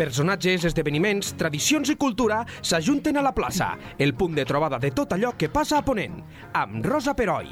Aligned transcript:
Personatges, 0.00 0.62
esdeveniments, 0.64 1.34
tradicions 1.36 1.90
i 1.92 1.94
cultura 2.00 2.38
s'ajunten 2.64 3.18
a 3.20 3.22
la 3.26 3.34
plaça, 3.36 3.74
el 4.00 4.14
punt 4.16 4.32
de 4.32 4.46
trobada 4.48 4.78
de 4.80 4.88
tot 4.96 5.10
allò 5.12 5.34
que 5.36 5.50
passa 5.52 5.76
a 5.76 5.84
Ponent, 5.84 6.14
amb 6.56 6.86
Rosa 6.88 7.12
Peroi. 7.12 7.50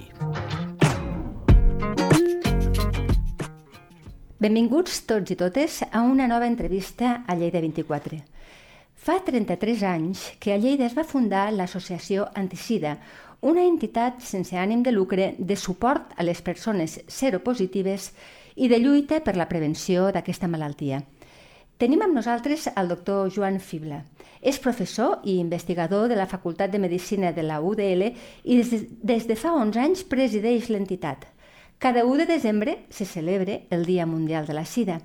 Benvinguts 4.41 5.03
tots 5.11 5.35
i 5.35 5.37
totes 5.37 5.83
a 5.91 6.01
una 6.01 6.25
nova 6.31 6.49
entrevista 6.49 7.19
a 7.29 7.37
Lleida 7.37 7.61
24. 7.61 8.23
Fa 8.97 9.19
33 9.29 9.85
anys 9.85 10.25
que 10.41 10.57
a 10.57 10.57
Lleida 10.57 10.89
es 10.89 10.97
va 10.97 11.05
fundar 11.05 11.51
l'Associació 11.53 12.31
Anticida, 12.33 12.97
una 13.45 13.67
entitat 13.69 14.25
sense 14.25 14.57
ànim 14.57 14.81
de 14.81 14.97
lucre 14.97 15.35
de 15.37 15.61
suport 15.69 16.17
a 16.17 16.25
les 16.25 16.41
persones 16.41 16.97
seropositives 17.13 18.15
i 18.57 18.73
de 18.73 18.81
lluita 18.81 19.21
per 19.21 19.37
la 19.37 19.51
prevenció 19.53 20.09
d'aquesta 20.17 20.49
malaltia. 20.49 21.05
Tenim 21.79 22.01
amb 22.03 22.17
nosaltres 22.19 22.65
el 22.75 22.89
doctor 22.91 23.29
Joan 23.31 23.61
Fibla. 23.63 24.01
És 24.43 24.57
professor 24.59 25.21
i 25.23 25.37
investigador 25.39 26.09
de 26.11 26.17
la 26.19 26.27
Facultat 26.27 26.73
de 26.73 26.81
Medicina 26.83 27.31
de 27.31 27.45
la 27.47 27.61
UDL 27.63 28.03
i 28.43 28.57
des 28.59 28.73
de, 28.73 28.79
des 29.13 29.29
de 29.31 29.37
fa 29.39 29.53
11 29.55 29.79
anys 29.85 30.03
presideix 30.11 30.73
l'entitat. 30.75 31.29
Cada 31.79 32.03
1 32.03 32.25
de 32.25 32.27
desembre 32.27 32.75
se 32.91 33.07
celebra 33.07 33.61
el 33.71 33.87
Dia 33.87 34.07
Mundial 34.11 34.51
de 34.51 34.59
la 34.59 34.65
Sida. 34.67 34.99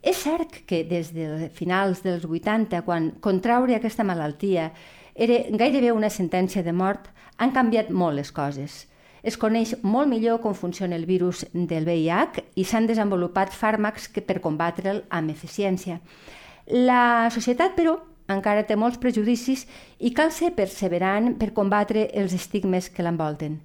És 0.00 0.24
cert 0.24 0.62
que 0.64 0.80
des 0.88 1.12
de 1.12 1.50
finals 1.52 2.00
dels 2.00 2.24
80, 2.24 2.80
quan 2.88 3.10
contraure 3.20 3.76
aquesta 3.76 4.04
malaltia 4.04 4.70
era 5.14 5.42
gairebé 5.52 5.92
una 5.92 6.08
sentència 6.08 6.64
de 6.64 6.72
mort, 6.72 7.12
han 7.36 7.52
canviat 7.52 7.92
molt 7.92 8.16
les 8.16 8.32
coses. 8.32 8.86
Es 9.24 9.38
coneix 9.40 9.70
molt 9.80 10.10
millor 10.10 10.42
com 10.44 10.52
funciona 10.52 10.98
el 11.00 11.06
virus 11.08 11.46
del 11.52 11.86
VIH 11.88 12.42
i 12.60 12.64
s'han 12.68 12.84
desenvolupat 12.90 13.54
fàrmacs 13.56 14.10
que 14.12 14.20
per 14.20 14.42
combatre'l 14.44 15.00
amb 15.08 15.32
eficiència. 15.32 15.96
La 16.68 17.30
societat, 17.32 17.72
però, 17.72 17.96
encara 18.28 18.66
té 18.68 18.76
molts 18.76 19.00
prejudicis 19.00 19.64
i 19.98 20.12
cal 20.12 20.28
ser 20.32 20.52
perseverant 20.56 21.34
per 21.40 21.54
combatre 21.56 22.10
els 22.12 22.36
estigmes 22.36 22.90
que 22.92 23.04
l'envolten. 23.04 23.58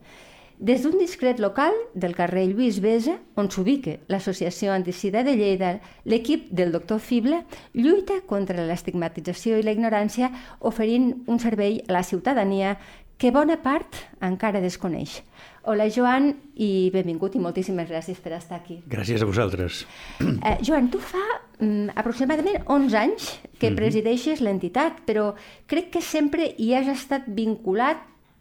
Des 0.59 0.81
d'un 0.83 0.97
discret 0.99 1.39
local 1.39 1.75
del 1.95 2.15
carrer 2.15 2.45
Lluís 2.49 2.81
Besa, 2.83 3.13
on 3.39 3.47
s'ubica 3.51 3.97
l'Associació 4.11 4.73
Anticida 4.75 5.23
de 5.23 5.37
Lleida, 5.39 5.77
l'equip 6.03 6.49
del 6.51 6.73
doctor 6.75 6.99
Fible 6.99 7.45
lluita 7.71 8.19
contra 8.27 8.65
l'estigmatització 8.67 9.55
i 9.59 9.63
la 9.63 9.75
ignorància 9.75 10.31
oferint 10.59 11.13
un 11.27 11.39
servei 11.39 11.79
a 11.87 11.95
la 11.95 12.03
ciutadania 12.03 12.75
que 13.19 13.33
bona 13.35 13.57
part 13.59 13.97
encara 14.23 14.61
desconeix. 14.63 15.19
Hola, 15.67 15.89
Joan, 15.91 16.31
i 16.55 16.87
benvingut 16.93 17.35
i 17.35 17.41
moltíssimes 17.43 17.89
gràcies 17.91 18.21
per 18.23 18.31
estar 18.37 18.61
aquí. 18.61 18.79
Gràcies 18.89 19.21
a 19.21 19.27
vosaltres. 19.27 19.83
Eh, 20.23 20.55
Joan, 20.63 20.87
tu 20.89 21.01
fa 21.03 21.21
mm, 21.59 21.91
aproximadament 21.99 22.63
11 22.65 22.95
anys 22.97 23.27
que 23.59 23.67
mm 23.67 23.73
-hmm. 23.73 23.75
presideixes 23.75 24.41
l'entitat, 24.41 25.03
però 25.05 25.33
crec 25.67 25.91
que 25.91 26.01
sempre 26.01 26.55
hi 26.57 26.73
has 26.73 26.87
estat 26.87 27.27
vinculat 27.27 27.97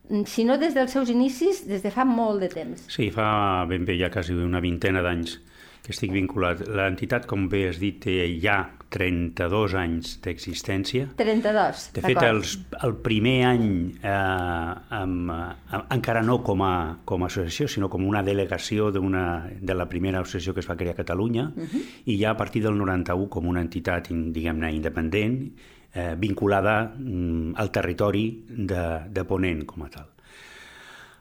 mm, 0.09 0.25
si 0.25 0.45
no 0.45 0.57
des 0.59 0.75
dels 0.75 0.93
seus 0.93 1.11
inicis, 1.11 1.67
des 1.67 1.83
de 1.83 1.91
fa 1.91 2.05
molt 2.05 2.41
de 2.41 2.49
temps. 2.49 2.85
Sí, 2.89 3.11
fa 3.11 3.67
ben 3.69 3.85
bé 3.85 3.99
ja 3.99 4.11
quasi 4.11 4.33
una 4.33 4.61
vintena 4.61 5.03
d'anys 5.03 5.41
estic 5.89 6.13
vinculat. 6.13 6.65
L'entitat, 6.69 7.27
com 7.29 7.49
bé 7.49 7.69
has 7.71 7.79
dit, 7.81 7.97
té 8.03 8.21
ja 8.43 8.61
32 8.93 9.75
anys 9.77 10.15
d'existència. 10.25 11.11
32, 11.19 11.85
De 11.97 12.03
fet, 12.05 12.21
els, 12.25 12.55
el 12.85 12.95
primer 13.05 13.37
any 13.51 13.67
eh, 14.01 14.13
amb, 14.99 15.33
eh, 15.35 15.81
encara 15.97 16.23
no 16.25 16.41
com 16.45 16.65
a, 16.65 16.75
com 17.09 17.25
a 17.25 17.29
associació, 17.29 17.69
sinó 17.69 17.91
com 17.93 18.07
una 18.09 18.23
delegació 18.25 18.91
de 18.93 19.77
la 19.77 19.89
primera 19.89 20.23
associació 20.25 20.57
que 20.57 20.65
es 20.65 20.71
va 20.71 20.77
crear 20.81 20.97
a 20.97 21.03
Catalunya, 21.03 21.51
uh 21.55 21.65
-huh. 21.65 21.83
i 22.07 22.19
ja 22.21 22.31
a 22.31 22.37
partir 22.37 22.63
del 22.63 22.79
91 22.79 23.29
com 23.29 23.47
una 23.47 23.61
entitat, 23.61 24.09
diguem-ne, 24.09 24.73
independent, 24.73 25.53
eh, 25.93 26.15
vinculada 26.17 26.95
mm, 26.97 27.53
al 27.57 27.71
territori 27.71 28.45
de, 28.49 29.01
de 29.11 29.25
Ponent 29.25 29.65
com 29.65 29.83
a 29.83 29.89
tal. 29.91 30.07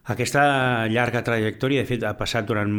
Aquesta 0.07 0.87
llarga 0.87 1.21
trajectòria, 1.21 1.81
de 1.81 1.85
fet, 1.85 2.03
ha 2.03 2.15
passat 2.15 2.45
durant 2.47 2.71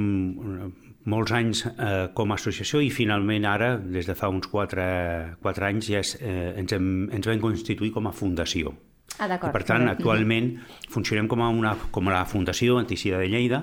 molts 1.09 1.33
anys 1.35 1.65
eh, 1.69 2.09
com 2.15 2.33
a 2.33 2.37
associació 2.39 2.83
i 2.85 2.91
finalment 2.93 3.47
ara, 3.49 3.73
des 3.79 4.09
de 4.09 4.17
fa 4.19 4.31
uns 4.33 4.49
4, 4.53 4.85
4 5.43 5.69
anys, 5.69 5.89
ja 5.93 6.03
és, 6.05 6.15
eh, 6.21 6.53
ens, 6.61 6.75
hem, 6.77 7.09
ens 7.15 7.29
vam 7.31 7.41
constituir 7.43 7.93
com 7.95 8.09
a 8.09 8.15
fundació. 8.15 8.75
Ah, 9.19 9.27
I 9.27 9.39
per 9.41 9.65
tant, 9.67 9.89
actualment 9.89 10.53
funcionem 10.93 11.27
com 11.31 11.41
a, 11.43 11.49
una, 11.51 11.73
com 11.91 12.11
a 12.11 12.13
la 12.13 12.27
Fundació 12.29 12.77
Anticida 12.79 13.19
de 13.19 13.31
Lleida 13.33 13.63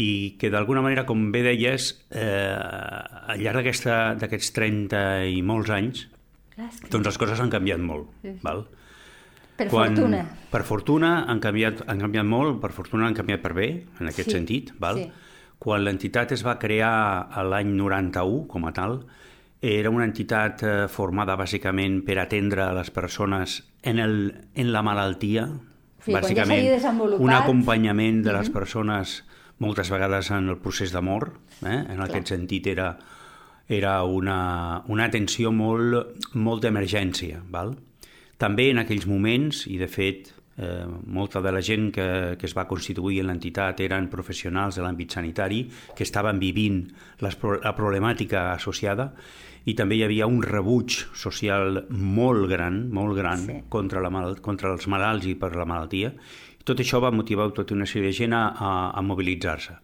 i 0.00 0.36
que 0.40 0.50
d'alguna 0.52 0.82
manera, 0.84 1.06
com 1.08 1.30
bé 1.32 1.44
deies, 1.46 1.92
eh, 2.10 2.50
al 2.50 3.40
llarg 3.40 3.70
d'aquests 4.20 4.52
30 4.56 5.00
i 5.30 5.40
molts 5.46 5.70
anys, 5.76 6.04
doncs 6.90 7.08
les 7.08 7.20
coses 7.20 7.40
han 7.40 7.52
canviat 7.52 7.80
molt. 7.80 8.10
Sí. 8.24 8.34
Val? 8.42 8.66
Per 9.60 9.68
Quan, 9.70 9.94
fortuna. 9.94 10.20
Per 10.50 10.62
fortuna 10.66 11.10
han 11.30 11.40
canviat, 11.40 11.84
han 11.86 12.00
canviat 12.00 12.28
molt, 12.28 12.60
per 12.60 12.72
fortuna 12.74 13.06
han 13.08 13.16
canviat 13.16 13.44
per 13.44 13.54
bé, 13.56 13.70
en 14.00 14.12
aquest 14.12 14.32
sí. 14.32 14.38
sentit. 14.40 14.74
Val? 14.82 15.04
Sí 15.04 15.28
quan 15.60 15.84
l'entitat 15.84 16.32
es 16.32 16.42
va 16.46 16.56
crear 16.58 17.28
l'any 17.44 17.74
91 17.76 18.46
com 18.48 18.64
a 18.64 18.72
tal, 18.72 19.02
era 19.60 19.90
una 19.92 20.06
entitat 20.08 20.62
eh, 20.64 20.76
formada 20.88 21.36
bàsicament 21.36 22.00
per 22.06 22.16
atendre 22.22 22.64
a 22.64 22.72
les 22.72 22.88
persones 22.90 23.60
en, 23.84 24.00
el, 24.00 24.14
en 24.56 24.72
la 24.72 24.80
malaltia, 24.82 25.44
sí, 26.00 26.14
bàsicament 26.16 26.64
ja 26.80 26.94
un 27.20 27.34
acompanyament 27.36 28.22
de 28.24 28.32
les 28.38 28.48
persones 28.48 29.20
moltes 29.60 29.92
vegades 29.92 30.32
en 30.32 30.48
el 30.48 30.56
procés 30.64 30.94
de 30.96 31.04
mort, 31.04 31.36
eh? 31.60 31.76
en 31.76 31.98
Clar. 31.98 32.08
aquest 32.08 32.32
sentit 32.32 32.70
era, 32.72 32.94
era 33.68 34.00
una, 34.08 34.80
una 34.88 35.10
atenció 35.12 35.52
molt, 35.52 36.24
molt 36.32 36.64
d'emergència. 36.64 37.42
També 38.40 38.70
en 38.72 38.80
aquells 38.80 39.04
moments, 39.04 39.66
i 39.68 39.76
de 39.76 39.92
fet 39.92 40.32
Eh, 40.60 40.84
molta 41.06 41.40
de 41.40 41.52
la 41.54 41.62
gent 41.64 41.86
que, 41.88 42.36
que 42.36 42.44
es 42.44 42.52
va 42.52 42.66
constituir 42.68 43.22
en 43.22 43.30
l'entitat 43.30 43.78
eren 43.80 44.10
professionals 44.12 44.76
de 44.76 44.82
l'àmbit 44.84 45.14
sanitari 45.16 45.62
que 45.96 46.04
estaven 46.04 46.36
vivint 46.42 46.82
les, 47.24 47.36
la 47.64 47.72
problemàtica 47.78 48.42
associada 48.52 49.06
i 49.64 49.72
també 49.78 49.96
hi 49.96 50.02
havia 50.04 50.28
un 50.28 50.42
rebuig 50.44 50.98
social 51.16 51.80
molt 51.88 52.44
gran, 52.50 52.82
molt 52.92 53.16
gran 53.16 53.46
sí. 53.46 53.56
contra, 53.72 54.02
la 54.04 54.10
mal, 54.12 54.36
contra 54.44 54.74
els 54.74 54.84
malalts 54.84 55.30
i 55.30 55.34
per 55.40 55.54
la 55.56 55.64
malaltia. 55.64 56.12
Tot 56.60 56.84
això 56.84 57.00
va 57.00 57.12
motivar 57.14 57.48
tota 57.56 57.72
una 57.78 57.88
sèrie 57.88 58.12
de 58.12 58.18
gent 58.20 58.36
a, 58.36 58.42
a, 58.52 58.74
a 58.92 59.06
mobilitzar-se. 59.06 59.78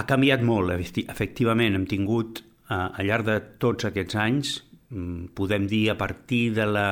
Ha 0.00 0.06
canviat 0.08 0.48
molt, 0.48 0.72
efectivament, 1.04 1.76
hem 1.76 1.84
tingut 1.90 2.40
eh, 2.40 2.72
al 2.72 3.04
llarg 3.04 3.28
de 3.28 3.38
tots 3.60 3.90
aquests 3.90 4.16
anys, 4.24 4.56
mm, 4.88 5.34
podem 5.36 5.68
dir 5.68 5.90
a 5.92 6.00
partir 6.00 6.54
de 6.56 6.68
la, 6.72 6.88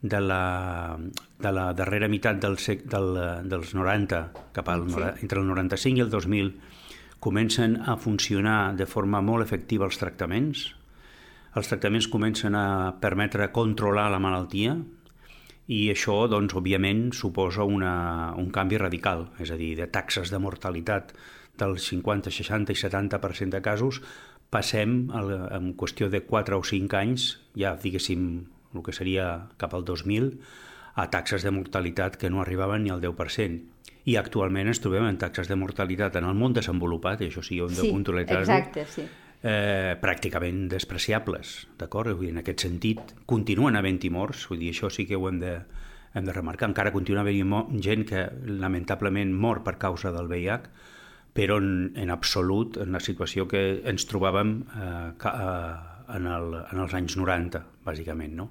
de 0.00 0.20
la, 0.20 0.98
de 1.38 1.52
la 1.52 1.72
darrera 1.74 2.08
meitat 2.08 2.38
del 2.42 2.58
sec, 2.62 2.84
del, 2.90 3.16
dels 3.50 3.74
90, 3.74 4.20
cap 4.54 4.68
al, 4.70 4.86
sí. 4.90 5.06
entre 5.22 5.40
el 5.42 5.48
95 5.48 5.98
i 5.98 6.04
el 6.04 6.10
2000, 6.10 6.52
comencen 7.18 7.80
a 7.82 7.96
funcionar 7.96 8.76
de 8.78 8.86
forma 8.86 9.20
molt 9.20 9.44
efectiva 9.46 9.88
els 9.88 9.98
tractaments. 9.98 10.68
Els 11.58 11.70
tractaments 11.70 12.06
comencen 12.06 12.54
a 12.54 12.94
permetre 13.02 13.50
controlar 13.50 14.06
la 14.12 14.22
malaltia 14.22 14.76
i 15.68 15.80
això, 15.92 16.22
doncs, 16.30 16.54
òbviament, 16.56 17.10
suposa 17.12 17.66
una, 17.66 18.32
un 18.38 18.52
canvi 18.54 18.78
radical, 18.80 19.26
és 19.42 19.50
a 19.52 19.58
dir, 19.60 19.74
de 19.76 19.88
taxes 19.92 20.30
de 20.32 20.38
mortalitat 20.40 21.12
del 21.58 21.76
50, 21.82 22.30
60 22.32 22.72
i 22.72 22.78
70% 22.78 23.58
de 23.58 23.60
casos, 23.60 23.98
passem, 24.48 25.10
en 25.12 25.74
qüestió 25.76 26.08
de 26.08 26.22
4 26.24 26.56
o 26.56 26.64
5 26.64 26.96
anys, 26.96 27.26
ja, 27.58 27.74
diguéssim, 27.82 28.46
el 28.74 28.84
que 28.84 28.94
seria 28.96 29.48
cap 29.60 29.74
al 29.74 29.84
2000, 29.84 30.32
a 30.98 31.06
taxes 31.12 31.44
de 31.46 31.52
mortalitat 31.54 32.16
que 32.18 32.30
no 32.30 32.42
arribaven 32.42 32.82
ni 32.84 32.90
al 32.90 33.00
10%. 33.00 33.60
I 34.08 34.16
actualment 34.18 34.70
ens 34.70 34.80
trobem 34.82 35.06
en 35.06 35.18
taxes 35.20 35.48
de 35.50 35.56
mortalitat 35.58 36.16
en 36.18 36.26
el 36.26 36.36
món 36.38 36.54
desenvolupat, 36.56 37.22
i 37.22 37.28
això 37.30 37.44
sí, 37.44 37.60
hem 37.62 37.74
de 37.74 37.84
sí, 37.84 37.90
puntualitzar-ho, 37.92 38.46
exacte, 38.46 38.86
sí. 38.90 39.04
eh, 39.42 39.94
pràcticament 40.00 40.66
despreciables, 40.72 41.68
d'acord? 41.78 42.24
En 42.26 42.40
aquest 42.42 42.64
sentit, 42.66 43.14
continuen 43.30 43.76
havent-hi 43.78 44.10
morts, 44.10 44.48
vull 44.50 44.64
dir, 44.64 44.72
això 44.74 44.90
sí 44.90 45.06
que 45.06 45.18
ho 45.18 45.28
hem 45.28 45.38
de, 45.42 45.54
hem 46.14 46.26
de 46.26 46.34
remarcar. 46.34 46.70
Encara 46.72 46.94
continua 46.94 47.22
havent-hi 47.22 47.82
gent 47.84 48.06
que 48.08 48.26
lamentablement 48.48 49.34
mor 49.34 49.62
per 49.66 49.76
causa 49.78 50.10
del 50.14 50.30
VIH, 50.30 50.72
però 51.38 51.60
en, 51.62 51.92
en 51.94 52.10
absolut 52.10 52.80
en 52.82 52.96
la 52.96 53.00
situació 53.04 53.46
que 53.46 53.82
ens 53.86 54.08
trobàvem 54.10 54.56
eh, 54.66 55.10
eh, 55.14 55.74
en, 56.16 56.26
el, 56.26 56.54
en 56.64 56.80
els 56.82 56.96
anys 56.98 57.18
90, 57.20 57.62
bàsicament, 57.86 58.34
no? 58.40 58.48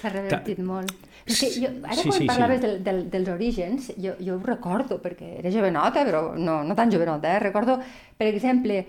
S'ha 0.00 0.12
revertit 0.12 0.58
Ta... 0.60 0.66
molt. 0.66 1.08
És 1.28 1.38
que 1.38 1.50
jo, 1.52 1.70
ara 1.84 1.98
sí, 1.98 2.08
quan 2.08 2.18
sí, 2.18 2.26
parlaves 2.30 2.60
sí. 2.60 2.64
Del, 2.66 2.78
del, 2.84 3.02
dels 3.12 3.28
orígens, 3.34 3.90
jo, 4.00 4.16
jo 4.24 4.38
ho 4.38 4.42
recordo, 4.42 4.98
perquè 5.02 5.36
era 5.42 5.52
jovenota, 5.52 6.04
però 6.08 6.22
no, 6.36 6.60
no 6.64 6.76
tan 6.78 6.90
jovenota, 6.92 7.34
eh? 7.36 7.42
recordo, 7.44 7.76
per 8.16 8.30
exemple, 8.30 8.80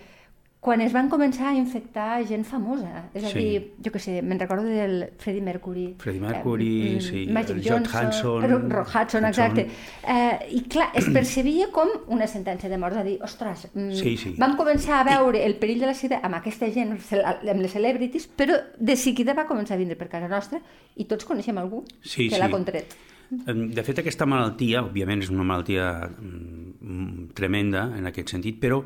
quan 0.61 0.79
es 0.85 0.93
van 0.93 1.07
començar 1.09 1.47
a 1.49 1.55
infectar 1.57 2.19
gent 2.29 2.43
famosa. 2.45 3.07
És 3.17 3.23
a 3.23 3.29
Sí. 3.31 3.39
dir, 3.39 3.61
jo 3.83 3.89
què 3.91 3.97
sé, 3.99 4.21
me'n 4.21 4.37
recordo 4.39 4.63
del 4.69 5.07
Freddie 5.17 5.41
Mercury. 5.41 5.95
Freddie 5.97 6.21
Mercury, 6.21 6.97
mm, 6.97 7.01
sí, 7.01 7.25
Magic 7.33 7.55
el 7.57 7.63
Johnson, 7.65 8.05
Hudson, 8.07 8.43
Ro- 8.51 8.69
Ro- 8.69 8.83
Hudson, 8.85 9.25
exacte. 9.25 9.67
Eh, 10.07 10.37
I 10.51 10.61
clar, 10.69 10.91
es 10.93 11.09
percebia 11.09 11.71
com 11.71 11.87
una 12.09 12.27
sentència 12.27 12.69
de 12.69 12.77
mort, 12.77 12.93
és 12.93 12.99
a 12.99 13.03
dir, 13.03 13.17
ostres, 13.23 13.69
mm, 13.73 13.91
Sí, 13.97 14.15
sí. 14.17 14.35
vam 14.37 14.55
començar 14.55 14.99
a 14.99 15.03
veure 15.03 15.43
el 15.43 15.55
perill 15.55 15.79
de 15.79 15.87
la 15.87 15.95
sida 15.95 16.19
amb 16.21 16.35
aquesta 16.35 16.69
gent, 16.71 16.91
amb 16.93 17.59
les 17.61 17.71
celebrities, 17.71 18.29
però 18.37 18.53
de 18.77 18.95
seguida 18.95 19.33
va 19.33 19.47
començar 19.47 19.73
a 19.73 19.77
vindre 19.77 19.95
per 19.95 20.09
casa 20.09 20.27
nostra 20.27 20.61
i 20.95 21.05
tots 21.05 21.25
coneixem 21.25 21.57
algú 21.57 21.83
Sí, 22.03 22.29
que 22.29 22.35
sí. 22.35 22.39
l'ha 22.39 22.51
contret. 22.51 22.93
De 23.31 23.81
fet, 23.81 23.97
aquesta 23.97 24.27
malaltia, 24.27 24.83
òbviament, 24.83 25.23
és 25.23 25.29
una 25.31 25.43
malaltia 25.43 26.07
mm, 26.07 27.29
tremenda 27.33 27.85
en 27.97 28.05
aquest 28.05 28.29
sentit, 28.29 28.59
però 28.61 28.83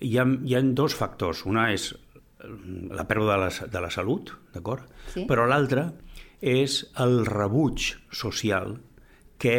hi 0.00 0.18
ha, 0.18 0.26
hi 0.26 0.54
ha 0.54 0.62
dos 0.62 0.94
factors. 0.98 1.44
Una 1.48 1.68
és 1.74 1.90
mm, 1.92 2.92
la 2.96 3.06
pèrdua 3.08 3.34
de 3.34 3.40
la, 3.44 3.70
de 3.74 3.82
la 3.84 3.90
salut, 3.94 4.32
d'acord? 4.54 4.86
Sí. 5.14 5.26
Però 5.30 5.46
l'altra 5.48 5.88
és 6.38 6.80
el 7.02 7.24
rebuig 7.26 7.90
social 8.14 8.76
que, 9.42 9.56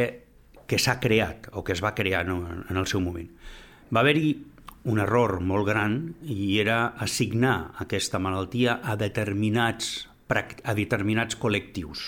que 0.67 0.79
s'ha 0.79 0.99
creat 1.03 1.49
o 1.53 1.63
que 1.67 1.75
es 1.75 1.83
va 1.83 1.95
crear 1.95 2.25
no, 2.27 2.39
en 2.69 2.79
el 2.79 2.87
seu 2.87 3.03
moment. 3.03 3.27
Va 3.91 4.03
haver-hi 4.03 4.31
un 4.89 5.01
error 5.03 5.39
molt 5.43 5.67
gran 5.67 5.99
i 6.23 6.59
era 6.61 6.95
assignar 7.03 7.73
aquesta 7.83 8.19
malaltia 8.21 8.79
a 8.83 8.95
determinats, 8.99 10.07
a 10.29 10.75
determinats 10.77 11.35
col·lectius. 11.39 12.05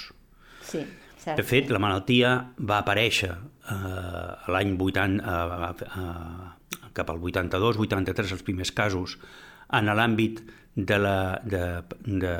Sí, 0.63 0.85
cert. 1.19 1.37
De 1.37 1.45
fet, 1.45 1.69
la 1.73 1.81
malaltia 1.83 2.33
va 2.57 2.79
aparèixer 2.79 3.31
eh, 3.33 4.51
l'any 4.53 4.75
80, 4.77 5.19
eh, 5.19 5.87
eh, 5.99 6.49
cap 6.93 7.09
al 7.11 7.21
82-83, 7.21 8.35
els 8.37 8.43
primers 8.47 8.71
casos, 8.75 9.17
en 9.71 9.87
l'àmbit 9.91 10.41
de 10.75 10.97
la, 10.99 11.17
de, 11.43 11.63
de, 12.05 12.35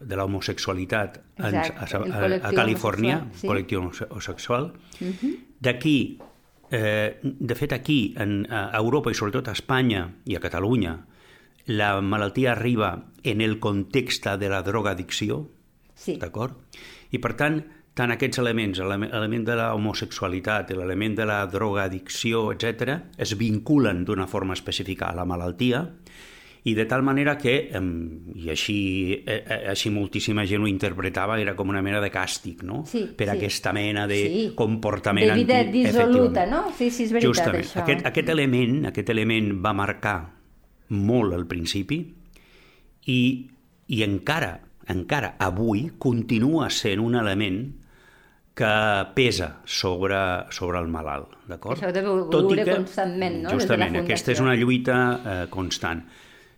de 0.00 0.20
l'homosexualitat 0.20 1.18
a, 1.38 1.50
a, 1.50 1.88
a 1.88 2.52
Califòrnia, 2.52 3.22
homosexual, 3.22 3.40
sí. 3.40 3.50
col·lectiu 3.50 3.82
homosexual. 3.82 4.70
D'aquí, 5.60 5.98
eh, 6.70 7.18
de 7.22 7.58
fet 7.58 7.76
aquí, 7.76 8.00
en, 8.20 8.42
a 8.50 8.78
Europa 8.78 9.12
i 9.12 9.18
sobretot 9.18 9.48
a 9.48 9.56
Espanya 9.56 10.06
i 10.26 10.36
a 10.36 10.42
Catalunya, 10.44 10.96
la 11.66 11.96
malaltia 12.00 12.52
arriba 12.52 12.94
en 13.26 13.40
el 13.42 13.58
context 13.58 14.28
de 14.38 14.48
la 14.52 14.62
drogadicció, 14.62 15.46
Sí. 15.96 16.18
D'acord? 16.20 16.54
I 17.16 17.18
per 17.24 17.32
tant, 17.40 17.62
tant 17.96 18.12
aquests 18.12 18.42
elements, 18.42 18.82
l'element 18.84 19.44
de 19.46 19.54
la 19.56 19.70
homosexualitat, 19.74 20.74
l'element 20.76 21.14
de 21.16 21.24
la 21.24 21.38
drogadicció, 21.48 22.50
etc., 22.52 22.98
es 23.16 23.32
vinculen 23.40 24.04
d'una 24.04 24.26
forma 24.28 24.52
específica 24.52 25.08
a 25.08 25.16
la 25.16 25.24
malaltia 25.24 25.80
i 26.66 26.74
de 26.74 26.84
tal 26.90 27.04
manera 27.06 27.36
que, 27.38 27.54
i 27.70 28.50
així, 28.50 28.76
eh, 29.14 29.38
eh, 29.38 29.58
així 29.70 29.92
moltíssima 29.94 30.44
gent 30.50 30.64
ho 30.64 30.68
interpretava, 30.68 31.38
era 31.40 31.54
com 31.56 31.70
una 31.70 31.80
mena 31.80 32.00
de 32.02 32.10
càstig, 32.10 32.64
no? 32.66 32.82
Sí, 32.90 33.04
per 33.16 33.30
sí. 33.30 33.36
aquesta 33.36 33.72
mena 33.72 34.06
de 34.10 34.18
Sí. 34.26 34.52
comportament 34.58 35.30
De 35.30 35.34
vida 35.38 35.62
dissoluta, 35.64 36.44
no? 36.44 36.72
Sí, 36.76 36.90
sí, 36.90 37.04
és 37.04 37.12
veritat, 37.12 37.30
Justament. 37.30 37.64
això. 37.64 37.80
Aquest, 37.84 38.04
aquest, 38.04 38.28
element, 38.28 38.86
aquest 38.90 39.14
element 39.14 39.52
va 39.64 39.72
marcar 39.72 40.18
molt 40.88 41.32
al 41.32 41.46
principi 41.46 42.00
i, 43.06 43.48
i 43.86 44.02
encara, 44.02 44.60
encara 44.88 45.36
avui 45.38 45.92
continua 45.98 46.68
sent 46.68 47.00
un 47.00 47.14
element 47.14 47.85
que 48.56 48.74
pesa 49.14 49.58
sobre, 49.68 50.16
sobre 50.50 50.78
el 50.80 50.86
malalt, 50.88 51.34
d'acord? 51.46 51.76
Això 51.76 51.90
ho 51.90 51.92
deveu 51.92 52.22
veure 52.30 52.64
constantment, 52.78 53.42
no? 53.42 53.50
Des 53.50 53.58
de 53.58 53.66
Justament, 53.66 53.98
aquesta 54.00 54.32
és 54.32 54.40
una 54.40 54.54
lluita 54.56 54.94
eh, 55.18 55.42
constant. 55.52 56.00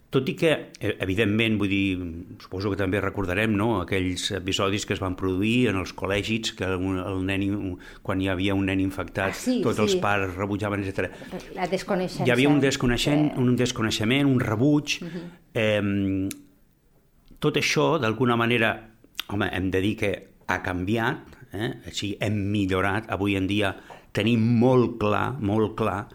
Tot 0.08 0.24
i 0.30 0.32
que, 0.40 0.52
eh, 0.80 0.94
evidentment, 1.04 1.58
vull 1.60 1.68
dir, 1.68 1.98
suposo 2.40 2.70
que 2.72 2.78
també 2.80 3.00
recordarem 3.02 3.52
no? 3.52 3.82
aquells 3.82 4.30
episodis 4.38 4.86
que 4.88 4.94
es 4.94 5.02
van 5.02 5.16
produir 5.20 5.66
en 5.68 5.76
els 5.82 5.90
col·legis, 5.92 6.54
que 6.56 6.64
un, 6.78 6.96
el 7.02 7.18
nen, 7.28 7.74
quan 8.06 8.22
hi 8.22 8.30
havia 8.32 8.54
un 8.56 8.64
nen 8.70 8.80
infectat, 8.80 9.34
Ah, 9.34 9.36
sí, 9.36 9.58
tots 9.60 9.76
sí. 9.76 9.82
els 9.84 9.96
pares 10.00 10.32
rebutjaven, 10.38 10.86
etc. 10.86 11.10
La 11.58 11.66
desconeixença. 11.68 12.24
Hi 12.24 12.32
havia 12.32 12.48
un, 12.48 12.60
desconeixent, 12.62 13.32
Sí. 13.34 13.42
un 13.42 13.56
desconeixement, 13.56 14.30
un 14.30 14.40
rebuig. 14.40 15.00
eh, 15.52 16.28
tot 17.38 17.56
això, 17.60 17.98
d'alguna 18.00 18.36
manera, 18.36 18.72
home, 19.28 19.50
hem 19.52 19.68
de 19.70 19.80
dir 19.84 19.96
que 19.98 20.12
ha 20.48 20.62
canviat, 20.62 21.36
eh? 21.52 21.72
així 21.86 22.14
hem 22.20 22.38
millorat. 22.52 23.08
Avui 23.12 23.36
en 23.38 23.48
dia 23.50 23.74
tenim 24.16 24.42
molt 24.60 24.98
clar, 25.02 25.38
molt 25.40 25.76
clar, 25.78 26.06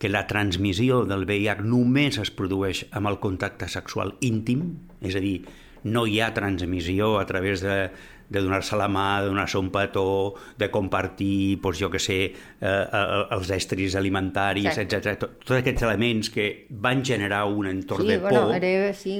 que 0.00 0.08
la 0.08 0.24
transmissió 0.26 1.02
del 1.04 1.26
VIH 1.28 1.60
només 1.66 2.16
es 2.22 2.30
produeix 2.32 2.86
amb 2.96 3.10
el 3.10 3.18
contacte 3.20 3.68
sexual 3.68 4.14
íntim, 4.24 4.64
és 5.04 5.16
a 5.16 5.20
dir, 5.20 5.42
no 5.84 6.06
hi 6.08 6.20
ha 6.20 6.32
transmissió 6.36 7.18
a 7.20 7.26
través 7.28 7.60
de, 7.64 7.90
de 8.30 8.40
donar-se 8.40 8.76
la 8.78 8.86
mà, 8.88 9.20
de 9.20 9.28
donar-se 9.28 9.58
un 9.58 9.68
petó, 9.74 10.34
de 10.58 10.70
compartir, 10.70 11.58
doncs 11.60 11.80
jo 11.82 11.90
que 11.90 11.98
sé, 11.98 12.18
eh, 12.30 12.70
eh, 12.70 13.24
els 13.34 13.50
estris 13.50 13.96
alimentaris, 13.98 14.78
etc. 14.78 15.16
Tot, 15.18 15.36
tots 15.42 15.58
aquests 15.58 15.82
elements 15.88 16.30
que 16.30 16.46
van 16.70 17.04
generar 17.04 17.42
un 17.50 17.66
entorn 17.66 18.06
Sí, 18.06 18.08
de 18.14 18.18
bueno, 18.22 18.46
por. 18.46 18.56
era, 18.62 18.94
sí, 18.94 19.18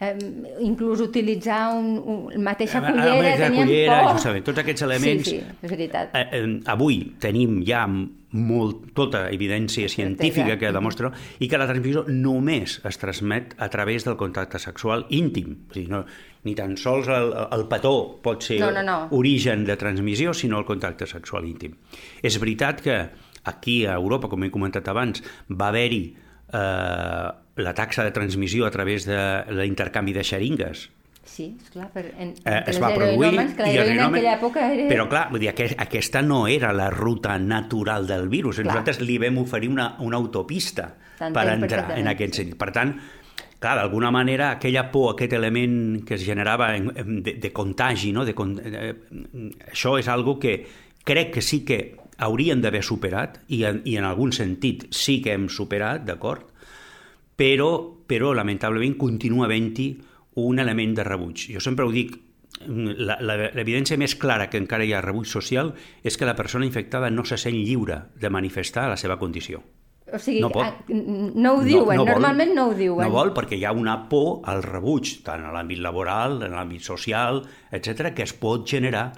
eh, 0.00 0.12
inclús 0.60 1.00
utilitzar 1.06 1.72
un, 1.78 1.94
un, 1.98 2.20
la 2.34 2.44
mateixa 2.50 2.82
Ah, 2.82 2.90
cullera, 2.92 3.22
la 3.38 3.46
teníem 3.46 3.66
cullera, 3.66 4.02
por. 4.04 4.12
justament, 4.18 4.44
tots 4.50 4.58
aquests 4.66 4.82
elements... 4.90 5.28
Sí, 5.28 5.38
sí, 5.38 5.58
és 5.62 5.70
veritat. 5.70 6.14
Eh, 6.14 6.26
eh, 6.32 6.46
avui 6.66 7.04
tenim 7.22 7.60
ja 7.66 7.86
molt, 8.30 8.90
tota 8.92 9.22
evidència 9.32 9.88
científica 9.88 10.58
que 10.60 10.68
demostra 10.74 11.08
i 11.40 11.48
que 11.48 11.56
la 11.56 11.64
transmissió 11.70 12.02
només 12.12 12.74
es 12.84 12.98
transmet 13.00 13.54
a 13.56 13.70
través 13.72 14.04
del 14.04 14.18
contacte 14.20 14.58
sexual 14.60 15.06
íntim. 15.08 15.54
O 15.70 15.72
sigui, 15.72 15.86
no, 15.88 16.02
ni 16.46 16.54
tan 16.54 16.76
sols 16.78 17.08
el, 17.10 17.32
el 17.56 17.64
petó 17.70 17.94
pot 18.22 18.44
ser 18.46 18.60
No, 18.60 18.70
no, 18.70 18.82
no. 18.86 18.98
origen 19.18 19.64
de 19.66 19.76
transmissió, 19.76 20.34
sinó 20.34 20.58
el 20.60 20.64
contacte 20.68 21.06
sexual 21.06 21.46
íntim. 21.48 21.74
És 22.22 22.38
veritat 22.38 22.80
que 22.84 22.98
aquí 23.44 23.84
a 23.86 23.94
Europa, 23.98 24.28
com 24.28 24.44
he 24.44 24.50
comentat 24.54 24.88
abans, 24.88 25.22
va 25.50 25.68
haver-hi 25.72 26.02
eh, 26.52 27.28
la 27.58 27.74
taxa 27.74 28.04
de 28.04 28.12
transmissió 28.14 28.66
a 28.66 28.70
través 28.70 29.06
de 29.08 29.18
l'intercanvi 29.50 30.12
de 30.14 30.24
xeringues, 30.24 30.88
Sí, 31.28 31.58
esclar, 31.62 31.90
per, 31.92 32.06
en, 32.16 32.30
eh, 32.48 32.62
es 32.72 32.78
va 32.80 32.88
produir 32.94 33.34
i 33.34 33.38
els 33.44 33.58
heroïna 33.60 34.06
en 34.08 34.14
aquella 34.16 34.30
època 34.38 34.62
era... 34.72 34.86
Però 34.88 35.04
clar, 35.10 35.26
vull 35.30 35.42
dir, 35.42 35.50
aquest, 35.52 35.74
aquesta 35.78 36.22
no 36.24 36.46
era 36.48 36.70
la 36.72 36.88
ruta 36.90 37.36
natural 37.38 38.08
del 38.08 38.30
virus. 38.32 38.56
Clar. 38.56 38.70
Nosaltres 38.70 39.02
li 39.04 39.18
vam 39.20 39.36
oferir 39.42 39.68
una, 39.68 39.90
una 40.00 40.16
autopista 40.16 40.88
per 41.20 41.44
entrar 41.52 41.98
en 41.98 42.08
aquest 42.08 42.40
sentit. 42.40 42.56
Per 42.58 42.70
tant, 42.72 42.94
clar, 43.58 43.76
d'alguna 43.76 44.10
manera, 44.14 44.50
aquella 44.52 44.90
por, 44.92 45.12
aquest 45.14 45.32
element 45.32 46.04
que 46.06 46.14
es 46.14 46.24
generava 46.24 46.76
en- 46.76 46.92
en- 46.96 47.22
de, 47.22 47.34
de 47.34 47.52
contagi, 47.52 48.12
no? 48.12 48.24
de, 48.24 48.34
con- 48.34 48.60
eh, 48.62 48.94
això 49.72 49.96
és 49.98 50.08
algo 50.08 50.38
que 50.38 50.64
crec 51.04 51.32
que 51.34 51.42
sí 51.42 51.64
que 51.64 51.96
haurien 52.18 52.60
d'haver 52.60 52.82
superat, 52.82 53.40
i 53.48 53.64
en, 53.64 53.82
i 53.84 53.96
en 53.96 54.04
algun 54.04 54.32
sentit 54.32 54.86
sí 54.94 55.20
que 55.22 55.32
hem 55.34 55.48
superat, 55.48 56.04
d'acord? 56.04 56.46
però, 57.38 57.68
però 58.06 58.32
lamentablement 58.34 58.96
continua 58.98 59.46
havent-hi 59.46 59.92
un 60.42 60.58
element 60.58 60.94
de 60.96 61.04
rebuig. 61.06 61.44
Jo 61.54 61.60
sempre 61.62 61.84
ho 61.86 61.90
dic, 61.94 62.16
la- 62.66 63.20
l'evidència 63.54 63.96
més 63.98 64.16
clara 64.18 64.48
que 64.50 64.58
encara 64.58 64.84
hi 64.84 64.92
ha 64.92 65.00
rebuig 65.04 65.28
social 65.30 65.74
és 66.02 66.16
que 66.18 66.26
la 66.26 66.34
persona 66.34 66.66
infectada 66.66 67.10
no 67.10 67.24
se 67.24 67.36
sent 67.38 67.54
lliure 67.54 68.00
de 68.18 68.30
manifestar 68.30 68.88
la 68.90 68.96
seva 68.96 69.18
condició. 69.18 69.62
O 70.12 70.18
sigui, 70.22 70.40
no 70.40 70.48
pot. 70.52 70.88
no 70.88 71.54
ho 71.58 71.62
diuen, 71.64 71.98
vol. 72.00 72.08
normalment 72.08 72.54
no 72.56 72.68
ho 72.70 72.74
diuen. 72.76 73.04
No 73.04 73.12
vol 73.12 73.34
perquè 73.36 73.58
hi 73.58 73.66
ha 73.68 73.74
una 73.76 73.96
por 74.08 74.40
al 74.48 74.62
rebuig, 74.64 75.18
tant 75.26 75.44
a 75.44 75.52
l'àmbit 75.52 75.82
laboral, 75.84 76.40
en 76.46 76.56
l'àmbit 76.56 76.84
social, 76.86 77.42
etc 77.74 78.14
que 78.16 78.24
es 78.24 78.32
pot 78.32 78.66
generar. 78.68 79.10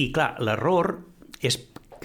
I 0.00 0.10
clar, 0.14 0.34
l'error 0.42 0.94
és, 1.44 1.58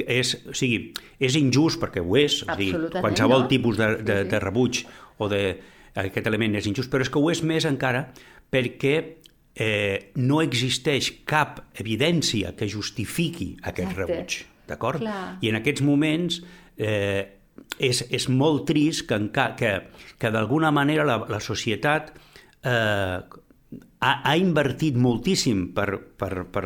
és, 0.03 0.33
o 0.51 0.55
sigui, 0.57 0.91
és 1.19 1.39
injust 1.39 1.79
perquè 1.81 2.03
ho 2.03 2.17
és, 2.19 2.41
o 2.43 2.53
sigui, 2.53 2.91
qualsevol 2.99 3.45
no? 3.45 3.51
tipus 3.51 3.79
de, 3.79 3.95
de, 4.03 4.19
Sí, 4.19 4.27
sí. 4.27 4.33
de 4.33 4.43
rebuig 4.43 4.83
o 5.19 5.29
de 5.31 5.43
aquest 5.99 6.27
element 6.29 6.55
és 6.59 6.67
injust, 6.69 6.91
però 6.91 7.03
és 7.03 7.09
que 7.11 7.19
ho 7.19 7.31
és 7.31 7.41
més 7.43 7.65
encara 7.67 8.05
perquè 8.51 8.93
eh, 9.55 10.11
no 10.21 10.39
existeix 10.43 11.11
cap 11.27 11.63
evidència 11.79 12.53
que 12.57 12.69
justifiqui 12.69 13.55
aquest 13.61 13.91
Exacte. 13.91 14.05
rebuig, 14.05 14.37
d'acord? 14.69 15.03
I 15.41 15.51
en 15.51 15.59
aquests 15.59 15.83
moments 15.85 16.39
eh, 16.77 17.38
és, 17.79 18.03
és 18.11 18.27
molt 18.29 18.65
trist 18.69 19.07
que, 19.09 19.17
que, 19.57 19.71
que 20.19 20.31
d'alguna 20.35 20.71
manera 20.75 21.05
la, 21.07 21.17
la 21.31 21.39
societat 21.39 22.11
eh, 22.63 23.19
ha, 23.99 24.11
ha 24.23 24.35
invertit 24.39 24.97
moltíssim 24.99 25.69
per, 25.75 25.87
per, 26.19 26.45
per, 26.51 26.65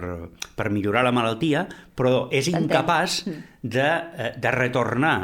per 0.58 0.68
millorar 0.74 1.04
la 1.06 1.14
malaltia, 1.16 1.66
però 1.98 2.28
és 2.34 2.50
incapaç 2.52 3.24
de, 3.62 3.86
eh, 3.86 4.34
de 4.38 4.52
retornar 4.58 5.16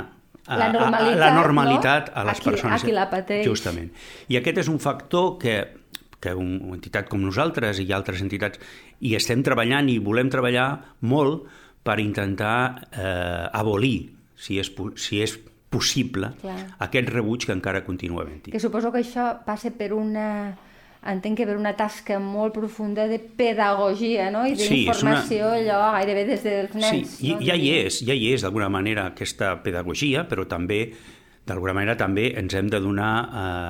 a, 0.49 0.57
La 0.57 0.65
a- 0.65 0.69
a, 0.69 0.73
normalitat, 0.73 1.19
la 1.21 1.33
normalitat 1.35 2.09
no? 2.09 2.15
a 2.21 2.23
les 2.29 2.39
A 2.39 2.41
qui- 2.41 2.49
persones. 2.51 2.81
a 2.81 2.85
qui 2.85 2.95
la 2.95 3.09
pateix. 3.11 3.45
Justament. 3.45 3.91
I 4.29 4.39
aquest 4.39 4.63
és 4.63 4.69
un 4.71 4.79
factor 4.81 5.35
que, 5.41 5.57
que 6.19 6.33
un, 6.35 6.55
una 6.65 6.77
entitat 6.79 7.09
com 7.09 7.21
nosaltres 7.21 7.79
i 7.83 7.89
altres 7.93 8.21
entitats 8.25 8.59
hi 9.05 9.13
estem 9.15 9.43
treballant 9.45 9.87
i 9.93 9.99
volem 10.03 10.29
treballar 10.33 10.69
molt 11.01 11.45
per 11.85 11.99
intentar 12.01 12.87
eh, 12.91 13.45
abolir, 13.55 14.09
si 14.35 14.57
és, 14.59 14.67
si 14.99 15.21
és 15.23 15.37
possible 15.69 16.31
Clar. 16.41 16.57
aquest 16.79 17.09
rebuig 17.13 17.45
que 17.45 17.53
encara 17.53 17.83
continua 17.85 18.23
havent-hi. 18.23 18.51
Que 18.51 18.59
suposo 18.59 18.91
que 18.91 19.03
això 19.03 19.31
passa 19.45 19.71
per 19.71 19.91
una 19.93 20.55
entenc 21.09 21.37
que 21.39 21.45
per 21.47 21.55
una 21.55 21.71
tasca 21.79 22.17
molt 22.19 22.51
profunda 22.57 23.05
de 23.07 23.19
pedagogia 23.19 24.29
no? 24.33 24.41
i 24.49 24.55
Sí, 24.59 24.81
d'informació 24.83 25.45
una- 25.47 25.61
allò 25.61 25.77
gairebé 25.95 26.25
des 26.27 26.43
dels 26.43 26.73
nens. 26.75 27.13
Sí, 27.19 27.29
i, 27.29 27.33
no? 27.35 27.39
ja 27.45 27.55
hi 27.55 27.69
és, 27.85 28.01
ja 28.03 28.13
hi 28.17 28.33
és 28.33 28.41
d'alguna 28.43 28.67
manera 28.69 29.05
aquesta 29.13 29.53
pedagogia, 29.63 30.25
però 30.27 30.43
també 30.47 30.93
d'alguna 31.47 31.73
manera 31.73 31.95
també 31.97 32.33
ens 32.37 32.53
hem 32.53 32.67
de 32.69 32.79
donar 32.83 33.13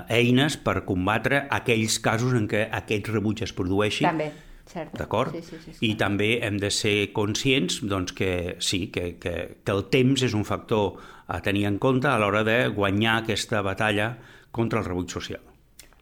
eh, 0.10 0.18
eines 0.20 0.58
per 0.58 0.82
combatre 0.86 1.46
aquells 1.50 2.00
casos 2.04 2.34
en 2.34 2.48
què 2.50 2.66
aquest 2.72 3.08
rebuig 3.14 3.44
es 3.46 3.54
produeixi. 3.54 4.04
També, 4.04 4.32
cert. 4.66 4.98
D'acord? 4.98 5.32
Sí, 5.38 5.42
sí, 5.46 5.62
sí, 5.64 5.72
I 5.86 5.92
sí. 5.94 5.96
també 6.02 6.40
hem 6.44 6.58
de 6.60 6.70
ser 6.74 7.12
conscients 7.14 7.80
doncs, 7.84 8.12
que 8.18 8.58
sí, 8.60 8.88
que, 8.88 9.18
que, 9.22 9.36
que 9.64 9.72
el 9.72 9.86
temps 9.94 10.26
és 10.26 10.34
un 10.34 10.44
factor 10.46 10.98
a 11.30 11.40
tenir 11.46 11.66
en 11.70 11.78
compte 11.78 12.08
a 12.10 12.18
l'hora 12.20 12.44
de 12.44 12.68
guanyar 12.74 13.20
aquesta 13.24 13.62
batalla 13.62 14.16
contra 14.52 14.80
el 14.82 14.86
rebuig 14.90 15.10
social. 15.14 15.42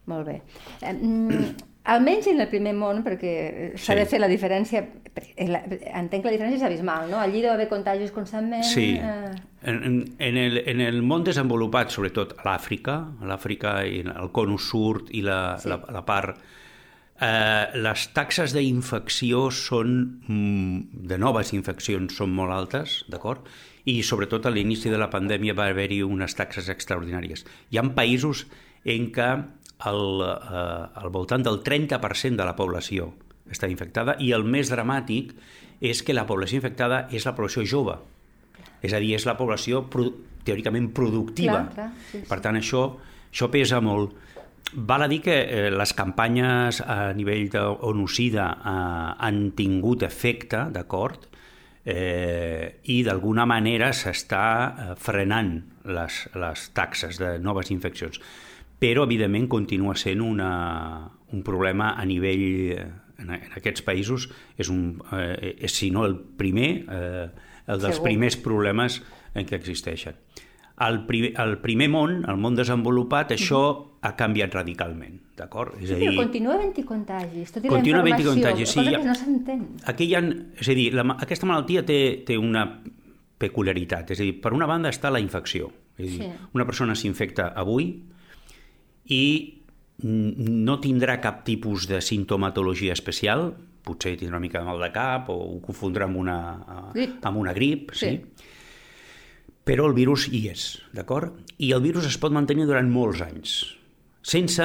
Molt 0.08 0.24
bé. 0.26 0.38
Eh, 0.80 1.54
almenys 1.88 2.26
en 2.32 2.40
el 2.40 2.48
primer 2.48 2.72
món, 2.76 3.02
perquè 3.04 3.74
s'ha 3.76 3.92
Sí. 3.94 3.98
de 3.98 4.06
fer 4.08 4.20
la 4.20 4.28
diferència, 4.28 4.82
la, 5.48 5.60
entenc 6.00 6.22
que 6.24 6.30
la 6.30 6.34
diferència 6.36 6.56
és 6.56 6.62
abismal, 6.64 7.10
no? 7.10 7.18
Allí 7.20 7.40
deu 7.44 7.52
haver 7.52 7.68
contagis 7.68 8.10
constantment. 8.12 8.64
Sí, 8.64 8.96
Eh, 8.96 9.30
en, 9.64 9.82
en, 9.84 10.14
en, 10.18 10.36
el, 10.36 10.58
en 10.66 10.80
el 10.80 11.02
món 11.02 11.24
desenvolupat, 11.24 11.90
sobretot 11.90 12.36
a 12.38 12.44
l'Àfrica, 12.48 12.98
l'Àfrica 13.22 13.82
i 13.86 14.00
el 14.00 14.30
conus 14.32 14.68
sud 14.70 15.08
i 15.12 15.20
la, 15.22 15.58
Sí. 15.58 15.68
la, 15.68 15.80
la 15.92 16.04
part 16.06 16.36
Eh, 17.18 17.78
les 17.82 18.02
taxes 18.14 18.52
d'infecció 18.54 19.48
són, 19.50 20.22
mm, 20.28 21.06
de 21.10 21.18
noves 21.18 21.52
infeccions 21.52 22.14
són 22.14 22.30
molt 22.30 22.52
altes, 22.54 23.04
d'acord? 23.08 23.46
I 23.84 24.02
sobretot 24.02 24.46
a 24.46 24.50
l'inici 24.50 24.88
de 24.88 24.98
la 24.98 25.10
pandèmia 25.10 25.54
va 25.54 25.66
haver-hi 25.66 26.02
unes 26.02 26.34
taxes 26.34 26.68
extraordinàries. 26.68 27.44
Hi 27.70 27.78
ha 27.78 27.82
països 27.82 28.46
en 28.84 29.10
què 29.10 29.44
el, 29.86 30.22
eh, 30.22 31.00
al 31.02 31.10
voltant 31.10 31.42
del 31.42 31.62
30% 31.62 32.36
de 32.36 32.44
la 32.44 32.54
població 32.54 33.14
està 33.50 33.68
infectada 33.68 34.16
i 34.20 34.32
el 34.32 34.44
més 34.44 34.70
dramàtic 34.70 35.32
és 35.80 36.02
que 36.02 36.14
la 36.14 36.26
població 36.26 36.56
infectada 36.56 37.08
és 37.10 37.24
la 37.24 37.34
població 37.34 37.64
jove. 37.64 37.98
És 38.82 38.92
a 38.92 39.00
dir, 39.00 39.14
és 39.14 39.26
la 39.26 39.36
població 39.36 39.88
pro 39.90 40.12
teòricament 40.44 40.92
productiva. 40.94 41.64
Clar, 41.66 41.74
clar, 41.74 41.92
sí, 42.10 42.18
sí. 42.20 42.26
Per 42.28 42.40
tant, 42.40 42.56
això, 42.56 42.84
això 43.32 43.50
pesa 43.50 43.80
molt. 43.80 44.14
Val 44.74 45.02
a 45.02 45.08
dir 45.08 45.22
que 45.24 45.34
eh, 45.34 45.70
les 45.72 45.94
campanyes 45.96 46.82
a 46.84 47.14
nivell 47.16 47.48
d'ONU-SIDA 47.52 48.46
eh, 48.52 48.74
han 49.24 49.40
tingut 49.56 50.04
efecte, 50.04 50.66
d'acord? 50.74 51.24
Eh, 51.88 52.84
I 52.92 52.98
d'alguna 53.06 53.46
manera 53.48 53.94
s'està 53.96 54.44
eh, 54.68 54.92
frenant 55.00 55.54
les, 55.88 56.20
les 56.36 56.68
taxes 56.76 57.16
de 57.20 57.38
noves 57.40 57.72
infeccions. 57.72 58.20
Però, 58.78 59.06
evidentment, 59.08 59.48
continua 59.48 59.96
sent 59.96 60.20
una, 60.24 60.52
un 61.32 61.44
problema 61.44 61.94
a 61.96 62.08
nivell... 62.08 62.96
En, 63.18 63.32
en 63.34 63.54
aquests 63.58 63.82
països 63.82 64.28
és, 64.54 64.68
un, 64.70 65.00
eh, 65.16 65.56
és, 65.56 65.72
si 65.74 65.88
no 65.90 66.04
el 66.06 66.12
primer, 66.38 66.68
eh, 66.86 67.24
el 67.66 67.80
dels 67.82 67.96
Segur. 67.96 68.04
primers 68.04 68.36
problemes 68.38 69.00
en 69.34 69.48
què 69.48 69.56
existeixen. 69.58 70.14
Al 70.78 71.00
primer, 71.06 71.32
al 71.36 71.56
primer 71.58 71.88
món, 71.90 72.20
al 72.30 72.36
món 72.38 72.54
desenvolupat, 72.54 73.32
això 73.34 73.60
ha 74.06 74.12
canviat 74.14 74.52
radicalment, 74.54 75.16
d'acord? 75.36 75.74
És 75.82 75.88
Sí, 75.88 75.94
a 75.94 75.98
però 75.98 76.10
dir, 76.12 76.18
continua 76.20 76.54
havent-hi 76.54 76.84
contagis, 76.86 77.50
tot 77.52 77.64
i 77.64 77.68
Continua 77.72 78.02
la 78.04 78.08
informació, 78.12 78.34
contagis, 78.36 78.68
sí, 78.76 78.84
que 78.84 79.00
no 79.08 79.14
s'entén. 79.14 79.64
aquí 79.90 80.04
hi 80.06 80.14
ha, 80.14 80.20
és 80.60 80.68
a 80.68 80.74
dir, 80.78 80.92
la, 80.94 81.02
aquesta 81.18 81.46
malaltia 81.50 81.82
té, 81.84 82.22
té 82.24 82.36
una 82.38 82.62
peculiaritat, 83.38 84.12
és 84.14 84.20
a 84.20 84.22
dir, 84.28 84.36
per 84.40 84.52
una 84.54 84.66
banda 84.70 84.88
està 84.94 85.10
la 85.10 85.18
infecció, 85.20 85.72
és 85.98 86.06
a 86.06 86.10
dir, 86.12 86.22
Sí. 86.22 86.30
una 86.54 86.64
persona 86.64 86.94
s'infecta 86.94 87.52
avui 87.56 88.04
i 89.08 89.54
no 90.02 90.78
tindrà 90.80 91.18
cap 91.20 91.42
tipus 91.44 91.88
de 91.88 92.00
sintomatologia 92.00 92.92
especial, 92.92 93.54
potser 93.82 94.16
tindrà 94.16 94.36
una 94.36 94.44
mica 94.44 94.60
de 94.60 94.64
mal 94.68 94.78
de 94.78 94.92
cap 94.92 95.28
o 95.32 95.34
ho 95.34 95.60
confondrà 95.64 96.04
amb 96.06 96.16
una, 96.20 96.36
Grip. 96.94 97.18
amb 97.24 97.36
una 97.40 97.52
grip, 97.52 97.90
sí. 97.94 98.10
Sí. 98.10 98.20
Però 99.68 99.84
el 99.84 99.92
virus 99.92 100.30
hi 100.32 100.46
és, 100.48 100.62
d'acord? 100.96 101.34
I 101.60 101.74
el 101.76 101.82
virus 101.84 102.06
es 102.08 102.16
pot 102.20 102.32
mantenir 102.32 102.64
durant 102.68 102.88
molts 102.88 103.20
anys, 103.20 103.56
sense 104.24 104.64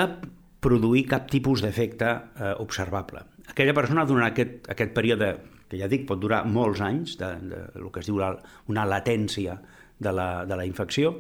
produir 0.64 1.04
cap 1.12 1.26
tipus 1.28 1.60
d'efecte 1.64 2.08
eh, 2.08 2.54
observable. 2.64 3.26
Aquella 3.52 3.74
persona 3.76 4.06
durant 4.08 4.30
aquest, 4.30 4.62
aquest 4.72 4.94
període, 4.96 5.34
que 5.68 5.80
ja 5.82 5.90
dic, 5.92 6.06
pot 6.08 6.22
durar 6.24 6.46
molts 6.48 6.80
anys, 6.86 7.18
de, 7.20 7.34
de, 7.50 7.64
de, 7.74 7.90
que 7.92 8.00
es 8.00 8.08
diu 8.08 8.22
la, 8.22 8.30
una 8.72 8.86
latència 8.88 9.58
de 10.00 10.14
la, 10.16 10.28
de 10.48 10.60
la 10.62 10.68
infecció, 10.70 11.18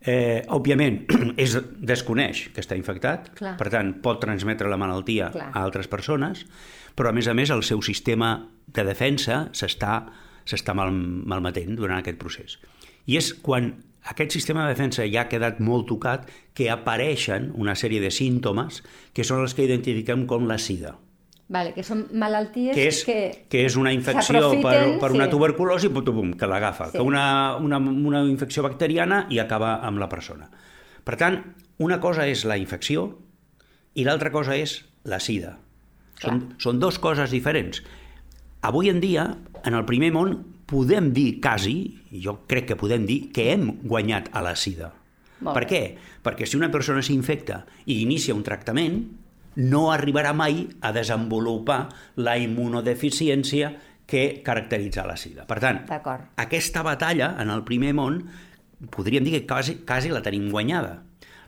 eh, 0.00 0.40
òbviament 0.56 1.02
és, 1.44 1.58
desconeix 1.84 2.46
que 2.54 2.64
està 2.64 2.78
infectat, 2.80 3.28
Clar. 3.36 3.58
per 3.60 3.68
tant 3.74 3.92
pot 4.04 4.22
transmetre 4.24 4.72
la 4.72 4.80
malaltia 4.80 5.28
Clar. 5.36 5.50
a 5.52 5.66
altres 5.66 5.90
persones, 5.92 6.46
però 6.96 7.12
a 7.12 7.16
més 7.18 7.28
a 7.28 7.36
més 7.36 7.52
el 7.52 7.60
seu 7.60 7.84
sistema 7.84 8.38
de 8.72 8.88
defensa 8.88 9.44
s'està 9.52 9.98
s'està 10.48 10.72
mal, 10.72 10.92
malmetent 11.28 11.76
durant 11.76 11.98
aquest 12.00 12.16
procés. 12.20 12.56
I 13.08 13.18
és 13.18 13.32
quan 13.34 13.72
aquest 14.12 14.36
sistema 14.36 14.64
de 14.64 14.76
defensa 14.76 15.06
ja 15.08 15.24
ha 15.24 15.32
quedat 15.32 15.58
molt 15.64 15.88
tocat 15.88 16.28
que 16.56 16.70
apareixen 16.72 17.50
una 17.56 17.74
sèrie 17.76 18.00
de 18.04 18.12
símptomes 18.14 18.82
que 19.16 19.24
són 19.24 19.42
els 19.44 19.56
que 19.56 19.66
identifiquem 19.66 20.26
com 20.28 20.48
la 20.48 20.60
sida, 20.60 20.96
Vale, 21.48 21.72
que 21.72 21.80
són 21.80 22.02
malalties 22.12 22.76
que 22.76 22.82
és, 22.90 22.98
que... 23.08 23.20
que 23.48 23.62
és 23.64 23.76
una 23.80 23.92
infecció 23.96 24.50
per, 24.60 24.74
per 25.00 25.08
una 25.14 25.24
sí. 25.24 25.32
tuberculosi 25.32 25.88
pum, 25.88 26.04
pum, 26.04 26.34
que 26.36 26.48
l'agafa, 26.48 26.90
Sí. 26.90 26.98
que 26.98 27.04
una, 27.04 27.56
una, 27.56 27.78
una 27.80 28.20
infecció 28.28 28.62
bacteriana 28.66 29.22
i 29.32 29.40
acaba 29.40 29.78
amb 29.88 29.96
la 30.02 30.10
persona. 30.12 30.50
Per 31.08 31.16
tant, 31.16 31.40
una 31.80 31.96
cosa 32.04 32.26
és 32.28 32.44
la 32.44 32.58
infecció 32.60 33.06
i 33.96 34.04
l'altra 34.04 34.28
cosa 34.30 34.58
és 34.60 34.82
la 35.08 35.22
sida. 35.24 35.56
Són, 36.20 36.50
són 36.60 36.82
dues 36.82 37.00
coses 37.00 37.32
diferents. 37.32 37.80
Avui 38.60 38.92
en 38.92 39.00
dia, 39.00 39.24
en 39.64 39.78
el 39.78 39.86
primer 39.88 40.12
món, 40.12 40.36
podem 40.68 41.12
dir 41.16 41.40
quasi, 41.40 41.76
jo 42.12 42.42
crec 42.48 42.70
que 42.72 42.78
podem 42.78 43.06
dir, 43.08 43.20
que 43.32 43.50
hem 43.54 43.70
guanyat 43.88 44.28
a 44.36 44.42
la 44.44 44.54
sida. 44.56 44.92
Molt 45.40 45.54
per 45.54 45.64
què? 45.70 45.82
Perquè 46.24 46.46
si 46.48 46.58
una 46.58 46.70
persona 46.70 47.02
s'infecta 47.04 47.62
i 47.86 48.02
inicia 48.02 48.36
un 48.36 48.44
tractament, 48.46 49.00
no 49.58 49.88
arribarà 49.90 50.34
mai 50.36 50.66
a 50.84 50.92
desenvolupar 50.94 51.80
la 52.22 52.36
immunodeficiència 52.38 53.72
que 54.08 54.40
caracteritza 54.44 55.06
la 55.06 55.16
sida. 55.20 55.44
Per 55.48 55.58
tant, 55.62 55.82
aquesta 56.40 56.84
batalla 56.86 57.34
en 57.42 57.50
el 57.52 57.64
primer 57.68 57.92
món 57.96 58.22
podríem 58.94 59.26
dir 59.26 59.34
que 59.38 59.46
quasi, 59.48 59.80
quasi 59.88 60.12
la 60.12 60.22
tenim 60.22 60.48
guanyada. 60.52 61.02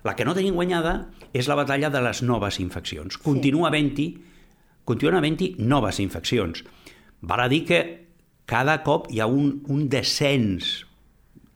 La 0.05 0.17
que 0.17 0.25
no 0.25 0.35
tenim 0.35 0.57
guanyada 0.57 1.11
és 1.37 1.49
la 1.49 1.57
batalla 1.61 1.91
de 1.93 2.01
les 2.03 2.23
noves 2.25 2.59
infeccions. 2.61 3.21
Continua 3.21 3.69
havent-hi 3.69 4.11
continuen 4.91 5.21
havent-hi 5.21 5.55
noves 5.59 6.01
infeccions. 6.03 6.65
Val 7.21 7.45
a 7.45 7.49
dir 7.53 7.65
que 7.69 7.81
cada 8.51 8.81
cop 8.87 9.07
hi 9.15 9.21
ha 9.23 9.29
un, 9.31 9.61
un 9.71 9.85
descens 9.93 10.81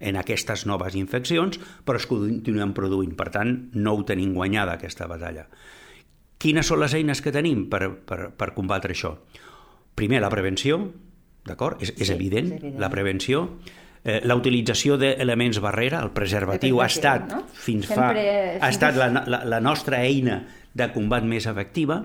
en 0.05 0.19
aquestes 0.21 0.67
noves 0.69 0.95
infeccions, 0.99 1.59
però 1.87 1.99
es 1.99 2.07
continuen 2.07 2.75
produint. 2.77 3.15
Per 3.19 3.31
tant, 3.35 3.55
no 3.75 3.95
ho 3.97 4.05
tenim 4.07 4.35
guanyada, 4.37 4.77
aquesta 4.79 5.07
batalla. 5.11 5.47
Quines 6.39 6.67
són 6.69 6.83
les 6.83 6.93
eines 6.99 7.23
que 7.25 7.33
tenim 7.33 7.65
per, 7.73 7.89
per, 8.05 8.29
per 8.37 8.51
combatre 8.57 8.93
això? 8.93 9.15
Primer, 9.97 10.21
la 10.21 10.29
prevenció, 10.33 10.81
d'acord? 11.47 11.81
És, 11.83 11.95
és, 11.97 12.09
Sí, 12.11 12.13
evident, 12.13 12.51
és 12.53 12.59
evident. 12.61 12.81
la 12.83 12.91
prevenció. 12.93 13.45
Eh, 14.05 14.19
la 14.29 14.37
utilitzatiu 14.37 14.99
d'elements 15.01 15.63
barrera, 15.65 16.03
el 16.05 16.11
preservatiu, 16.13 16.83
ha 16.85 16.91
estat, 16.91 17.31
no? 17.31 17.45
fins 17.55 17.87
Sempre- 17.89 18.27
fa... 18.61 18.67
Ha 18.67 18.69
estat 18.75 18.99
la, 19.01 19.09
la, 19.25 19.41
la 19.49 19.61
nostra 19.65 20.03
eina 20.05 20.43
de 20.75 20.91
combat 20.93 21.25
més 21.25 21.47
efectiva 21.49 22.03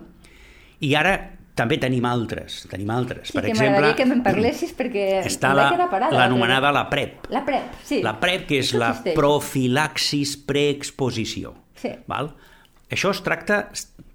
i 0.79 0.93
ara 0.95 1.17
també 1.59 1.75
tenim 1.81 2.05
altres. 2.07 2.61
Tenim 2.71 2.89
altres. 2.95 3.27
Sí, 3.29 3.35
per 3.35 3.43
que 3.45 3.51
exemple, 3.51 3.91
que 3.99 4.05
me'n 4.07 4.23
parlessis 4.23 4.71
perquè 4.79 5.05
està 5.27 5.51
la- 5.57 5.67
parada. 5.91 6.15
l'anomenada 6.15 6.71
la 6.71 6.85
PrEP. 6.89 7.27
La 7.35 7.43
PrEP, 7.45 7.75
sí. 7.83 7.99
La 8.05 8.15
PrEP, 8.21 8.47
que 8.47 8.61
és 8.63 8.71
la 8.79 8.93
profilaxis 9.15 10.37
preexposició. 10.47 11.53
Sí. 11.75 11.91
Val? 12.07 12.31
Això 12.89 13.11
es 13.13 13.21
tracta 13.21 13.67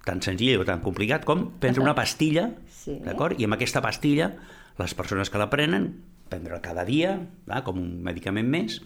tan 0.05 0.19
senzill 0.25 0.59
o 0.61 0.65
tan 0.67 0.81
complicat 0.83 1.23
com 1.25 1.47
prendre 1.61 1.81
una 1.85 1.95
pastilla, 1.95 2.49
Sí. 2.75 2.97
d'acord? 3.05 3.39
I 3.39 3.45
amb 3.47 3.55
aquesta 3.55 3.81
pastilla, 3.81 4.33
les 4.77 4.93
persones 4.93 5.29
que 5.31 5.39
la 5.41 5.49
prenen, 5.49 5.87
prendre 6.29 6.59
cada 6.61 6.83
dia, 6.85 7.15
va? 7.49 7.63
com 7.63 7.77
un 7.79 8.01
medicament 8.03 8.47
més, 8.49 8.81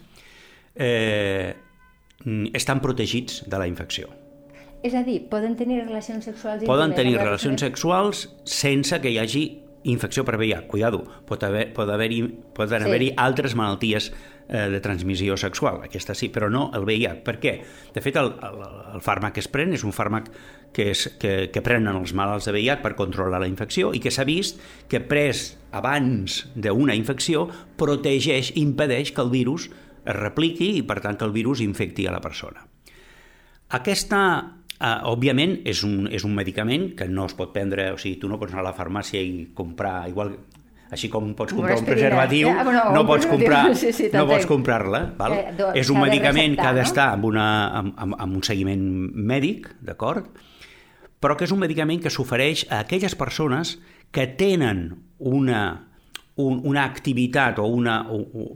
eh, 0.76 1.56
estan 2.54 2.80
protegits 2.80 3.42
de 3.48 3.58
la 3.58 3.66
infecció. 3.66 4.08
És 4.82 4.94
a 4.96 5.02
dir, 5.04 5.22
poden 5.28 5.56
tenir 5.58 5.82
relacions 5.82 6.24
sexuals 6.24 6.64
Poden 6.68 6.94
tenir 6.96 7.18
relacions 7.18 7.60
sexuals 7.60 8.28
sense 8.48 8.96
que 9.00 9.12
hi 9.12 9.18
hagi 9.20 9.44
infecció 9.84 10.24
per 10.24 10.36
VIH. 10.36 10.66
Cuidado, 10.68 11.04
pot 11.28 11.42
haver, 11.44 11.72
pot 11.72 11.88
haver-hi 11.88 12.22
poden 12.54 12.82
Sí. 12.82 12.88
haver-hi 12.88 13.12
altres 13.16 13.54
malalties 13.56 14.10
eh, 14.48 14.68
de 14.68 14.80
transmissió 14.80 15.36
sexual, 15.36 15.80
aquesta 15.84 16.14
sí, 16.14 16.28
però 16.28 16.50
no 16.50 16.70
el 16.74 16.84
VIH. 16.84 17.22
Per 17.24 17.38
què? 17.40 17.54
De 17.94 18.00
fet, 18.00 18.16
el, 18.16 18.34
el, 18.44 18.58
el 18.94 19.00
fàrmac 19.00 19.32
que 19.32 19.40
es 19.40 19.48
pren 19.48 19.72
és 19.72 19.84
un 19.84 19.92
fàrmac 19.92 20.28
que, 20.72 20.90
és, 20.90 21.06
que, 21.18 21.50
que 21.52 21.62
prenen 21.62 21.96
els 21.96 22.12
malalts 22.12 22.44
de 22.48 22.52
VIH 22.52 22.82
per 22.82 22.94
controlar 22.98 23.40
la 23.40 23.48
infecció 23.48 23.94
i 23.94 24.00
que 24.00 24.10
s'ha 24.12 24.24
vist 24.28 24.60
que 24.88 25.00
pres 25.00 25.56
abans 25.72 26.46
d'una 26.54 26.94
infecció 26.94 27.48
protegeix, 27.76 28.52
impedeix 28.56 29.12
que 29.12 29.22
el 29.22 29.30
virus 29.30 29.70
es 30.04 30.16
repliqui 30.16 30.76
i, 30.78 30.82
per 30.82 31.00
tant, 31.00 31.16
que 31.16 31.24
el 31.24 31.32
virus 31.32 31.60
infecti 31.60 32.06
a 32.06 32.12
la 32.12 32.20
persona. 32.20 32.66
Aquesta, 33.70 34.20
eh, 34.80 35.10
òbviament, 35.10 35.60
és 35.68 35.84
un, 35.86 36.08
és 36.10 36.24
un 36.26 36.34
medicament 36.34 36.90
que 36.96 37.08
no 37.08 37.28
es 37.28 37.36
pot 37.38 37.52
prendre, 37.54 37.90
o 37.94 38.00
sigui, 38.00 38.18
tu 38.20 38.30
no 38.30 38.40
pots 38.40 38.54
anar 38.56 38.64
a 38.64 38.70
la 38.70 38.76
farmàcia 38.76 39.20
i 39.20 39.50
comprar, 39.56 40.08
igual 40.10 40.34
així 40.90 41.06
com 41.10 41.28
pots 41.38 41.54
comprar 41.54 41.76
un 41.78 41.86
preservatiu, 41.86 42.48
ja, 42.50 42.64
bueno, 42.66 42.84
no, 42.96 43.04
pots 43.06 43.28
comprar, 43.30 43.62
sí, 43.78 43.92
sí, 43.94 44.08
no 44.10 44.24
pots 44.26 44.46
comprar-la. 44.50 45.04
Val? 45.18 45.36
Eh, 45.38 45.68
és 45.78 45.90
un 45.92 46.00
medicament 46.02 46.56
que 46.58 46.66
ha 46.66 46.74
d'estar 46.74 47.12
amb, 47.14 47.28
una, 47.30 47.46
amb, 47.78 47.94
amb, 47.94 48.16
amb 48.26 48.40
un 48.40 48.46
seguiment 48.46 48.82
mèdic, 49.14 49.70
d'acord? 49.86 50.26
Però 51.20 51.36
que 51.36 51.46
és 51.46 51.54
un 51.54 51.60
medicament 51.62 52.02
que 52.02 52.10
s'ofereix 52.10 52.64
a 52.72 52.80
aquelles 52.82 53.14
persones 53.14 53.76
que 54.10 54.26
tenen 54.40 54.88
una, 55.20 55.62
un, 56.40 56.60
una 56.66 56.84
activitat 56.88 57.60
o 57.62 57.68
una, 57.70 58.00
o, 58.10 58.48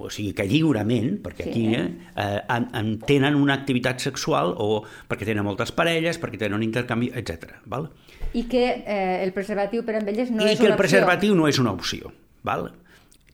o 0.00 0.10
sigui 0.10 0.32
que 0.36 0.46
lliurement, 0.48 1.18
perquè 1.24 1.46
sí, 1.46 1.50
aquí 1.50 1.64
eh? 1.76 1.84
Eh, 2.16 2.40
en, 2.56 2.68
en 2.76 2.90
tenen 3.06 3.36
una 3.38 3.54
activitat 3.58 4.00
sexual 4.02 4.54
o 4.56 4.82
perquè 5.10 5.28
tenen 5.28 5.46
moltes 5.46 5.74
parelles, 5.76 6.18
perquè 6.22 6.40
tenen 6.40 6.58
un 6.58 6.66
intercanvi, 6.66 7.12
etc. 7.20 7.60
Val? 7.70 7.90
I 8.32 8.46
que 8.50 8.64
eh, 8.80 9.20
el 9.20 9.34
preservatiu 9.36 9.84
per 9.86 9.98
a 9.98 10.04
elles 10.04 10.32
no 10.32 10.44
I 10.44 10.52
és 10.54 10.56
una 10.56 10.56
opció. 10.56 10.56
I 10.56 10.60
que 10.64 10.72
el 10.72 10.78
preservatiu 10.80 11.38
no 11.38 11.48
és 11.50 11.62
una 11.62 11.74
opció. 11.76 12.12
Val? 12.46 12.70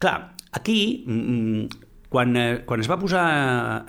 Clar, 0.02 0.18
aquí, 0.58 1.04
mm, 1.06 1.86
quan, 2.08 2.36
eh, 2.36 2.62
quan 2.64 2.80
es 2.80 2.90
va 2.90 2.98
posar 2.98 3.24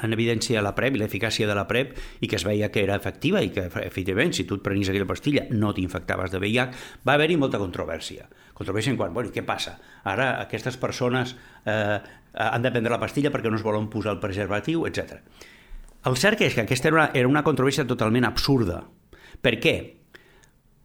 en 0.04 0.14
evidència 0.14 0.62
la 0.66 0.74
PrEP 0.76 0.98
i 0.98 1.02
l'eficàcia 1.04 1.48
de 1.48 1.56
la 1.56 1.68
PrEP 1.70 1.94
i 2.22 2.28
que 2.28 2.36
es 2.36 2.46
veia 2.48 2.72
que 2.74 2.84
era 2.84 2.98
efectiva 2.98 3.44
i 3.46 3.52
que, 3.56 3.68
efectivament, 3.86 4.34
si 4.34 4.44
tu 4.44 4.58
et 4.58 4.66
prenies 4.66 4.90
aquella 4.90 5.08
pastilla 5.10 5.46
no 5.52 5.74
t'infectaves 5.74 6.34
de 6.34 6.42
VIH, 6.44 6.68
va 7.08 7.16
haver-hi 7.16 7.38
molta 7.38 7.62
controvèrsia. 7.62 8.28
Controvèrsia 8.58 8.92
en 8.92 8.98
quant, 8.98 9.14
bueno, 9.14 9.30
què 9.32 9.46
passa? 9.46 9.78
Ara 10.04 10.34
aquestes 10.42 10.80
persones 10.82 11.36
Eh, 11.68 12.00
han 12.34 12.64
de 12.66 12.72
prendre 12.72 12.94
la 12.94 13.02
pastilla 13.02 13.32
perquè 13.34 13.52
no 13.52 13.60
es 13.60 13.66
volen 13.66 13.90
posar 13.92 14.16
el 14.16 14.22
preservatiu, 14.24 14.86
etc. 14.90 15.22
El 16.08 16.18
cert 16.20 16.42
és 16.46 16.56
que 16.56 16.64
aquesta 16.64 16.92
era 16.92 16.98
una, 16.98 17.08
era 17.18 17.30
una 17.30 17.44
controvèrsia 17.46 17.88
totalment 17.90 18.28
absurda. 18.28 18.82
Per 19.42 19.56
què? 19.62 19.76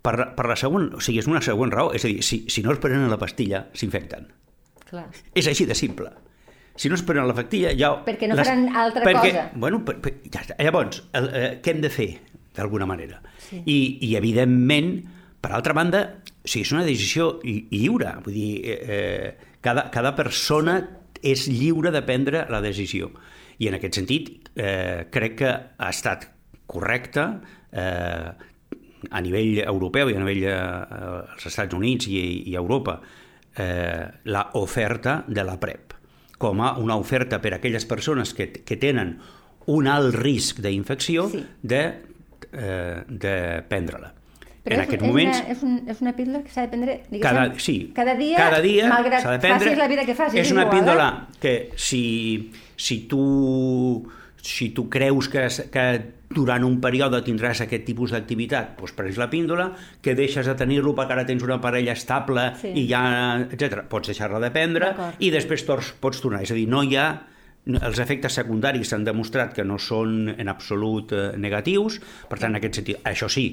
Per, 0.02 0.14
per 0.34 0.46
la 0.50 0.56
següent, 0.58 0.88
o 0.98 1.00
sigui, 1.04 1.20
és 1.22 1.28
una 1.30 1.42
següent 1.44 1.70
raó, 1.70 1.92
és 1.94 2.04
a 2.04 2.10
dir, 2.10 2.24
si, 2.26 2.42
si 2.50 2.64
no 2.64 2.72
es 2.74 2.80
prenen 2.82 3.06
la 3.10 3.20
pastilla, 3.20 3.66
s'infecten. 3.78 4.26
És 5.38 5.48
així 5.48 5.64
de 5.68 5.76
simple. 5.78 6.10
Si 6.76 6.88
no 6.88 6.96
es 6.96 7.04
prenen 7.06 7.28
la 7.28 7.36
pastilla, 7.36 7.70
ja... 7.78 7.92
Perquè 8.06 8.28
no 8.28 8.36
les... 8.38 8.48
faran 8.48 8.64
altra 8.74 9.04
perquè, 9.06 9.30
cosa. 9.30 9.44
Bueno, 9.62 9.82
per, 9.86 9.98
per, 10.02 10.14
ja 10.32 10.42
està. 10.42 10.56
Llavors, 10.58 11.04
el, 11.18 11.28
eh, 11.36 11.50
què 11.62 11.74
hem 11.74 11.82
de 11.84 11.90
fer, 11.92 12.08
d'alguna 12.56 12.88
manera? 12.88 13.20
Sí. 13.44 13.60
I, 13.60 13.78
I, 14.08 14.14
evidentment, 14.18 14.90
per 15.44 15.52
altra 15.54 15.76
banda, 15.76 16.02
o 16.32 16.48
sigui, 16.48 16.64
és 16.66 16.74
una 16.74 16.84
decisió 16.88 17.28
lliure. 17.44 18.16
Vull 18.24 18.36
dir, 18.40 18.52
eh, 18.64 18.98
eh 18.98 19.50
cada, 19.62 19.86
cada 19.94 20.16
persona 20.18 20.80
és 21.22 21.46
lliure 21.48 21.92
de 21.94 22.02
prendre 22.06 22.46
la 22.50 22.60
decisió. 22.64 23.10
I 23.62 23.70
en 23.70 23.78
aquest 23.78 24.00
sentit, 24.00 24.30
eh, 24.56 25.06
crec 25.10 25.36
que 25.38 25.50
ha 25.52 25.90
estat 25.90 26.28
correcte 26.66 27.26
eh, 27.70 28.30
a 29.10 29.20
nivell 29.22 29.62
europeu 29.64 30.10
i 30.10 30.16
a 30.16 30.22
nivell 30.22 30.44
dels 30.44 31.46
eh, 31.46 31.50
Estats 31.50 31.74
Units 31.74 32.08
i, 32.10 32.50
i 32.50 32.56
Europa 32.58 32.98
eh, 33.56 34.06
la 34.24 34.44
oferta 34.60 35.22
de 35.28 35.44
la 35.46 35.58
PrEP 35.60 35.92
com 36.42 36.60
a 36.60 36.72
una 36.82 36.96
oferta 36.98 37.38
per 37.38 37.54
a 37.54 37.60
aquelles 37.60 37.86
persones 37.86 38.32
que, 38.34 38.48
que 38.66 38.76
tenen 38.76 39.14
un 39.70 39.86
alt 39.86 40.16
risc 40.18 40.58
d'infecció 40.64 41.28
sí. 41.30 41.44
de, 41.62 41.82
eh, 42.50 43.02
de 43.06 43.34
prendre-la. 43.70 44.10
Però 44.62 44.76
en 44.76 44.80
és, 44.82 44.86
aquests 44.86 45.02
moments... 45.02 45.38
Una, 45.38 45.52
és, 45.52 45.62
un, 45.66 45.78
és 45.90 46.00
una 46.04 46.14
píldora 46.14 46.44
que 46.46 46.52
s'ha 46.54 46.66
de 46.66 46.70
prendre 46.70 46.96
cada, 47.22 47.46
sí, 47.58 47.76
cada 47.96 48.14
dia, 48.14 48.38
cada 48.38 48.60
dia 48.62 48.90
malgrat 48.92 49.24
de 49.26 49.38
prendre, 49.42 49.66
facis 49.66 49.78
la 49.80 49.88
vida 49.90 50.04
que 50.06 50.14
facis. 50.14 50.38
És 50.38 50.52
una 50.54 50.68
igual, 50.68 50.76
píldora 50.76 51.06
eh? 51.10 51.38
que 51.42 51.54
si, 51.74 52.02
si, 52.78 53.00
tu, 53.10 53.22
si 54.38 54.70
tu 54.76 54.86
creus 54.92 55.26
que, 55.32 55.48
que 55.74 55.86
durant 56.32 56.62
un 56.62 56.78
període 56.84 57.20
tindràs 57.26 57.64
aquest 57.66 57.84
tipus 57.90 58.14
d'activitat, 58.14 58.76
doncs 58.78 58.94
prens 58.94 59.18
la 59.18 59.28
píndola, 59.32 59.66
que 59.98 60.14
deixes 60.18 60.46
de 60.46 60.54
tenir-lo 60.58 60.94
perquè 60.94 61.18
ara 61.18 61.26
tens 61.26 61.42
una 61.42 61.58
parella 61.62 61.98
estable 61.98 62.52
sí. 62.62 62.70
i 62.84 62.86
ja, 62.86 63.02
etc. 63.50 63.82
Pots 63.90 64.14
deixar-la 64.14 64.38
de 64.46 64.54
prendre 64.54 64.94
i 65.18 65.34
després 65.34 65.66
tors, 65.66 65.90
pots 65.98 66.22
tornar. 66.22 66.44
És 66.46 66.54
a 66.54 66.58
dir, 66.58 66.68
no 66.70 66.86
hi 66.86 66.94
ha 67.00 67.10
els 67.66 67.98
efectes 68.02 68.34
secundaris 68.34 68.90
s'han 68.90 69.04
demostrat 69.06 69.52
que 69.54 69.66
no 69.66 69.76
són 69.78 70.32
en 70.32 70.50
absolut 70.50 71.12
eh, 71.14 71.28
negatius, 71.38 72.00
per 72.30 72.40
tant, 72.40 72.50
en 72.50 72.58
aquest 72.58 72.80
sentit, 72.80 72.98
això 73.06 73.28
sí, 73.30 73.46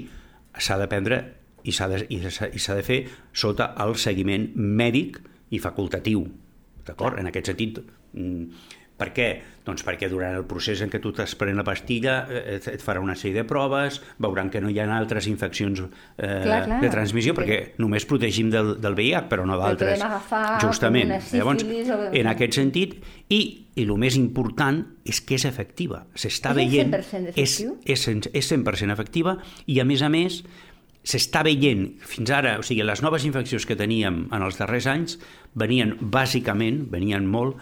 s'ha 0.57 0.77
de 0.79 0.87
prendre 0.91 1.19
i 1.63 1.73
s'ha 1.75 1.87
de, 1.91 2.03
i 2.09 2.19
s'ha 2.59 2.75
de 2.77 2.83
fer 2.85 2.99
sota 3.33 3.73
el 3.83 3.95
seguiment 3.99 4.49
mèdic 4.55 5.19
i 5.51 5.59
facultatiu. 5.59 6.25
D'acord? 6.87 7.19
En 7.19 7.27
aquest 7.29 7.51
sentit, 7.51 7.79
mm, 8.13 8.45
per 8.99 9.13
què? 9.15 9.29
Doncs 9.69 9.83
perquè 9.85 10.09
durant 10.09 10.33
el 10.39 10.45
procés 10.49 10.81
en 10.81 10.89
què 10.89 10.99
tu 11.03 11.11
t'has 11.15 11.35
prenent 11.37 11.59
la 11.59 11.65
pastilla 11.67 12.15
eh, 12.31 12.57
et 12.57 12.83
farà 12.83 13.01
una 13.03 13.15
sèrie 13.19 13.41
de 13.41 13.45
proves, 13.47 13.99
veuran 14.21 14.49
que 14.49 14.61
no 14.63 14.71
hi 14.71 14.79
ha 14.81 14.87
altres 14.95 15.27
infeccions 15.29 15.83
eh, 15.83 15.87
clar, 16.17 16.61
clar. 16.65 16.79
de 16.83 16.91
transmissió, 16.91 17.35
perquè 17.37 17.59
sí. 17.61 17.73
només 17.83 18.07
protegim 18.09 18.49
del, 18.53 18.75
del 18.81 18.97
VIH, 18.97 19.25
però 19.31 19.45
no 19.47 19.59
d'altres. 19.61 20.03
Justament. 20.63 21.13
Llavors, 21.31 21.65
o... 21.65 21.99
en 22.21 22.31
aquest 22.33 22.57
sentit, 22.59 22.97
i, 23.29 23.41
i 23.77 23.85
el 23.85 23.93
més 24.01 24.17
important 24.19 24.81
és 25.07 25.21
que 25.21 25.37
és 25.37 25.45
efectiva. 25.47 26.03
S'està 26.17 26.55
veient... 26.57 26.95
És, 27.35 27.59
és, 27.85 28.07
és 28.09 28.51
100% 28.55 28.95
efectiva 28.95 29.37
i, 29.67 29.79
a 29.79 29.87
més 29.87 30.03
a 30.03 30.09
més, 30.11 30.41
s'està 31.05 31.43
veient 31.45 31.87
fins 32.03 32.31
ara, 32.35 32.57
o 32.59 32.65
sigui, 32.65 32.83
les 32.85 33.03
noves 33.05 33.25
infeccions 33.27 33.65
que 33.65 33.77
teníem 33.79 34.25
en 34.33 34.45
els 34.45 34.59
darrers 34.59 34.89
anys 34.89 35.19
venien 35.57 35.95
bàsicament, 36.01 36.87
venien 36.91 37.27
molt 37.29 37.59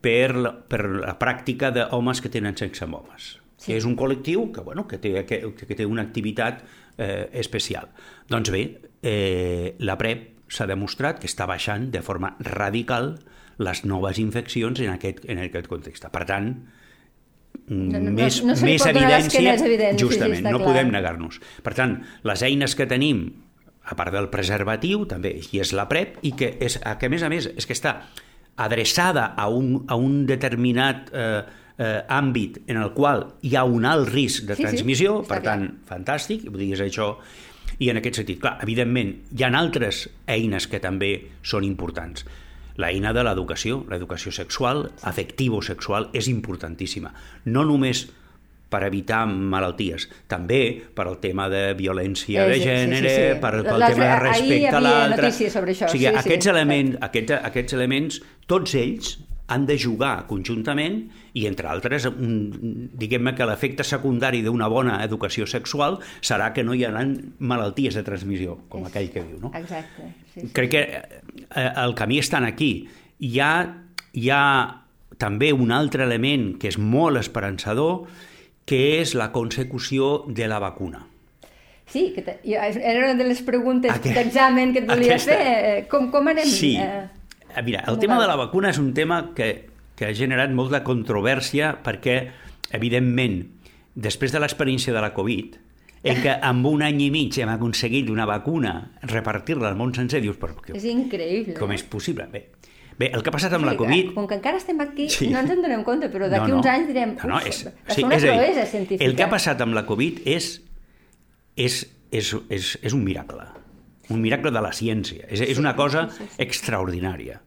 per 0.00 0.34
la, 0.36 0.52
per 0.52 0.84
la 0.88 1.14
pràctica 1.20 1.70
d'homes 1.74 2.22
que 2.24 2.32
tenen 2.32 2.56
sexe 2.58 2.86
amb 2.86 3.00
homes. 3.00 3.34
Sí. 3.60 3.74
És 3.76 3.84
un 3.84 3.96
col·lectiu 3.98 4.48
que, 4.54 4.64
bueno, 4.64 4.86
que, 4.88 4.96
té, 4.98 5.12
que, 5.28 5.42
que 5.52 5.76
té 5.76 5.84
una 5.84 6.02
activitat 6.06 6.62
eh, 6.96 7.28
especial. 7.42 7.90
Doncs 8.32 8.52
bé, 8.54 8.62
eh, 9.04 9.76
la 9.84 9.98
PrEP 10.00 10.48
s'ha 10.50 10.66
demostrat 10.66 11.20
que 11.20 11.28
està 11.28 11.46
baixant 11.46 11.90
de 11.92 12.00
forma 12.02 12.32
radical 12.40 13.18
les 13.60 13.84
noves 13.84 14.18
infeccions 14.18 14.80
en 14.80 14.94
aquest, 14.94 15.26
en 15.28 15.42
aquest 15.44 15.68
context. 15.68 16.08
Per 16.08 16.24
tant, 16.28 16.48
no, 17.68 18.00
no, 18.00 18.14
més, 18.16 18.40
no, 18.42 18.56
no 18.56 18.66
més 18.66 18.86
evidència, 18.88 19.54
evident, 19.60 20.00
justament, 20.00 20.42
no 20.48 20.56
clar. 20.56 20.72
podem 20.72 20.90
negar-nos. 20.94 21.38
Per 21.62 21.76
tant, 21.76 21.98
les 22.26 22.44
eines 22.46 22.74
que 22.78 22.88
tenim, 22.90 23.26
a 23.84 23.96
part 23.98 24.14
del 24.14 24.30
preservatiu, 24.32 25.04
també, 25.10 25.36
i 25.52 25.60
és 25.62 25.74
la 25.76 25.86
PrEP, 25.90 26.18
i 26.26 26.32
que, 26.38 26.54
és, 26.64 26.80
que 26.80 27.10
a 27.10 27.12
més 27.12 27.26
a 27.26 27.30
més 27.32 27.50
és 27.52 27.68
que 27.68 27.76
està 27.76 27.98
adreçada 28.56 29.32
a 29.36 29.48
un, 29.48 29.84
a 29.88 29.96
un 29.96 30.24
determinat 30.28 31.10
eh, 31.12 31.42
eh, 31.80 32.00
àmbit 32.08 32.60
en 32.66 32.80
el 32.82 32.92
qual 32.96 33.24
hi 33.46 33.54
ha 33.56 33.64
un 33.64 33.86
alt 33.88 34.10
risc 34.12 34.44
de 34.48 34.58
sí, 34.58 34.66
transmissió, 34.66 35.20
sí, 35.22 35.30
per 35.30 35.40
tant, 35.46 35.66
clar. 35.68 35.88
fantàstic, 35.94 36.44
vull 36.50 36.60
dir, 36.64 36.74
és 36.76 36.84
això, 36.84 37.14
i 37.80 37.88
en 37.92 38.00
aquest 38.00 38.20
sentit, 38.20 38.40
clar, 38.42 38.58
evidentment, 38.64 39.14
hi 39.32 39.46
ha 39.46 39.50
altres 39.56 40.04
eines 40.28 40.68
que 40.68 40.82
també 40.82 41.14
són 41.42 41.64
importants. 41.64 42.26
L'eina 42.80 43.12
de 43.12 43.24
l'educació, 43.26 43.82
l'educació 43.90 44.32
sexual, 44.32 44.86
afectivo-sexual, 45.08 46.10
és 46.16 46.28
importantíssima. 46.32 47.12
No 47.44 47.64
només 47.68 48.06
per 48.70 48.84
evitar 48.86 49.24
malalties, 49.26 50.06
també 50.30 50.60
per 50.94 51.08
al 51.08 51.18
tema 51.22 51.48
de 51.52 51.72
violència 51.78 52.46
de 52.48 52.60
gènere, 52.62 53.08
sí, 53.08 53.16
sí, 53.16 53.32
sí. 53.34 53.40
per 53.42 53.54
al 53.58 53.66
tema 53.66 53.88
de 53.98 54.12
respecte 54.22 54.76
a 54.76 54.84
l'altre... 54.84 55.32
sobre 55.50 55.74
això. 55.74 55.88
O 55.90 55.94
sigui, 55.96 56.06
sí, 56.06 56.20
aquests, 56.22 56.46
sí, 56.46 56.52
elements, 56.54 57.00
aquests, 57.08 57.40
aquests 57.50 57.76
elements, 57.78 58.20
tots 58.50 58.76
ells 58.78 59.18
han 59.50 59.66
de 59.66 59.74
jugar 59.82 60.28
conjuntament 60.30 61.00
i, 61.34 61.44
entre 61.48 61.66
altres, 61.66 62.06
diguem-ne 62.06 63.32
que 63.34 63.48
l'efecte 63.50 63.86
secundari 63.86 64.44
d'una 64.46 64.68
bona 64.70 65.00
educació 65.02 65.46
sexual 65.50 65.98
serà 66.22 66.52
que 66.54 66.62
no 66.66 66.76
hi 66.76 66.84
haurà 66.86 67.02
malalties 67.50 67.98
de 67.98 68.04
transmissió, 68.06 68.60
com 68.70 68.86
és, 68.86 68.92
aquell 68.92 69.10
que 69.10 69.24
diu. 69.26 69.40
No? 69.42 69.50
Exacte. 69.58 70.12
Sí, 70.30 70.44
sí. 70.44 70.52
Crec 70.54 70.70
que 70.76 70.84
eh, 70.94 71.70
el 71.82 71.96
camí 71.98 72.22
està 72.22 72.38
aquí. 72.46 72.72
Hi 73.26 73.32
ha, 73.42 73.52
hi 74.14 74.30
ha 74.30 74.44
també 75.18 75.50
un 75.52 75.74
altre 75.74 76.06
element 76.06 76.52
que 76.62 76.70
és 76.70 76.78
molt 76.78 77.18
esperançador, 77.18 78.06
que 78.70 79.00
és 79.00 79.16
la 79.18 79.32
consecució 79.34 80.20
de 80.30 80.46
la 80.46 80.60
vacuna. 80.62 81.02
Sí, 81.90 82.12
que 82.14 82.22
era 82.46 83.00
una 83.00 83.14
de 83.18 83.24
les 83.26 83.40
preguntes 83.42 83.90
Aquest, 83.90 84.14
d'examen 84.14 84.70
que 84.70 84.84
et 84.84 84.86
volia 84.86 85.16
aquesta, 85.16 85.34
fer. 85.34 85.56
Eh, 85.70 85.80
com, 85.90 86.06
com 86.12 86.30
anem? 86.30 86.46
Sí. 86.46 86.76
Eh, 86.78 87.48
eh, 87.50 87.64
Mira, 87.66 87.82
el 87.90 87.98
tema 87.98 88.14
va? 88.14 88.22
de 88.22 88.28
la 88.30 88.36
vacuna 88.38 88.70
és 88.70 88.78
un 88.78 88.92
tema 88.94 89.32
que, 89.34 89.48
que 89.98 90.06
ha 90.06 90.12
generat 90.14 90.54
molta 90.54 90.84
controvèrsia 90.86 91.72
perquè, 91.82 92.20
evidentment, 92.78 93.40
després 93.98 94.30
de 94.30 94.44
l'experiència 94.44 94.94
de 94.94 95.02
la 95.02 95.10
Covid, 95.16 95.58
en 96.06 96.22
què 96.22 96.36
amb 96.46 96.70
un 96.70 96.86
any 96.86 97.02
i 97.08 97.10
mig 97.10 97.34
hem 97.42 97.50
aconseguit 97.50 98.08
una 98.08 98.28
vacuna, 98.30 98.76
repartir-la 99.10 99.72
al 99.72 99.76
món 99.76 99.90
sencer, 99.98 100.22
dius, 100.22 100.38
però... 100.38 100.54
És 100.70 100.86
increïble. 100.88 101.58
Com 101.58 101.74
és 101.74 101.82
possible? 101.82 102.30
Bé, 102.30 102.46
Bé, 103.00 103.08
el 103.16 103.22
que 103.24 103.30
ha 103.30 103.32
passat 103.32 103.54
amb 103.56 103.64
sí, 103.64 103.70
la 103.70 103.76
Covid... 103.78 104.10
Com 104.12 104.26
que 104.28 104.36
encara 104.36 104.58
estem 104.60 104.80
aquí, 104.84 105.06
sí. 105.08 105.30
no 105.32 105.40
ens 105.40 105.54
en 105.54 105.62
donem 105.64 105.80
compte, 105.86 106.10
però 106.12 106.26
d'aquí 106.28 106.50
no, 106.50 106.58
no. 106.58 106.60
uns 106.60 106.68
anys 106.68 106.90
direm... 106.90 107.14
No, 107.22 107.30
no, 107.30 107.38
és, 107.48 107.62
sí, 107.64 108.02
una 108.04 108.18
és 108.18 108.26
proesa 108.26 108.66
científica. 108.68 109.06
El 109.06 109.14
que 109.16 109.24
ha 109.24 109.30
passat 109.32 109.62
amb 109.64 109.72
la 109.72 109.86
Covid 109.88 110.18
és, 110.28 110.50
és, 111.56 111.78
és, 112.12 112.32
és, 112.52 112.74
és 112.76 112.96
un 112.96 113.00
miracle. 113.06 113.46
Un 114.12 114.20
miracle 114.20 114.52
de 114.52 114.60
la 114.60 114.74
ciència. 114.76 115.24
És, 115.32 115.40
és 115.46 115.60
una 115.62 115.72
cosa 115.78 116.10
sí, 116.10 116.18
sí, 116.18 116.28
sí. 116.34 116.42
extraordinària. 116.44 117.38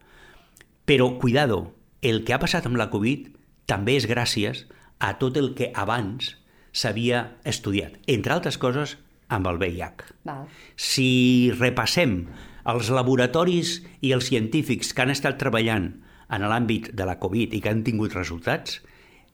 Però, 0.90 1.06
cuidado, 1.22 1.60
el 2.02 2.24
que 2.26 2.34
ha 2.34 2.40
passat 2.42 2.66
amb 2.66 2.80
la 2.80 2.88
Covid 2.90 3.28
també 3.70 3.94
és 4.00 4.08
gràcies 4.10 4.64
a 4.98 5.12
tot 5.22 5.38
el 5.38 5.52
que 5.54 5.70
abans 5.70 6.34
s'havia 6.74 7.28
estudiat, 7.46 7.94
entre 8.10 8.34
altres 8.34 8.58
coses, 8.58 8.96
amb 9.30 9.46
el 9.52 9.62
VIH. 9.62 10.10
Val. 10.26 10.50
Si 10.74 11.52
repassem 11.54 12.24
els 12.70 12.90
laboratoris 12.94 13.78
i 14.00 14.14
els 14.16 14.30
científics 14.30 14.92
que 14.94 15.04
han 15.04 15.12
estat 15.12 15.38
treballant 15.40 15.90
en 16.32 16.44
l'àmbit 16.48 16.90
de 16.96 17.06
la 17.06 17.18
Covid 17.20 17.54
i 17.54 17.60
que 17.60 17.70
han 17.70 17.84
tingut 17.84 18.16
resultats, 18.16 18.80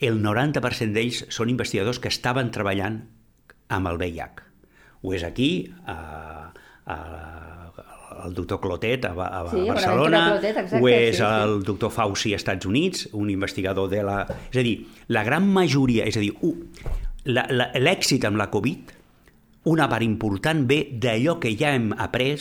el 0.01 0.19
90% 0.25 0.97
d'ells 0.97 1.25
són 1.33 1.53
investigadors 1.53 2.01
que 2.01 2.11
estaven 2.11 2.51
treballant 2.51 3.03
amb 3.71 3.91
el 3.91 4.01
VIH. 4.01 4.47
Ho 5.03 5.15
és 5.17 5.25
aquí, 5.25 5.51
a, 5.89 6.51
a, 6.85 6.97
el 8.25 8.35
doctor 8.35 8.61
Clotet 8.61 9.07
a, 9.09 9.13
a, 9.13 9.43
Sí, 9.51 9.63
a 9.63 9.75
Barcelona, 9.75 10.23
Clotet, 10.35 10.57
exacte, 10.65 10.81
ho 10.81 10.89
és 10.91 11.17
sí, 11.17 11.23
sí. 11.23 11.29
el 11.29 11.63
doctor 11.65 11.93
Fauci 11.95 12.35
als 12.35 12.43
Estats 12.43 12.69
Units, 12.69 13.09
un 13.17 13.31
investigador 13.33 13.89
de 13.93 14.03
la... 14.05 14.23
És 14.51 14.61
a 14.61 14.65
dir, 14.67 14.77
la 15.09 15.25
gran 15.25 15.47
majoria, 15.49 16.09
és 16.09 16.19
a 16.19 16.25
dir, 16.25 16.33
l'èxit 17.31 18.27
amb 18.29 18.41
la 18.41 18.51
Covid, 18.53 18.97
una 19.71 19.89
part 19.93 20.05
important 20.05 20.65
ve 20.69 20.83
d'allò 20.97 21.37
que 21.41 21.53
ja 21.57 21.75
hem 21.77 21.93
après, 21.97 22.41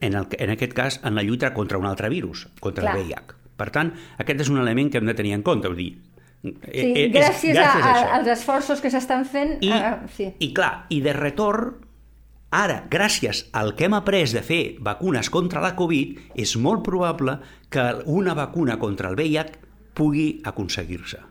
en, 0.00 0.14
el, 0.14 0.26
en 0.38 0.50
aquest 0.50 0.74
cas, 0.74 1.00
en 1.04 1.14
la 1.14 1.22
lluita 1.22 1.52
contra 1.54 1.78
un 1.78 1.86
altre 1.86 2.08
virus, 2.08 2.48
contra 2.60 2.84
Clar. 2.84 2.96
el 2.98 3.06
VIH. 3.06 3.38
Per 3.54 3.70
tant, 3.70 3.92
aquest 4.18 4.42
és 4.42 4.50
un 4.50 4.58
element 4.58 4.90
que 4.90 4.98
hem 4.98 5.06
de 5.06 5.14
tenir 5.14 5.34
en 5.36 5.42
compte. 5.46 5.70
Vull 5.70 5.78
dir, 5.78 5.92
Sí, 6.44 6.50
eh, 6.60 6.82
eh, 6.84 7.04
és 7.06 7.12
gràcies, 7.14 7.56
a, 7.56 7.68
a, 7.72 7.92
als 8.18 8.28
esforços 8.28 8.82
que 8.84 8.90
s'estan 8.92 9.24
fent... 9.24 9.56
I, 9.64 9.70
ah, 9.72 10.02
sí. 10.12 10.26
I 10.44 10.50
clar, 10.52 10.84
i 10.92 10.98
de 11.00 11.14
retorn, 11.16 11.70
ara, 12.52 12.82
gràcies 12.92 13.46
al 13.56 13.72
que 13.78 13.88
hem 13.88 13.96
après 13.96 14.34
de 14.36 14.42
fer 14.44 14.76
vacunes 14.84 15.30
contra 15.32 15.62
la 15.64 15.72
Covid, 15.78 16.18
és 16.36 16.52
molt 16.60 16.84
probable 16.84 17.38
que 17.72 17.86
una 18.12 18.36
vacuna 18.36 18.76
contra 18.82 19.08
el 19.08 19.16
VIH 19.16 19.56
pugui 19.96 20.26
aconseguir-se. 20.44 21.22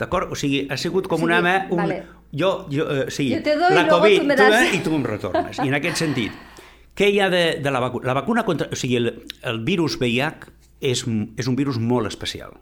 D'acord? 0.00 0.32
O 0.32 0.36
sigui, 0.36 0.64
ha 0.70 0.80
sigut 0.80 1.08
com 1.08 1.20
O 1.20 1.26
sigui, 1.26 1.36
una... 1.36 1.54
Un, 1.68 1.82
vale. 1.84 2.02
Jo, 2.36 2.66
jo, 2.72 2.88
eh, 2.90 3.04
sí, 3.12 3.28
Jo 3.34 3.42
te 3.44 3.54
doy, 3.56 3.74
la 3.76 3.86
Covid, 3.88 4.32
tu, 4.32 4.48
eh, 4.48 4.64
i 4.76 4.80
tu 4.84 4.96
em 4.96 5.04
retornes. 5.06 5.60
I 5.60 5.68
en 5.68 5.76
aquest 5.76 6.00
sentit, 6.02 6.32
què 6.96 7.10
hi 7.12 7.18
ha 7.20 7.28
de, 7.32 7.44
de 7.62 7.70
la 7.74 7.80
vacuna? 7.82 8.06
La 8.08 8.14
vacuna 8.16 8.44
contra... 8.46 8.68
O 8.72 8.76
sigui, 8.78 8.96
el, 9.00 9.10
el 9.44 9.60
virus 9.66 9.98
VIH 10.00 10.48
és, 10.80 11.04
és 11.36 11.48
un 11.50 11.56
virus 11.58 11.78
molt 11.78 12.08
especial. 12.08 12.56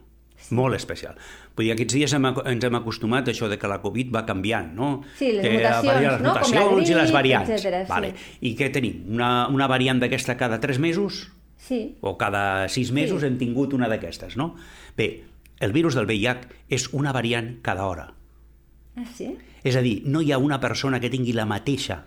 Molt 0.52 0.76
especial. 0.76 1.14
Vull 1.56 1.64
dir, 1.68 1.72
aquests 1.72 1.94
dies 1.96 2.12
hem, 2.12 2.26
ens 2.44 2.64
hem 2.66 2.74
acostumat 2.76 3.30
a 3.30 3.32
això 3.32 3.46
de 3.48 3.56
que 3.56 3.68
la 3.70 3.78
Covid 3.80 4.10
va 4.12 4.24
canviant, 4.28 4.74
no? 4.76 4.88
Sí, 5.16 5.30
les 5.32 5.46
que 5.46 5.52
mutacions, 5.54 6.02
les 6.02 6.20
no? 6.20 6.34
Com 6.34 6.52
la 6.52 6.64
mutacions 6.66 6.90
i 6.90 6.96
les 6.98 7.06
grip, 7.06 7.14
variants. 7.16 7.52
etcètera, 7.54 7.80
sí. 7.86 7.90
vale. 7.94 8.10
I 8.44 8.52
què 8.58 8.68
tenim? 8.74 8.98
Una, 9.16 9.30
una 9.48 9.68
variant 9.70 10.02
d'aquesta 10.02 10.36
cada 10.36 10.58
3 10.60 10.82
mesos? 10.84 11.22
Sí, 11.64 11.78
o 12.04 12.18
cada 12.20 12.68
sis 12.68 12.90
mesos 12.92 13.22
Sí. 13.22 13.28
hem 13.30 13.38
tingut 13.40 13.72
una 13.72 13.88
d'aquestes, 13.88 14.36
no? 14.36 14.50
Bé, 14.98 15.24
el 15.64 15.72
virus 15.72 15.94
del 15.96 16.04
VIH 16.10 16.50
és 16.68 16.90
una 16.92 17.14
variant 17.16 17.54
cada 17.64 17.86
hora. 17.88 18.10
ah, 19.00 19.06
sí? 19.16 19.30
És 19.64 19.76
a 19.76 19.80
dir, 19.80 20.02
no 20.04 20.20
hi 20.20 20.28
ha 20.34 20.36
una 20.38 20.60
persona 20.60 21.00
que 21.00 21.08
tingui 21.08 21.32
la 21.32 21.46
mateixa 21.48 22.02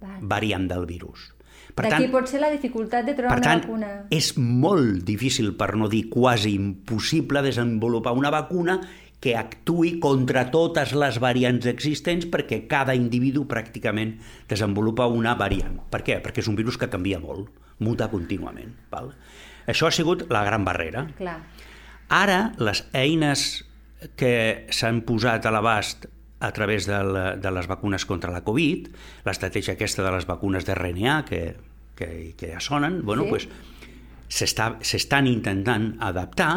Val. 0.00 0.16
variant 0.22 0.64
del 0.70 0.86
virus. 0.88 1.34
D'aquí 1.76 2.08
pot 2.12 2.28
ser 2.30 2.40
la 2.42 2.50
dificultat 2.52 3.06
de 3.06 3.14
trobar 3.18 3.36
per 3.36 3.42
una 3.42 3.48
tant 3.48 3.62
vacuna. 3.64 3.90
és 4.10 4.32
molt 4.38 5.04
difícil, 5.06 5.54
per 5.56 5.74
no 5.76 5.88
dir 5.88 6.08
quasi 6.10 6.54
impossible, 6.54 7.42
desenvolupar 7.42 8.12
una 8.16 8.30
vacuna 8.30 8.80
que 9.20 9.36
actui 9.36 9.98
contra 10.00 10.46
totes 10.50 10.94
les 10.96 11.18
variants 11.20 11.66
existents 11.68 12.26
perquè 12.32 12.62
cada 12.66 12.96
individu 12.96 13.44
pràcticament 13.46 14.16
desenvolupa 14.48 15.06
una 15.06 15.34
variant. 15.36 15.76
Per 15.92 16.00
què? 16.02 16.20
Perquè 16.24 16.40
és 16.40 16.48
un 16.48 16.56
virus 16.56 16.80
que 16.80 16.88
canvia 16.88 17.20
molt, 17.20 17.50
muta 17.84 18.08
contínuament. 18.08 18.72
Val? 18.90 19.12
Això 19.68 19.86
ha 19.86 19.94
sigut 19.94 20.24
la 20.32 20.44
gran 20.44 20.64
barrera. 20.64 21.04
Clar. 21.18 21.36
Ara, 22.08 22.54
les 22.58 22.82
eines 22.96 23.62
que 24.16 24.66
s'han 24.72 25.02
posat 25.06 25.44
a 25.44 25.52
l'abast 25.52 26.08
a 26.40 26.50
través 26.52 26.86
de, 26.88 26.98
la, 27.04 27.36
de 27.36 27.50
les 27.52 27.66
vacunes 27.68 28.06
contra 28.08 28.32
la 28.32 28.40
Covid, 28.44 28.88
l'estratègia 29.26 29.74
aquesta 29.76 30.02
de 30.02 30.12
les 30.14 30.26
vacunes 30.26 30.64
d'RNA 30.64 31.18
que, 31.28 31.42
que, 31.94 32.10
que 32.36 32.52
ja 32.54 32.60
sonen, 32.64 33.02
bueno, 33.04 33.24
Sí. 33.24 33.28
pues, 33.30 33.48
s'estan 34.30 35.26
intentant 35.26 35.96
adaptar 36.00 36.52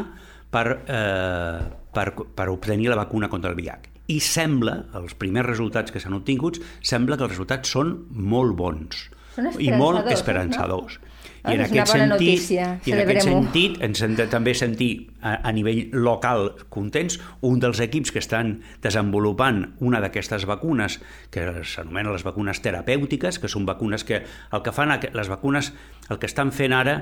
per, 0.54 0.68
eh, 0.88 1.60
per, 1.94 2.08
per 2.36 2.50
obtenir 2.50 2.90
la 2.92 3.00
vacuna 3.00 3.30
contra 3.30 3.50
el 3.52 3.58
VIH. 3.58 3.90
I 4.14 4.20
sembla, 4.20 4.76
els 5.00 5.16
primers 5.16 5.48
resultats 5.48 5.92
que 5.92 6.00
s'han 6.04 6.14
obtingut, 6.18 6.60
sembla 6.84 7.18
que 7.18 7.24
els 7.26 7.32
resultats 7.34 7.72
són 7.72 7.94
molt 8.12 8.56
bons 8.60 9.08
Són 9.34 9.48
i 9.64 9.72
molt 9.72 10.10
esperançadors. 10.12 11.00
no? 11.02 11.13
I 11.44 11.56
en 11.58 11.62
Ah, 11.62 11.66
és 11.66 11.72
una 11.74 11.82
aquest 11.84 11.92
sentit, 11.92 12.10
notícia, 12.10 12.68
i 12.86 12.94
en 12.96 13.02
aquest 13.04 13.28
sentit 13.28 13.82
ens 13.84 14.02
hem 14.06 14.14
de 14.16 14.28
també 14.32 14.54
sentir 14.56 14.90
a, 15.20 15.36
a 15.44 15.52
nivell 15.52 15.90
local 15.92 16.54
contents. 16.72 17.20
Un 17.44 17.60
dels 17.60 17.82
equips 17.84 18.14
que 18.16 18.22
estan 18.24 18.56
desenvolupant 18.84 19.66
una 19.84 20.00
d'aquestes 20.04 20.48
vacunes, 20.48 21.02
que 21.34 21.44
s'anomenen 21.68 22.14
les 22.16 22.24
vacunes 22.24 22.64
terapèutiques, 22.64 23.42
que 23.44 23.52
són 23.52 23.68
vacunes 23.68 24.08
que 24.08 24.24
el 24.24 24.64
que 24.64 24.72
fan, 24.72 24.96
les 25.12 25.32
vacunes, 25.32 25.74
el 26.10 26.20
que 26.22 26.32
estan 26.32 26.56
fent 26.56 26.76
ara 26.80 27.02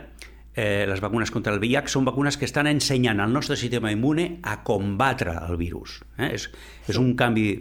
eh, 0.56 0.86
les 0.88 1.02
vacunes 1.02 1.32
contra 1.32 1.54
el 1.54 1.60
VIH 1.62 1.92
són 1.92 2.06
vacunes 2.08 2.38
que 2.38 2.48
estan 2.50 2.68
ensenyant 2.68 3.22
al 3.22 3.32
nostre 3.34 3.56
sistema 3.60 3.92
immune 3.94 4.40
a 4.44 4.62
combatre 4.68 5.36
el 5.48 5.58
virus. 5.62 6.02
Eh? 6.18 6.34
És, 6.34 6.50
és 6.90 7.00
un 7.00 7.14
canvi... 7.20 7.54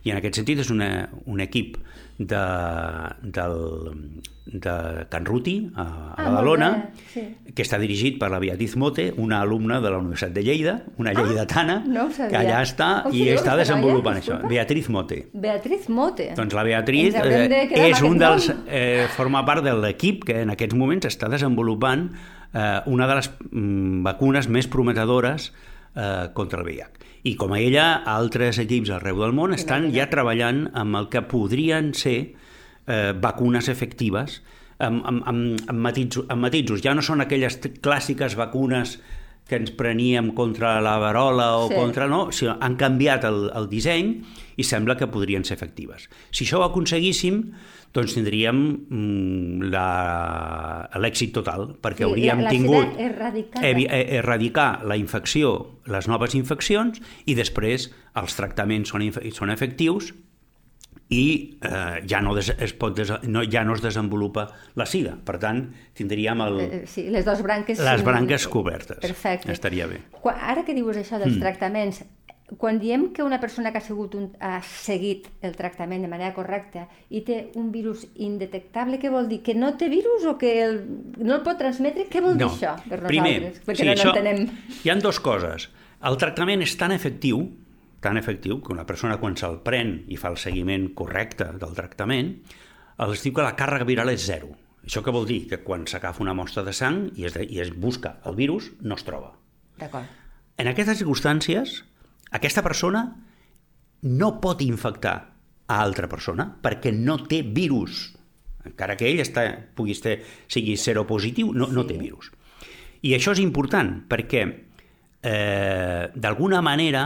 I 0.00 0.14
en 0.14 0.16
aquest 0.16 0.38
sentit 0.40 0.62
és 0.62 0.70
una, 0.72 1.10
un 1.28 1.42
equip 1.44 1.76
de, 2.20 2.40
del, 3.22 3.54
de 4.44 5.06
Can 5.08 5.24
Ruti, 5.24 5.70
a, 5.74 5.82
a 5.82 6.14
Ah, 6.20 6.24
Badalona, 6.28 6.90
sí. 7.14 7.22
que 7.54 7.64
està 7.64 7.78
dirigit 7.80 8.18
per 8.20 8.28
la 8.32 8.38
Beatriz 8.42 8.74
Mote, 8.76 9.06
una 9.16 9.38
alumna 9.40 9.78
de 9.80 9.90
la 9.94 9.98
Universitat 10.02 10.34
de 10.36 10.42
Lleida, 10.44 10.74
una 11.00 11.14
lleidatana, 11.16 11.78
Ah, 11.80 11.88
no 11.88 12.08
que 12.10 12.28
allà 12.36 12.60
està 12.66 12.90
Com 13.06 13.14
i 13.16 13.24
està 13.32 13.56
desenvolupant 13.56 14.18
noia? 14.18 14.20
això. 14.24 14.34
Disculpa. 14.36 14.52
Beatriz 14.52 14.90
Mote. 14.92 15.20
Beatriz 15.32 15.88
Mote. 15.88 16.28
Doncs 16.36 16.54
la 16.58 16.64
Beatriz 16.68 17.14
eh, 17.14 17.88
és 17.88 18.02
un 18.02 18.18
dels, 18.20 18.50
nom. 18.52 18.64
eh, 18.68 19.06
forma 19.16 19.44
part 19.48 19.64
de 19.64 19.72
l'equip 19.80 20.24
que 20.28 20.42
en 20.42 20.50
aquests 20.52 20.76
moments 20.76 21.06
està 21.08 21.30
desenvolupant 21.32 22.10
eh, 22.52 22.80
una 22.86 23.06
de 23.08 23.14
les 23.22 23.30
mm, 23.50 24.02
vacunes 24.04 24.48
més 24.48 24.68
prometedores 24.68 25.52
eh, 25.96 26.28
contra 26.34 26.60
el 26.60 26.66
VIH. 26.66 26.90
I 27.28 27.34
com 27.36 27.52
a 27.52 27.58
ella, 27.60 27.86
altres 28.08 28.58
equips 28.62 28.90
arreu 28.96 29.18
del 29.20 29.34
món 29.36 29.52
estan 29.52 29.90
ja 29.92 30.06
treballant 30.08 30.68
amb 30.72 30.96
el 30.96 31.08
que 31.12 31.20
podrien 31.28 31.92
ser 31.94 32.18
eh, 32.86 33.12
vacunes 33.12 33.68
efectives 33.68 34.38
amb, 34.80 35.02
amb, 35.04 35.22
amb, 35.28 35.60
amb, 35.68 35.78
matisos, 35.84 36.24
amb 36.32 36.46
matisos. 36.46 36.80
Ja 36.80 36.94
no 36.96 37.04
són 37.04 37.20
aquelles 37.20 37.58
clàssiques 37.84 38.36
vacunes 38.40 38.96
que 39.50 39.58
ens 39.58 39.72
preníem 39.74 40.30
contra 40.32 40.76
la 40.80 40.94
varola 41.02 41.50
o 41.58 41.68
Sí. 41.68 41.74
contra... 41.74 42.06
No, 42.08 42.30
sinó 42.32 42.56
han 42.62 42.76
canviat 42.80 43.24
el, 43.28 43.50
el 43.58 43.68
disseny 43.68 44.14
i 44.56 44.64
sembla 44.64 44.96
que 44.96 45.08
podrien 45.10 45.44
ser 45.44 45.56
efectives. 45.58 46.08
Si 46.30 46.46
això 46.46 46.60
ho 46.60 46.64
aconseguíssim, 46.68 47.50
doncs 47.92 48.14
tindríem 48.14 48.58
mm, 48.88 49.70
l'èxit 51.00 51.32
total, 51.34 51.72
perquè 51.82 52.04
Sí, 52.04 52.08
hauríem 52.08 52.40
la- 52.44 52.50
tingut 52.50 52.96
evi- 53.62 53.88
eh, 53.90 54.16
erradicar 54.18 54.84
la 54.84 54.96
infecció, 54.96 55.80
les 55.86 56.06
noves 56.08 56.34
infeccions, 56.34 57.00
i 57.26 57.34
després 57.34 57.90
els 58.14 58.36
tractaments 58.36 58.88
són, 58.90 59.02
són 59.32 59.50
efectius 59.50 60.12
i 61.10 61.58
eh, 61.60 62.04
ja, 62.06 62.20
no 62.22 62.36
des, 62.36 62.52
es 62.56 62.72
pot 62.78 62.94
des, 62.94 63.10
no, 63.26 63.42
ja 63.42 63.64
no 63.64 63.74
es 63.74 63.82
desenvolupa 63.82 64.44
la 64.78 64.86
sida. 64.86 65.16
Per 65.26 65.38
tant, 65.42 65.64
tindríem 65.98 66.40
el, 66.46 66.60
Eh, 66.60 66.82
Sí, 66.86 67.08
les 67.10 67.24
dues 67.24 67.42
branques... 67.42 67.78
les 67.82 68.00
mm, 68.02 68.04
branques 68.06 68.46
cobertes. 68.46 68.98
Perfecte. 69.02 69.50
Estaria 69.50 69.86
bé. 69.90 69.98
Quan, 70.12 70.36
ara 70.38 70.62
que 70.64 70.72
dius 70.74 70.96
això 70.96 71.18
Mm. 71.18 71.24
dels 71.24 71.40
tractaments, 71.40 72.04
quan 72.58 72.80
diem 72.80 73.10
que 73.14 73.22
una 73.22 73.38
persona 73.40 73.70
que 73.70 73.78
ha, 73.78 73.84
sigut 73.84 74.14
un, 74.18 74.30
ha 74.42 74.58
seguit 74.62 75.28
el 75.46 75.54
tractament 75.58 76.02
de 76.02 76.10
manera 76.10 76.32
correcta 76.34 76.86
i 77.10 77.22
té 77.26 77.40
un 77.60 77.70
virus 77.70 78.06
indetectable, 78.16 78.98
què 78.98 79.10
vol 79.12 79.28
dir? 79.30 79.40
Que 79.46 79.54
no 79.54 79.74
té 79.78 79.90
virus 79.92 80.26
o 80.26 80.36
que 80.40 80.56
el, 80.64 80.80
no 81.18 81.36
el 81.36 81.44
pot 81.46 81.60
transmetre? 81.60 82.08
Què 82.10 82.22
vol 82.24 82.38
dir 82.40 82.48
això 82.48 82.74
per 82.88 83.02
Primer, 83.06 83.36
nosaltres? 83.36 83.66
Perquè 83.68 83.84
sí, 83.84 83.88
no 83.88 83.94
això, 83.94 84.14
l'entenem. 84.14 84.80
hi 84.82 84.90
han 84.90 85.04
dues 85.04 85.20
coses. 85.22 85.68
El 86.06 86.16
tractament 86.18 86.64
és 86.64 86.74
tan 86.80 86.94
efectiu, 86.96 87.44
tan 88.00 88.18
efectiu, 88.18 88.58
que 88.64 88.72
una 88.74 88.86
persona 88.88 89.20
quan 89.20 89.36
se'l 89.36 89.60
pren 89.66 90.00
i 90.08 90.18
fa 90.18 90.32
el 90.32 90.40
seguiment 90.40 90.88
correcte 90.96 91.52
del 91.60 91.76
tractament, 91.76 92.34
es 93.06 93.22
diu 93.22 93.36
que 93.36 93.44
la 93.44 93.54
càrrega 93.56 93.86
viral 93.88 94.10
és 94.12 94.24
zero. 94.26 94.50
Això 94.84 95.04
què 95.04 95.12
vol 95.12 95.28
dir? 95.28 95.44
Que 95.50 95.60
quan 95.62 95.84
s'agafa 95.86 96.24
una 96.24 96.34
mostra 96.34 96.64
de 96.64 96.72
sang 96.74 97.10
i 97.14 97.28
es, 97.28 97.36
de, 97.36 97.44
i 97.44 97.60
es 97.60 97.70
busca 97.76 98.16
el 98.26 98.34
virus, 98.34 98.72
no 98.80 98.96
es 98.96 99.04
troba. 99.04 99.34
D'acord. 99.78 100.08
En 100.60 100.68
aquestes 100.68 100.98
circumstàncies, 101.00 101.78
aquesta 102.30 102.62
persona 102.62 103.04
no 104.02 104.30
pot 104.40 104.62
infectar 104.62 105.16
a 105.70 105.80
altra 105.82 106.08
persona 106.10 106.46
perquè 106.62 106.92
no 106.94 107.18
té 107.28 107.42
virus. 107.42 108.08
Encara 108.66 108.96
que 108.96 109.08
ell 109.08 109.22
està, 109.22 109.44
pugui 109.76 109.94
ser, 109.96 110.18
sigui 110.50 110.76
seropositiu, 110.76 111.52
no, 111.56 111.68
no 111.72 111.86
té 111.88 111.96
virus. 111.98 112.30
I 113.06 113.14
això 113.16 113.32
és 113.32 113.40
important 113.40 114.02
perquè, 114.10 114.42
eh, 115.22 116.10
d'alguna 116.14 116.60
manera, 116.60 117.04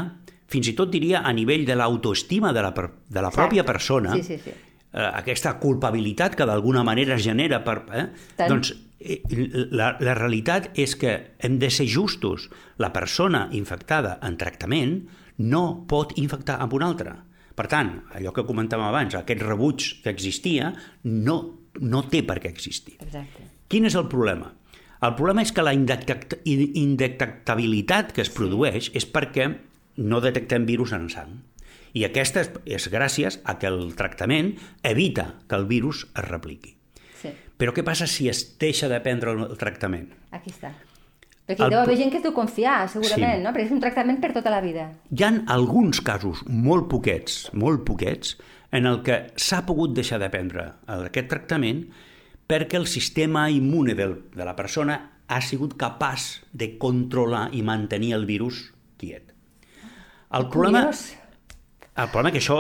fins 0.50 0.68
i 0.70 0.74
tot 0.74 0.90
diria 0.90 1.22
a 1.22 1.32
nivell 1.32 1.64
de 1.66 1.76
l'autoestima 1.78 2.52
de 2.52 2.62
la, 2.62 2.72
de 2.74 3.20
la 3.20 3.28
Exacte. 3.30 3.37
pròpia 3.40 3.64
persona, 3.64 4.14
Sí, 4.18 4.22
sí, 4.22 4.38
sí. 4.38 4.54
Eh, 4.94 5.11
aquesta 5.11 5.57
culpabilitat 5.61 6.38
que 6.38 6.46
d'alguna 6.48 6.85
manera 6.87 7.18
es 7.18 7.26
genera 7.26 7.61
per... 7.66 7.83
Eh? 7.90 8.07
Tant. 8.38 8.54
Doncs 8.54 8.72
eh, 9.00 9.20
la, 9.74 9.94
la 10.00 10.16
realitat 10.16 10.70
és 10.78 10.96
que 11.00 11.14
hem 11.38 11.59
de 11.59 11.70
ser 11.74 11.88
justos. 11.90 12.48
La 12.78 12.92
persona 12.94 13.48
infectada 13.52 14.18
en 14.22 14.38
tractament 14.40 15.00
no 15.42 15.64
pot 15.90 16.14
infectar 16.20 16.61
amb 16.62 16.74
una 16.78 16.88
altra. 16.92 17.16
Per 17.54 17.66
tant, 17.70 17.90
allò 18.14 18.33
que 18.35 18.46
comentàvem 18.46 18.87
abans, 18.88 19.14
aquest 19.14 19.42
rebuig 19.44 19.85
que 20.02 20.11
existia, 20.11 20.72
no, 21.07 21.37
no 21.83 22.02
té 22.11 22.24
per 22.26 22.40
què 22.42 22.50
existir. 22.50 22.96
Exacte. 23.02 23.46
Quin 23.70 23.87
és 23.87 23.94
el 23.98 24.09
problema? 24.11 24.50
El 25.04 25.14
problema 25.18 25.42
és 25.44 25.52
que 25.52 25.62
la 25.62 25.74
indetect 25.76 26.38
indetectabilitat 26.48 28.14
que 28.16 28.22
es 28.24 28.30
produeix 28.33 28.90
és 28.96 29.07
perquè 29.07 29.50
no 30.00 30.20
detectem 30.24 30.64
virus 30.66 30.94
en 30.96 31.09
sang. 31.12 31.37
I 31.94 32.04
aquesta 32.09 32.42
és, 32.42 32.50
és 32.66 32.88
gràcies 32.90 33.38
a 33.44 33.57
que 33.59 33.68
el 33.70 33.94
tractament 33.94 34.54
evita 34.83 35.35
que 35.48 35.54
el 35.57 35.66
virus 35.70 36.07
es 36.14 36.24
repliqui. 36.28 36.74
Sí, 37.22 37.30
Però 37.57 37.72
què 37.72 37.85
passa 37.87 38.09
si 38.11 38.28
es 38.28 38.42
deixa 38.59 38.88
de 38.90 38.98
prendre 39.00 39.30
el 39.33 39.44
el 39.46 39.57
tractament? 39.59 40.11
aquí 40.33 40.50
està. 40.50 40.72
Perquè 41.46 41.61
El 41.66 41.70
deu 41.70 41.80
haver 41.83 41.96
gent 42.00 42.11
que 42.11 42.20
t'ho 42.24 42.33
confia, 42.33 42.88
segurament, 42.88 43.37
Sí. 43.38 43.42
no? 43.44 43.50
Perquè 43.52 43.66
és 43.66 43.70
un 43.72 43.80
tractament 43.80 44.18
per 44.20 44.33
tota 44.33 44.50
la 44.50 44.61
vida. 44.64 44.88
Hi 45.12 45.22
han 45.24 45.42
alguns 45.46 46.00
casos, 46.00 46.40
molt 46.48 46.88
poquets, 46.88 47.50
molt 47.52 47.85
poquets, 47.85 48.38
en 48.72 48.87
el 48.87 49.02
que 49.04 49.26
s'ha 49.37 49.64
pogut 49.66 49.92
deixar 49.94 50.18
de 50.18 50.30
prendre 50.30 50.72
aquest 50.88 51.28
tractament 51.28 51.85
perquè 52.48 52.74
el 52.76 52.87
sistema 52.87 53.50
immune 53.50 53.94
del, 53.94 54.16
de 54.35 54.44
la 54.44 54.57
persona 54.57 55.12
ha 55.28 55.40
sigut 55.40 55.76
capaç 55.76 56.42
de 56.52 56.76
controlar 56.78 57.50
i 57.52 57.62
mantenir 57.62 58.14
el 58.14 58.24
virus 58.26 58.72
quiet. 58.98 59.30
El 60.33 60.48
problema, 60.50 60.87
Curiós. 60.88 61.14
El 61.96 62.11
problema 62.11 62.33
és 62.33 62.37
que 62.37 62.42
això 62.42 62.59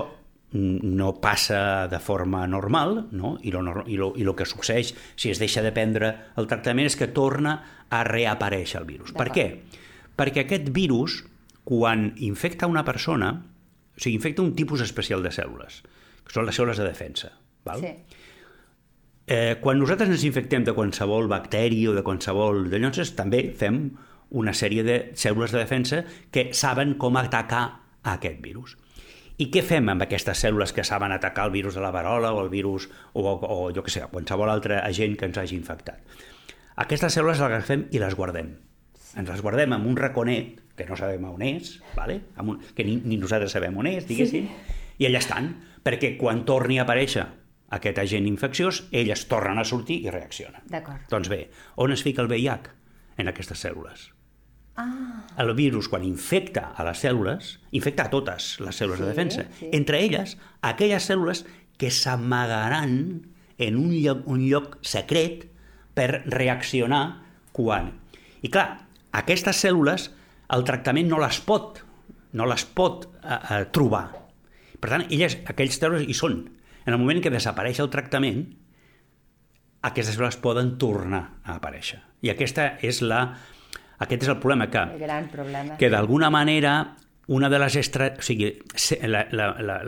no 0.54 1.08
passa 1.18 1.88
de 1.90 1.98
forma 1.98 2.44
normal, 2.46 3.08
no? 3.10 3.34
I, 3.42 3.50
lo, 3.50 3.82
i, 3.90 3.96
lo, 3.98 4.12
i 4.14 4.22
lo 4.22 4.36
que 4.38 4.46
succeeix 4.46 4.92
si 5.18 5.32
es 5.32 5.40
deixa 5.42 5.64
de 5.64 5.72
prendre 5.74 6.12
el 6.38 6.46
tractament 6.50 6.86
és 6.86 6.96
que 6.98 7.10
torna 7.10 7.56
a 7.90 8.04
reaparèixer 8.06 8.78
el 8.80 8.86
virus. 8.86 9.10
Per 9.16 9.32
què? 9.34 9.48
Perquè 10.14 10.44
aquest 10.44 10.70
virus, 10.74 11.24
quan 11.66 12.12
infecta 12.22 12.70
una 12.70 12.84
persona, 12.86 13.32
o 13.34 13.98
sigui, 13.98 14.14
infecta 14.20 14.44
un 14.46 14.54
tipus 14.54 14.84
especial 14.84 15.26
de 15.26 15.34
cèl·lules, 15.34 15.80
que 16.22 16.36
són 16.36 16.46
les 16.46 16.54
cèl·lules 16.54 16.78
de 16.78 16.86
defensa. 16.86 17.32
Val? 17.66 17.82
Sí. 17.82 18.22
Eh, 19.26 19.56
quan 19.58 19.80
nosaltres 19.80 20.12
ens 20.12 20.22
infectem 20.28 20.66
de 20.66 20.74
qualsevol 20.76 21.26
bacteri 21.32 21.82
o 21.88 21.96
de 21.96 22.04
qualsevol... 22.06 22.68
de 22.70 22.78
Llavors 22.78 23.14
també 23.18 23.48
fem 23.56 23.88
una 24.38 24.54
sèrie 24.54 24.84
de 24.86 24.98
cèl·lules 25.18 25.54
de 25.54 25.62
defensa 25.62 26.02
que 26.30 26.50
saben 26.54 26.94
com 27.00 27.16
atacar 27.16 27.64
a 28.04 28.18
aquest 28.18 28.42
virus. 28.44 28.76
I 29.42 29.48
què 29.50 29.64
fem 29.66 29.88
amb 29.90 30.04
aquestes 30.04 30.44
cèl·lules 30.44 30.70
que 30.74 30.84
saben 30.86 31.10
atacar 31.10 31.48
el 31.48 31.54
virus 31.54 31.74
de 31.74 31.82
la 31.82 31.90
varola 31.90 32.30
o 32.32 32.42
el 32.44 32.50
virus 32.52 32.86
o, 33.12 33.24
o, 33.24 33.32
o 33.34 33.56
jo 33.74 33.82
què 33.82 33.90
sé, 33.90 34.04
qualsevol 34.12 34.52
altre 34.52 34.78
agent 34.78 35.16
que 35.18 35.26
ens 35.26 35.40
hagi 35.42 35.56
infectat? 35.58 35.98
Aquestes 36.84 37.18
cèl·lules 37.18 37.40
les 37.42 37.46
agafem 37.48 37.88
i 37.90 38.02
les 38.02 38.14
guardem. 38.14 38.52
Ens 39.18 39.30
les 39.30 39.42
guardem 39.42 39.74
en 39.74 39.88
un 39.90 39.98
raconet, 39.98 40.62
que 40.78 40.86
no 40.86 40.98
sabem 40.98 41.26
on 41.26 41.42
és, 41.46 41.76
vale? 41.98 42.20
Amb 42.38 42.54
un, 42.54 42.62
que 42.74 42.86
ni, 42.86 42.96
ni 43.02 43.18
nosaltres 43.18 43.54
sabem 43.54 43.74
on 43.78 43.90
és, 43.90 44.06
diguéssim, 44.06 44.48
i 44.98 45.10
allà 45.10 45.22
estan, 45.22 45.50
perquè 45.86 46.14
quan 46.18 46.42
torni 46.46 46.78
a 46.78 46.86
aparèixer 46.86 47.26
aquest 47.74 47.98
agent 47.98 48.30
infecciós, 48.30 48.84
elles 48.94 49.26
tornen 49.30 49.58
a 49.58 49.66
sortir 49.66 50.00
i 50.06 50.10
reaccionen. 50.14 50.62
Doncs 51.10 51.30
bé, 51.30 51.46
on 51.82 51.94
es 51.94 52.06
fica 52.06 52.22
el 52.22 52.30
VIH? 52.30 52.74
En 53.18 53.30
aquestes 53.30 53.66
cèl·lules. 53.66 54.13
Ah, 54.76 55.22
El 55.38 55.52
virus, 55.54 55.88
quan 55.88 56.02
infecta 56.02 56.72
a 56.74 56.82
les 56.86 56.98
cèl·lules, 57.04 57.58
infecta 57.74 58.08
a 58.08 58.10
totes 58.10 58.58
les 58.60 58.74
cèl·lules 58.80 58.98
de 58.98 59.06
Sí, 59.06 59.10
defensa. 59.12 59.44
sí. 59.58 59.68
Entre 59.72 60.00
elles, 60.02 60.36
aquelles 60.62 61.08
cèl·lules 61.10 61.44
que 61.78 61.90
s'amagaran 61.90 63.22
en 63.58 63.76
un 63.78 63.92
lloc, 64.02 64.26
un 64.26 64.42
lloc 64.48 64.78
secret 64.82 65.46
per 65.94 66.24
reaccionar 66.26 67.22
quan... 67.52 67.92
I 68.42 68.50
clar, 68.50 68.86
aquestes 69.12 69.62
cèl·lules, 69.64 70.10
el 70.50 70.64
tractament 70.66 71.08
no 71.08 71.18
les 71.22 71.38
pot, 71.40 71.78
no 72.34 72.46
les 72.50 72.64
pot 72.66 73.06
eh, 73.22 73.38
eh, 73.38 73.64
trobar. 73.70 74.08
Per 74.80 74.90
tant, 74.90 75.06
elles, 75.08 75.38
aquells 75.46 75.78
cèl·lules 75.80 76.08
hi 76.10 76.14
són. 76.18 76.40
En 76.84 76.92
el 76.92 76.98
moment 77.00 77.22
que 77.22 77.30
desapareix 77.32 77.78
el 77.80 77.88
tractament, 77.94 78.42
aquestes 79.86 80.16
cèl·lules 80.16 80.36
poden 80.42 80.74
tornar 80.80 81.22
a 81.44 81.56
aparèixer. 81.58 82.00
I 82.24 82.30
aquesta 82.32 82.74
és 82.84 83.00
la, 83.04 83.36
aquest 83.98 84.26
és 84.26 84.30
el 84.32 84.38
problema, 84.42 84.68
que 84.70 84.82
el 84.82 84.98
gran 84.98 85.28
problema. 85.30 85.76
que 85.78 85.90
d'alguna 85.90 86.30
manera 86.30 86.96
una 87.26 87.48
de 87.48 87.58
les 87.58 87.76
estra... 87.80 88.10
o 88.18 88.24
sigui, 88.24 88.50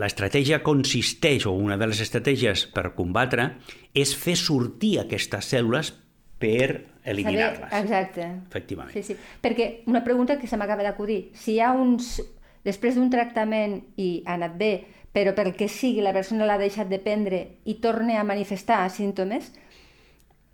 l'estratègia 0.01 0.63
consisteix, 0.65 1.47
o 1.47 1.53
una 1.53 1.77
de 1.77 1.89
les 1.91 2.01
estratègies 2.01 2.67
per 2.73 2.95
combatre, 2.97 3.51
és 3.93 4.15
fer 4.17 4.37
sortir 4.41 4.97
aquestes 5.03 5.53
cèl·lules 5.53 5.93
per 6.41 6.87
eliminar-les. 7.05 7.73
Exacte. 7.83 8.29
Efectivament. 8.49 8.95
Sí, 8.97 9.03
sí. 9.05 9.17
Perquè 9.43 9.83
una 9.91 10.03
pregunta 10.05 10.39
que 10.41 10.49
se 10.49 10.57
m'acaba 10.57 10.85
d'acudir. 10.87 11.27
Si 11.35 11.57
hi 11.57 11.61
ha 11.61 11.73
uns... 11.77 12.19
Després 12.67 12.97
d'un 12.97 13.13
tractament 13.13 13.77
i 14.03 14.25
ha 14.27 14.35
anat 14.35 14.57
bé, 14.59 14.73
però 15.15 15.37
pel 15.37 15.53
que 15.55 15.69
sigui 15.71 16.03
la 16.03 16.11
persona 16.17 16.49
l'ha 16.49 16.59
deixat 16.59 16.91
de 16.91 16.99
prendre 16.99 17.39
i 17.65 17.77
torna 17.79 18.19
a 18.19 18.25
manifestar 18.27 18.81
símptomes, 18.91 19.53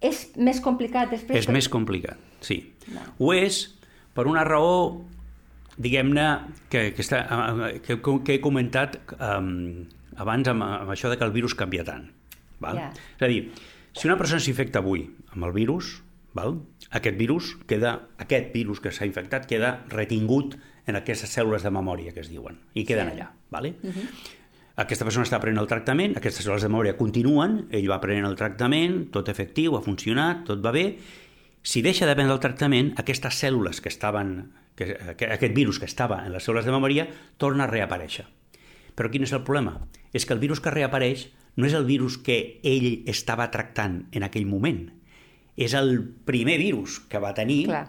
és 0.04 0.20
més 0.36 0.60
complicat 0.60 1.14
després... 1.14 1.40
És 1.40 1.48
més 1.48 1.70
complicat, 1.72 2.20
sí. 2.42 2.58
No. 2.92 3.04
Ho 3.18 3.32
és 3.36 3.64
per 4.14 4.26
una 4.28 4.44
raó, 4.44 5.02
diguem-ne, 5.80 6.26
que, 6.68 6.90
que, 6.92 7.02
està, 7.02 7.22
que, 7.86 7.98
que 8.02 8.34
he 8.36 8.40
comentat 8.44 8.98
um, 9.16 9.86
abans 10.20 10.50
amb, 10.52 10.66
amb 10.66 10.92
això 10.92 11.08
de 11.08 11.16
que 11.16 11.24
el 11.24 11.32
virus 11.32 11.56
canvia 11.58 11.84
tant. 11.86 12.10
Val? 12.62 12.78
Ja. 12.78 12.90
És 13.16 13.24
a 13.24 13.30
dir, 13.30 13.46
si 13.96 14.08
una 14.08 14.18
persona 14.20 14.42
s'infecta 14.42 14.82
avui 14.82 15.06
amb 15.32 15.48
el 15.48 15.54
virus, 15.56 15.96
val? 16.36 16.60
aquest 16.92 17.16
virus 17.16 17.54
queda, 17.68 17.96
aquest 18.20 18.52
virus 18.52 18.80
que 18.84 18.92
s'ha 18.92 19.08
infectat 19.08 19.48
queda 19.48 19.78
retingut 19.88 20.58
en 20.86 20.98
aquestes 20.98 21.30
cèl·lules 21.32 21.64
de 21.64 21.72
memòria 21.72 22.12
que 22.12 22.20
es 22.20 22.28
diuen, 22.28 22.58
i 22.74 22.84
queden 22.84 23.08
Sí. 23.08 23.16
allà. 23.16 23.30
Vale? 23.50 23.74
Aquesta 24.82 25.04
persona 25.04 25.24
està 25.26 25.38
prenent 25.40 25.60
el 25.60 25.68
tractament, 25.68 26.16
aquestes 26.16 26.46
cèl·lules 26.46 26.64
de 26.64 26.70
memòria 26.72 26.96
continuen, 26.96 27.66
ell 27.70 27.88
va 27.90 28.00
prenent 28.00 28.26
el 28.28 28.36
tractament, 28.36 29.10
tot 29.12 29.28
efectiu, 29.28 29.76
ha 29.76 29.82
funcionat, 29.84 30.46
tot 30.48 30.62
va 30.64 30.72
bé. 30.72 30.86
Si 31.62 31.82
deixa 31.82 32.08
de 32.08 32.14
prendre 32.18 32.34
el 32.34 32.42
tractament, 32.42 32.90
aquestes 32.98 33.38
cèl·lules 33.38 33.78
que 33.80 33.90
estaven, 33.90 34.52
que, 34.74 34.96
que, 35.16 35.28
aquest 35.30 35.54
virus 35.54 35.78
que 35.78 35.86
estava 35.86 36.24
en 36.26 36.34
les 36.34 36.42
cèl·lules 36.42 36.66
de 36.66 36.74
memòria 36.74 37.06
torna 37.38 37.68
a 37.68 37.70
reaparèixer. 37.70 38.26
Però 38.98 39.08
quin 39.12 39.24
és 39.24 39.32
el 39.32 39.44
problema? 39.46 39.78
És 40.12 40.26
que 40.26 40.34
el 40.34 40.42
virus 40.42 40.60
que 40.60 40.72
reapareix 40.74 41.28
no 41.56 41.68
és 41.68 41.76
el 41.76 41.86
virus 41.86 42.18
que 42.18 42.58
ell 42.66 43.04
estava 43.08 43.50
tractant 43.54 44.02
en 44.12 44.26
aquell 44.26 44.48
moment. 44.48 44.88
És 45.56 45.76
el 45.78 46.00
primer 46.26 46.58
virus 46.58 46.98
que 47.12 47.20
va 47.22 47.34
tenir 47.36 47.66
Clar. 47.68 47.84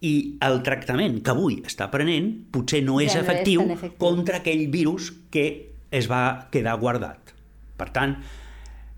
i 0.00 0.14
el 0.46 0.62
tractament 0.66 1.20
que 1.26 1.34
avui 1.34 1.58
està 1.66 1.90
prenent 1.92 2.30
potser 2.54 2.84
no 2.86 3.00
és 3.02 3.12
Ja 3.12 3.20
no 3.20 3.24
és 3.24 3.28
efectiu, 3.28 3.66
tan 3.66 3.76
efectiu. 3.76 3.98
contra 3.98 4.40
aquell 4.40 4.64
virus 4.70 5.10
que 5.30 5.46
es 5.90 6.08
va 6.10 6.48
quedar 6.54 6.78
guardat. 6.80 7.34
Per 7.76 7.90
tant, 7.90 8.16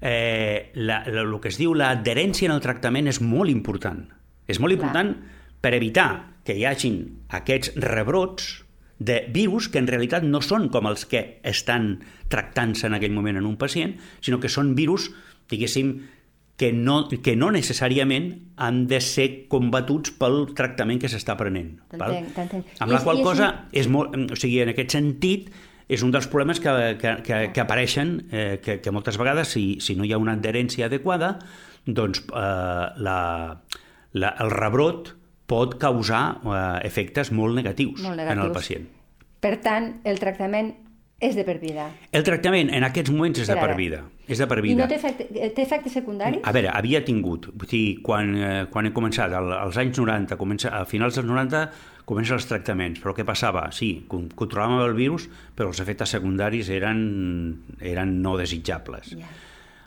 eh, 0.00 0.70
la, 0.74 1.02
la, 1.06 1.22
el 1.22 1.34
que 1.40 1.48
es 1.48 1.58
diu 1.60 1.74
l'adherència 1.74 2.48
en 2.50 2.54
el 2.56 2.62
tractament 2.64 3.08
és 3.08 3.20
molt 3.24 3.50
important. 3.50 4.04
És 4.46 4.60
molt 4.62 4.74
Clar. 4.74 4.82
important 4.82 5.14
per 5.60 5.74
evitar 5.74 6.08
que 6.46 6.54
hi 6.54 6.64
hagin 6.68 7.00
aquests 7.34 7.72
rebrots 7.82 8.62
de 8.98 9.26
virus 9.32 9.68
que 9.68 9.78
en 9.82 9.88
realitat 9.90 10.24
no 10.24 10.40
són 10.40 10.68
com 10.72 10.86
els 10.88 11.04
que 11.10 11.40
estan 11.44 11.98
tractant-se 12.32 12.86
en 12.88 12.94
aquell 12.96 13.12
moment 13.12 13.36
en 13.36 13.44
un 13.48 13.56
pacient, 13.60 13.96
sinó 14.24 14.38
que 14.40 14.48
són 14.48 14.74
virus, 14.78 15.10
diguéssim, 15.50 15.98
que 16.56 16.70
no, 16.72 17.02
que 17.10 17.34
no 17.36 17.50
necessàriament 17.52 18.30
han 18.56 18.86
de 18.88 19.02
ser 19.04 19.26
combatuts 19.52 20.14
pel 20.16 20.46
tractament 20.56 21.02
que 21.02 21.10
s'està 21.12 21.34
prenent. 21.36 21.74
T'entenc, 21.92 22.30
t'entenc. 22.32 22.70
Amb 22.80 22.88
I 22.88 22.94
la 22.94 23.00
és- 23.02 23.04
qual 23.04 23.20
i 23.20 23.22
cosa, 23.26 23.48
és 23.72 23.88
molt, 23.92 24.16
o 24.32 24.36
sigui, 24.40 24.62
en 24.64 24.70
aquest 24.72 24.94
sentit, 24.96 25.50
és 25.88 26.02
un 26.02 26.10
dels 26.14 26.26
problemes 26.26 26.58
que, 26.62 26.72
que, 27.00 27.12
que, 27.26 27.40
que 27.54 27.62
apareixen, 27.62 28.16
eh, 28.32 28.58
que, 28.62 28.80
que 28.82 28.90
moltes 28.94 29.18
vegades, 29.20 29.52
si, 29.54 29.78
si 29.80 29.94
no 29.94 30.04
hi 30.06 30.12
ha 30.12 30.18
una 30.18 30.34
adherència 30.34 30.88
adequada, 30.90 31.36
doncs 31.86 32.24
eh, 32.26 32.86
la, 33.06 33.18
la, 34.18 34.32
el 34.42 34.50
rebrot 34.50 35.12
pot 35.46 35.76
causar 35.78 36.24
eh, 36.42 36.86
efectes 36.88 37.30
molt 37.30 37.54
negatius, 37.54 38.02
Molt 38.02 38.18
en 38.18 38.26
el 38.26 38.34
negatius. 38.34 38.56
pacient. 38.58 38.88
Per 39.46 39.54
tant, 39.62 39.92
el 40.08 40.18
tractament 40.18 40.72
és 41.18 41.34
de 41.34 41.44
per 41.48 41.56
vida. 41.58 41.86
El 42.12 42.24
tractament 42.26 42.68
en 42.76 42.84
aquests 42.84 43.10
moments 43.10 43.38
és 43.40 43.48
de 43.48 43.54
Per 43.56 43.74
vida. 43.76 44.02
És 44.28 44.38
de 44.38 44.46
per 44.46 44.58
I 44.58 44.62
vida. 44.66 44.82
no 44.82 44.88
té 44.88 44.96
efecte, 44.96 45.26
eh, 45.32 45.50
té 45.54 45.62
efectes 45.62 45.92
secundaris? 45.92 46.40
A 46.44 46.52
veure, 46.52 46.68
havia 46.68 47.02
tingut, 47.04 47.46
vull 47.54 47.68
dir, 47.70 48.02
quan, 48.02 48.34
eh, 48.36 48.66
quan 48.70 48.86
he 48.86 48.92
començat, 48.92 49.32
al, 49.32 49.52
als 49.52 49.76
anys 49.78 49.96
90, 49.98 50.36
comença, 50.36 50.68
a 50.68 50.84
finals 50.84 51.14
dels 51.14 51.26
90, 51.26 51.70
comencen 52.04 52.34
els 52.36 52.46
tractaments, 52.46 53.00
però 53.00 53.14
què 53.14 53.24
passava? 53.24 53.70
Sí, 53.72 54.04
con- 54.08 54.28
controlàvem 54.28 54.84
el 54.84 54.94
virus, 54.94 55.28
però 55.56 55.68
els 55.68 55.80
efectes 55.80 56.10
secundaris 56.10 56.68
eren, 56.68 57.62
eren 57.80 58.20
no 58.20 58.36
desitjables. 58.36 59.16
Ja. 59.16 59.26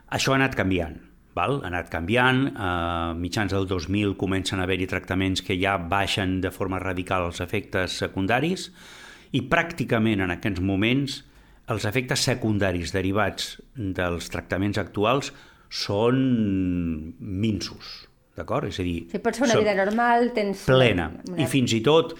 Això 0.09 0.31
ha 0.31 0.35
anat 0.35 0.55
canviant, 0.55 0.97
val? 1.35 1.61
ha 1.63 1.67
anat 1.67 1.89
canviant, 1.89 2.53
a 2.57 3.13
mitjans 3.13 3.51
del 3.51 3.67
2000 3.67 4.15
comencen 4.17 4.59
a 4.59 4.63
haver-hi 4.63 4.87
tractaments 4.87 5.43
que 5.43 5.59
ja 5.61 5.77
baixen 5.77 6.41
de 6.41 6.49
forma 6.49 6.79
radical 6.79 7.27
els 7.27 7.39
efectes 7.39 7.91
secundaris 7.99 8.71
i 9.37 9.43
pràcticament 9.49 10.23
en 10.25 10.31
aquests 10.33 10.61
moments 10.65 11.19
els 11.69 11.85
efectes 11.85 12.23
secundaris 12.25 12.91
derivats 12.95 13.55
dels 13.77 14.29
tractaments 14.33 14.79
actuals 14.81 15.29
són 15.69 16.17
minsos, 17.19 18.07
d'acord? 18.37 18.69
És 18.71 18.79
a 18.81 18.85
dir... 18.87 19.03
Si 19.11 19.19
pots 19.21 19.39
fer 19.41 19.47
una 19.49 19.59
vida 19.61 19.75
normal, 19.77 20.31
tens... 20.35 20.65
plena. 20.69 21.09
Una... 21.29 21.41
I 21.43 21.47
fins 21.51 21.73
i 21.77 21.81
tot, 21.85 22.15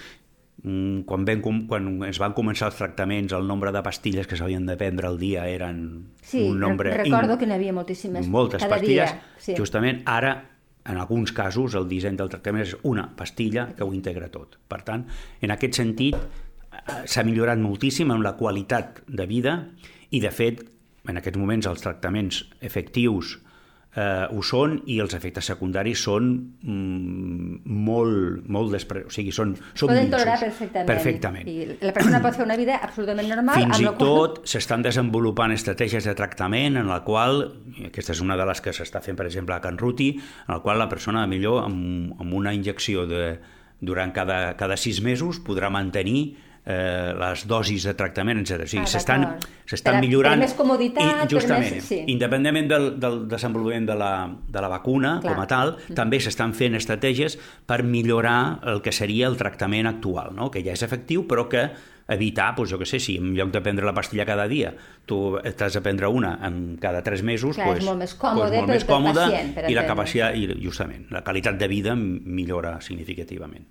mm, 0.62 1.00
quan, 1.08 1.24
ben, 1.26 1.42
quan 1.42 1.88
es 2.06 2.20
van 2.22 2.34
començar 2.36 2.68
els 2.70 2.78
tractaments, 2.78 3.34
el 3.36 3.48
nombre 3.48 3.72
de 3.74 3.82
pastilles 3.82 4.28
que 4.30 4.38
s'havien 4.38 4.68
de 4.68 4.76
prendre 4.80 5.10
al 5.10 5.18
dia 5.18 5.48
eren 5.50 5.80
Sí, 6.22 6.44
un 6.46 6.60
nombre... 6.62 6.92
re- 6.94 7.02
recordo 7.08 7.38
que 7.40 7.48
n'hi 7.50 7.58
havia 7.58 7.74
moltíssimes. 7.76 8.28
Moltes 8.30 8.62
cada 8.62 8.76
pastilles. 8.78 9.16
Dia, 9.16 9.40
sí. 9.48 9.56
Justament 9.58 10.04
ara, 10.06 10.36
en 10.86 10.96
alguns 11.02 11.34
casos, 11.36 11.74
el 11.74 11.88
disseny 11.90 12.16
del 12.20 12.30
tractament 12.32 12.64
és 12.68 12.76
una 12.88 13.08
pastilla 13.18 13.66
que 13.74 13.82
ho 13.84 13.90
integra 13.96 14.30
tot. 14.30 14.60
Per 14.70 14.80
tant, 14.86 15.08
en 15.42 15.56
aquest 15.56 15.74
sentit, 15.82 16.16
s'ha 17.06 17.24
millorat 17.26 17.60
moltíssim 17.60 18.10
en 18.10 18.24
la 18.24 18.36
qualitat 18.38 19.02
de 19.06 19.26
vida 19.26 19.60
i, 20.10 20.20
de 20.20 20.30
fet, 20.34 20.64
en 21.08 21.20
aquests 21.20 21.38
moments 21.40 21.68
els 21.70 21.84
tractaments 21.84 22.42
efectius 22.60 23.36
eh, 23.96 24.26
ho 24.30 24.42
són 24.46 24.76
i 24.90 24.98
els 25.02 25.14
efectes 25.16 25.48
secundaris 25.50 26.02
són 26.06 26.28
mm, 26.62 27.60
molt, 27.86 28.46
molt 28.52 28.74
despre... 28.74 29.04
o 29.08 29.12
sigui, 29.12 29.32
són, 29.34 29.54
són 29.74 29.90
Poden 29.90 30.10
tolerar 30.12 30.36
perfectament. 30.42 30.88
Perfectament. 30.90 31.50
I 31.50 31.78
la 31.82 31.94
persona 31.96 32.20
pot 32.22 32.38
fer 32.38 32.46
una 32.46 32.58
vida 32.60 32.78
absolutament 32.80 33.30
normal. 33.34 33.62
Fins 33.62 33.76
amb 33.76 33.82
i 33.82 33.88
la 33.88 33.94
qual- 33.94 34.34
tot 34.36 34.50
s'estan 34.50 34.84
desenvolupant 34.86 35.54
estratègies 35.56 36.06
de 36.06 36.14
tractament 36.18 36.78
en 36.80 36.90
la 36.90 37.00
qual, 37.06 37.42
aquesta 37.90 38.14
és 38.16 38.22
una 38.24 38.38
de 38.38 38.46
les 38.50 38.62
que 38.64 38.74
s'està 38.76 39.02
fent, 39.04 39.18
per 39.18 39.26
exemple, 39.30 39.56
a 39.56 39.62
Can 39.64 39.80
Ruti, 39.80 40.12
en 40.18 40.54
la 40.54 40.60
qual 40.64 40.78
la 40.78 40.90
persona, 40.92 41.26
millor, 41.30 41.64
amb, 41.64 42.14
amb 42.20 42.38
una 42.38 42.54
injecció 42.56 43.06
de, 43.10 43.34
durant 43.80 44.12
cada, 44.14 44.54
cada 44.60 44.78
sis 44.78 45.00
mesos 45.02 45.40
podrà 45.42 45.72
mantenir 45.72 46.36
eh, 46.66 47.12
les 47.18 47.46
dosis 47.48 47.84
de 47.88 47.94
tractament, 47.94 48.40
etc. 48.42 48.64
O 48.64 48.70
sigui, 48.70 48.84
Ah, 48.84 49.36
s'estan 49.70 50.00
millorant... 50.00 50.38
per 50.40 50.46
més 50.48 50.54
comoditat, 50.58 51.24
I, 51.24 51.28
justament, 51.30 51.76
més- 51.78 51.84
sí. 51.86 52.00
independentment 52.12 52.68
del, 52.68 52.88
del 53.00 53.20
desenvolupament 53.30 53.86
de 53.86 53.94
la, 53.96 54.12
de 54.48 54.60
la 54.60 54.68
vacuna 54.68 55.18
Clar. 55.22 55.34
com 55.34 55.42
a 55.42 55.46
tal, 55.46 55.76
també 55.94 56.20
s'estan 56.20 56.52
fent 56.54 56.74
estratègies 56.74 57.38
per 57.66 57.82
millorar 57.82 58.60
el 58.66 58.82
que 58.82 58.92
seria 58.92 59.28
el 59.30 59.36
tractament 59.40 59.86
actual, 59.86 60.34
no? 60.34 60.50
que 60.50 60.62
ja 60.66 60.72
és 60.76 60.82
efectiu, 60.82 61.26
però 61.30 61.48
que 61.48 61.68
evitar, 62.10 62.48
doncs, 62.56 62.72
jo 62.72 62.78
què 62.80 62.86
sé, 62.90 62.98
si 62.98 63.16
en 63.20 63.34
lloc 63.38 63.52
de 63.54 63.60
prendre 63.62 63.86
la 63.86 63.94
pastilla 63.94 64.24
cada 64.26 64.48
dia, 64.50 64.72
tu 65.06 65.38
t'has 65.56 65.76
de 65.78 65.80
prendre 65.80 66.08
una 66.10 66.32
en 66.42 66.76
cada 66.82 67.04
tres 67.06 67.22
mesos, 67.22 67.54
Clar, 67.54 67.68
és 67.68 67.84
doncs, 67.84 67.86
molt 67.86 68.00
més 68.02 68.14
còmode 68.18 68.48
doncs 68.50 68.58
molt 68.58 68.72
més 68.74 68.84
pel 68.84 68.96
còmode 68.96 69.26
pacient, 69.28 69.70
i 69.70 69.76
la 69.78 69.84
capacitat, 69.86 70.34
i 70.34 70.48
justament, 70.64 71.06
la 71.14 71.22
qualitat 71.22 71.54
de 71.60 71.68
vida 71.70 71.94
millora 71.94 72.80
significativament. 72.82 73.68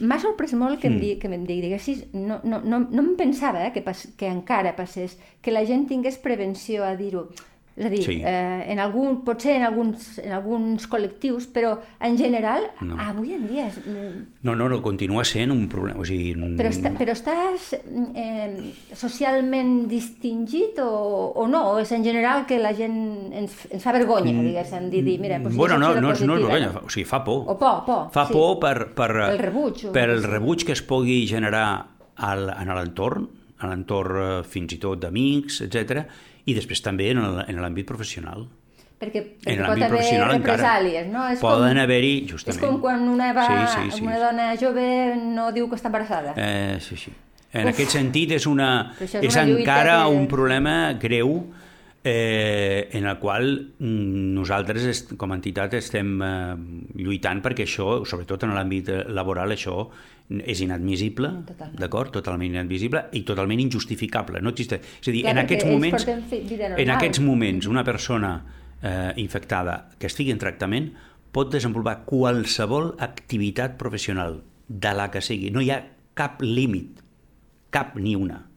M'ha 0.00 0.18
sorprès 0.18 0.52
molt 0.54 0.76
Hmm. 0.76 0.80
que, 0.80 0.88
em, 0.88 0.98
di, 1.00 1.16
que 1.18 1.26
em 1.28 1.44
diguessis, 1.44 2.04
no, 2.12 2.40
no, 2.44 2.60
no, 2.60 2.78
no 2.90 3.02
em 3.02 3.14
pensava 3.16 3.66
eh, 3.66 3.72
que, 3.72 3.82
pas, 3.82 4.06
que 4.16 4.26
encara 4.26 4.74
passés, 4.76 5.18
que 5.42 5.50
la 5.50 5.64
gent 5.64 5.86
tingués 5.88 6.18
prevenció 6.18 6.84
a 6.84 6.94
dir-ho. 6.96 7.28
És 7.78 7.86
a 7.86 7.90
dir, 7.92 8.00
Sí. 8.02 8.16
eh, 8.26 8.64
en 8.72 8.80
algun, 8.82 9.20
potser 9.22 9.52
en 9.54 9.62
alguns, 9.62 10.18
en 10.18 10.32
alguns 10.34 10.88
col·lectius, 10.90 11.46
però 11.54 11.76
en 12.00 12.16
general, 12.18 12.64
No. 12.82 12.96
avui 12.98 13.34
en 13.36 13.46
dia... 13.46 13.68
És, 13.68 13.76
mm, 13.86 14.42
No, 14.42 14.56
no, 14.56 14.68
no, 14.68 14.80
continua 14.82 15.22
sent 15.24 15.52
un 15.54 15.68
problema. 15.68 16.00
O 16.00 16.04
sigui, 16.04 16.32
però, 16.58 16.72
està, 16.72 16.90
però 16.98 17.12
estàs 17.14 17.68
eh, 18.16 18.72
socialment 18.94 19.86
distingit 19.88 20.78
o, 20.82 20.88
o 21.38 21.46
no? 21.46 21.62
O 21.72 21.78
és 21.78 21.92
en 21.94 22.02
general 22.04 22.46
que 22.48 22.58
la 22.58 22.72
gent 22.74 23.32
ens, 23.32 23.54
ens 23.70 23.82
fa 23.84 23.92
vergonya, 23.94 24.34
diguéssim, 24.42 24.88
dir, 24.90 25.04
dir 25.06 25.18
mira, 25.22 25.38
doncs 25.38 25.54
Mm, 25.54 25.58
bueno, 25.58 25.78
no, 25.78 25.94
no, 26.00 26.12
és, 26.12 26.22
no 26.26 26.34
és 26.36 26.42
vergonya, 26.42 26.70
o 26.84 26.90
sigui, 26.90 27.06
fa 27.08 27.22
por. 27.24 27.44
O 27.46 27.56
por, 27.58 27.84
por, 27.86 28.10
Fa 28.14 28.26
sí. 28.26 28.32
por 28.34 28.58
per, 28.58 28.88
per, 28.94 29.10
El 29.30 29.38
rebuig, 29.38 29.86
o 29.88 29.92
per 29.94 30.08
el 30.10 30.22
rebuig 30.26 30.64
que 30.66 30.72
es 30.74 30.82
pugui 30.82 31.26
generar 31.30 31.86
al, 32.16 32.48
en 32.58 32.74
l'entorn, 32.74 33.28
en 33.62 33.70
l'entorn 33.70 34.18
eh, 34.22 34.42
fins 34.46 34.74
i 34.74 34.78
tot 34.82 34.98
d'amics, 35.02 35.62
etc 35.66 36.04
i 36.48 36.54
després 36.56 36.80
també 36.84 37.10
en 37.12 37.20
l'àmbit 37.60 37.86
professional. 37.88 38.46
Perquè, 38.98 39.20
En 39.22 39.28
perquè 39.44 39.58
pot 39.60 39.68
l'àmbit 39.68 39.84
haver 39.84 39.88
professional 39.92 40.32
encara. 40.34 40.56
represàlies, 40.56 41.06
no? 41.12 41.28
És 41.30 41.38
Poden 41.38 41.78
haver-hi, 41.78 42.24
És 42.24 42.30
justament. 42.32 42.64
com 42.64 42.80
quan 42.82 43.04
una, 43.08 43.32
va, 43.36 43.44
Sí, 43.46 43.76
sí, 43.92 43.98
sí, 43.98 44.02
una 44.02 44.18
dona 44.18 44.48
jove 44.58 45.14
no 45.22 45.52
diu 45.52 45.68
que 45.70 45.76
està 45.76 45.86
embarassada. 45.92 46.32
Eh, 46.36 46.78
sí, 46.80 46.96
sí. 46.96 47.12
En 47.52 47.68
Uf. 47.68 47.74
aquest 47.74 47.90
sentit 47.94 48.32
és, 48.32 48.46
una, 48.46 48.92
és 49.00 49.14
és, 49.14 49.34
una 49.36 49.42
encara 49.44 50.02
que- 50.02 50.16
un 50.16 50.26
problema 50.28 50.92
greu 51.00 51.30
eh, 51.38 51.67
en 52.04 53.06
el 53.06 53.18
qual 53.18 53.48
mm, 53.78 54.34
nosaltres 54.36 55.02
com 55.18 55.32
a 55.32 55.38
entitat 55.38 55.74
estem 55.78 56.14
eh, 56.22 56.54
lluitant 57.02 57.42
perquè 57.44 57.66
això, 57.66 58.04
sobretot 58.06 58.46
en 58.46 58.54
l'àmbit 58.54 58.92
eh, 58.92 59.00
laboral, 59.10 59.52
això 59.52 59.88
és 60.28 60.60
inadmissible, 60.60 61.30
d'acord? 61.78 62.12
Totalment 62.18 62.52
inadmissible 62.52 63.06
i 63.16 63.22
totalment 63.24 63.62
injustificable. 63.64 64.42
No 64.44 64.52
existe. 64.52 64.80
És 65.00 65.08
a 65.08 65.12
dir, 65.14 65.22
Clar, 65.24 65.34
en 65.34 65.42
aquests 65.44 65.68
moments, 65.68 66.06
en 66.68 66.92
aquests 66.94 67.22
moments 67.24 67.68
una 67.70 67.84
persona 67.84 68.32
eh, 68.82 69.12
infectada 69.16 69.88
que 69.98 70.10
estigui 70.10 70.34
en 70.34 70.42
tractament 70.42 70.90
pot 71.32 71.50
desenvolupar 71.52 72.02
qualsevol 72.08 72.94
activitat 73.04 73.78
professional, 73.80 74.42
de 74.68 74.92
la 74.94 75.08
que 75.10 75.24
sigui. 75.24 75.50
No 75.50 75.64
hi 75.64 75.72
ha 75.72 75.80
cap 76.18 76.42
límit, 76.44 77.00
cap 77.72 77.96
ni 77.96 78.14
una. 78.16 78.47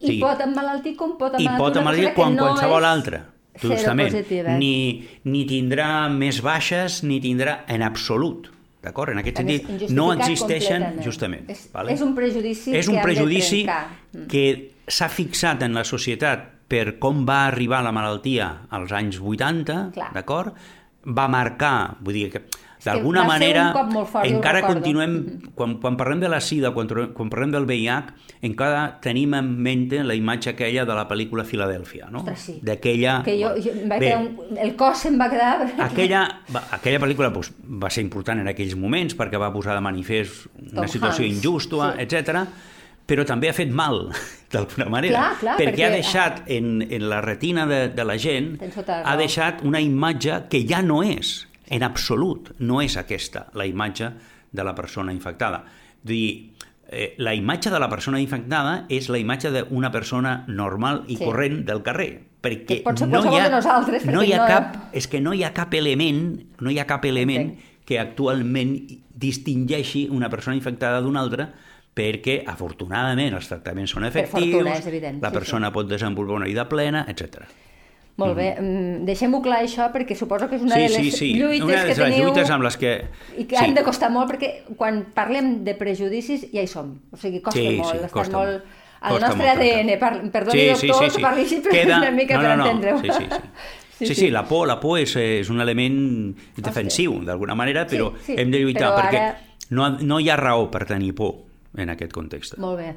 I 0.00 0.20
pot 0.20 0.40
emmalaltir 0.40 0.94
com 0.96 1.16
pot 1.18 1.34
I 1.36 1.44
emmalaltir 1.44 1.60
pot 1.60 1.76
emmalaltir 1.76 2.06
que 2.08 2.14
quan 2.14 2.36
no 2.36 2.46
qualsevol 2.48 2.86
és 2.86 2.88
altra. 2.88 3.20
Justament. 3.60 4.14
Ni, 4.56 5.08
ni 5.24 5.42
tindrà 5.48 6.08
més 6.12 6.40
baixes, 6.40 7.02
ni 7.04 7.20
tindrà 7.20 7.64
en 7.68 7.82
absolut. 7.84 8.48
D'acord? 8.80 9.12
En 9.12 9.20
aquest 9.20 9.42
A 9.42 9.44
més, 9.44 9.60
sentit, 9.60 9.90
no 9.92 10.06
existeixen, 10.14 10.86
justament. 11.04 11.50
És- 11.52 11.66
vale? 11.72 11.92
és 11.92 12.00
un 12.00 12.14
prejudici 12.16 12.72
és 12.72 12.86
que 12.86 12.92
un 12.92 12.96
de 12.96 13.02
prejudici. 13.02 13.66
Mm. 13.66 14.26
que 14.26 14.72
s'ha 14.88 15.08
fixat 15.08 15.62
en 15.62 15.74
la 15.74 15.84
societat 15.84 16.48
per 16.70 16.98
com 16.98 17.26
va 17.26 17.46
arribar 17.46 17.82
la 17.82 17.92
malaltia 17.92 18.66
als 18.70 18.92
anys 18.92 19.20
80, 19.20 19.90
Clar. 19.92 20.12
d'acord? 20.14 20.54
Va 21.04 21.28
marcar, 21.28 21.96
vull 22.00 22.14
dir 22.14 22.30
que 22.30 22.40
que 22.40 22.59
d'alguna 22.84 23.24
manera 23.28 23.66
fort, 23.74 24.24
encara 24.24 24.62
continuem, 24.64 25.14
quan, 25.54 25.76
quan 25.82 25.96
parlem 26.00 26.20
de 26.22 26.30
la 26.32 26.40
sida, 26.40 26.70
quan, 26.72 26.88
quan 27.16 27.30
parlem 27.32 27.52
del 27.52 27.66
VIH, 27.68 28.14
encara 28.48 28.84
tenim 29.04 29.34
en 29.36 29.50
mente 29.60 30.02
la 30.04 30.14
imatge 30.16 30.54
aquella 30.54 30.86
de 30.88 30.96
la 30.96 31.04
pel·lícula 31.08 31.44
Filadèlfia, 31.44 32.08
no? 32.10 32.22
Ostres, 32.24 32.46
sí. 32.48 32.56
D'aquella... 32.64 33.18
Que 33.26 33.36
jo, 33.40 33.52
jo 33.60 33.74
em 33.76 33.84
va 33.90 33.98
Bé, 34.00 34.14
un, 34.16 34.56
el 34.56 34.74
cos 34.80 35.04
se'm 35.04 35.20
va 35.20 35.28
quedar... 35.32 35.52
aquella, 35.90 36.24
va, 36.54 36.64
aquella 36.78 37.02
pel·lícula 37.02 37.28
doncs, 37.34 37.52
va 37.60 37.90
ser 37.92 38.04
important 38.06 38.40
en 38.40 38.48
aquells 38.54 38.76
moments 38.80 39.16
perquè 39.18 39.40
va 39.40 39.52
posar 39.52 39.76
de 39.76 39.84
manifest 39.84 40.46
una 40.60 40.82
Tom 40.86 40.92
situació 40.96 41.26
Hanks, 41.26 41.36
injusta, 41.36 41.92
sí. 41.98 42.06
etc. 42.06 42.44
però 43.10 43.24
també 43.26 43.50
ha 43.50 43.54
fet 43.56 43.70
mal, 43.74 44.06
d'alguna 44.52 44.88
manera, 44.88 45.18
Clar, 45.18 45.36
clar, 45.42 45.58
perquè, 45.58 45.70
perquè- 45.74 45.86
ha 45.86 45.92
deixat 45.98 46.42
en, 46.48 46.80
en 46.88 47.08
la 47.10 47.20
retina 47.20 47.66
de, 47.66 47.88
de 47.92 48.04
la 48.08 48.16
gent, 48.16 48.54
tota 48.72 49.02
ha 49.04 49.16
deixat 49.20 49.64
una 49.66 49.80
imatge 49.82 50.44
que 50.48 50.64
ja 50.66 50.80
no 50.82 51.02
és, 51.04 51.40
en 51.70 51.82
absolut, 51.86 52.50
no 52.58 52.80
és 52.82 52.96
aquesta, 53.00 53.46
la 53.54 53.64
imatge 53.66 54.10
de 54.52 54.64
la 54.66 54.74
persona 54.74 55.12
infectada. 55.14 55.64
Dir, 56.02 56.52
eh, 56.90 57.14
la 57.18 57.34
imatge 57.34 57.70
de 57.70 57.78
la 57.78 57.88
persona 57.88 58.20
infectada 58.20 58.86
és 58.88 59.08
la 59.08 59.18
imatge 59.22 59.50
d'una 59.54 59.90
persona 59.94 60.44
normal 60.48 61.04
i 61.06 61.16
Sí. 61.16 61.24
corrent 61.24 61.64
del 61.64 61.82
carrer, 61.82 62.24
perquè 62.42 62.66
Que 62.66 62.82
pot 62.82 62.98
ser 62.98 63.06
no 63.08 63.22
hi 63.22 63.38
ha, 63.38 63.44
de 63.48 63.50
nosaltres, 63.54 64.04
no 64.06 64.22
hi 64.24 64.32
ha 64.32 64.38
no- 64.38 64.46
cap, 64.48 64.76
és 64.92 65.06
que 65.06 65.20
no 65.20 65.32
hi 65.32 65.44
ha 65.44 65.52
cap 65.54 65.72
element, 65.74 66.42
no 66.60 66.70
hi 66.70 66.78
ha 66.80 66.86
cap 66.86 67.04
element 67.04 67.40
Entenc. 67.52 67.84
que 67.86 67.98
actualment 68.00 68.74
distingeixi 69.14 70.08
una 70.10 70.28
persona 70.30 70.56
infectada 70.56 71.00
d'una 71.00 71.20
altra 71.20 71.52
perquè, 71.94 72.42
afortunadament, 72.46 73.34
els 73.34 73.48
tractaments 73.50 73.90
són 73.90 74.04
efectius, 74.04 74.50
fortuna, 74.52 74.76
evident, 74.78 75.20
la 75.22 75.28
sí, 75.28 75.34
persona 75.34 75.68
sí. 75.68 75.74
pot 75.74 75.88
desenvolupar 75.90 76.36
una 76.36 76.46
vida 76.46 76.68
plena, 76.68 77.04
etc. 77.08 77.42
Molt 78.20 78.36
bé, 78.36 78.48
mm, 78.60 79.04
deixem-ho 79.08 79.40
clar 79.42 79.62
això 79.64 79.88
perquè 79.94 80.16
suposo 80.18 80.48
que 80.50 80.56
és 80.60 80.62
una 80.66 80.76
Sí, 80.76 80.82
de 80.82 80.88
sí, 80.88 81.02
les 81.08 81.16
sí. 81.18 81.30
lluites 81.38 81.64
Una 81.66 81.72
de 81.74 81.80
que 81.80 81.88
les 81.88 81.98
teniu 82.04 82.24
lluites 82.28 82.50
amb 82.54 82.66
les 82.66 82.76
que... 82.76 82.92
i 83.38 83.44
que 83.48 83.56
sí. 83.56 83.64
han 83.64 83.74
de 83.74 83.82
costar 83.86 84.10
molt 84.12 84.30
perquè 84.30 84.50
quan 84.76 85.02
parlem 85.16 85.64
de 85.64 85.74
prejudicis 85.78 86.46
ja 86.52 86.62
hi 86.62 86.70
som, 86.70 86.92
o 87.10 87.16
sigui, 87.16 87.40
costa 87.40 87.58
Sí, 87.60 87.76
molt, 87.78 87.90
sí, 87.94 88.04
està 88.04 88.12
costa 88.18 88.36
molt... 88.36 88.50
molt. 88.60 88.78
El 89.00 89.14
Costa 89.16 89.28
nostre 89.30 89.46
molt 89.46 89.62
ADN, 89.64 89.90
per, 89.96 90.10
perdoni 90.30 90.64
doctor, 90.68 91.06
que 91.14 91.20
parli 91.24 91.44
així, 91.46 91.60
però 91.64 91.72
és 91.80 91.86
una 91.96 92.10
mica 92.12 92.34
no, 92.36 92.40
per 92.42 92.48
no, 92.50 92.56
no. 92.56 92.64
entendre-ho. 92.68 92.98
Sí, 93.00 93.08
sí, 93.18 93.28
sí. 93.96 94.06
Sí, 94.10 94.14
sí, 94.14 94.26
la 94.30 94.42
por, 94.48 94.66
la 94.68 94.76
por 94.80 94.98
és, 95.00 95.14
és 95.16 95.48
un 95.48 95.60
element 95.64 95.96
defensiu, 96.56 97.14
d'alguna 97.24 97.54
manera, 97.56 97.86
però 97.88 98.10
Sí, 98.18 98.34
sí, 98.34 98.36
hem 98.40 98.50
de 98.52 98.60
lluitar 98.60 98.90
perquè 98.98 99.22
ara- 99.22 99.38
no, 99.70 99.88
no 100.04 100.18
hi 100.20 100.28
ha 100.28 100.36
raó 100.36 100.66
per 100.70 100.84
tenir 100.84 101.14
por 101.14 101.34
en 101.80 101.92
aquest 101.94 102.12
context. 102.12 102.58
Molt 102.60 102.76
bé. 102.80 102.90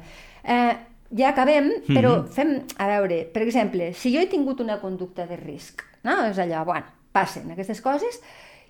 Eh, 0.44 0.76
ja 1.16 1.28
acabem, 1.30 1.70
però 1.86 2.22
Mhm. 2.22 2.28
fem, 2.32 2.62
a 2.78 2.86
veure, 2.88 3.24
per 3.32 3.42
exemple, 3.42 3.92
si 3.94 4.12
jo 4.14 4.20
he 4.20 4.26
tingut 4.26 4.60
una 4.60 4.80
conducta 4.80 5.26
de 5.26 5.36
risc, 5.36 5.82
no? 6.02 6.24
és 6.26 6.38
allò, 6.38 6.64
bueno, 6.64 6.86
passen 7.12 7.50
aquestes 7.50 7.80
coses, 7.80 8.20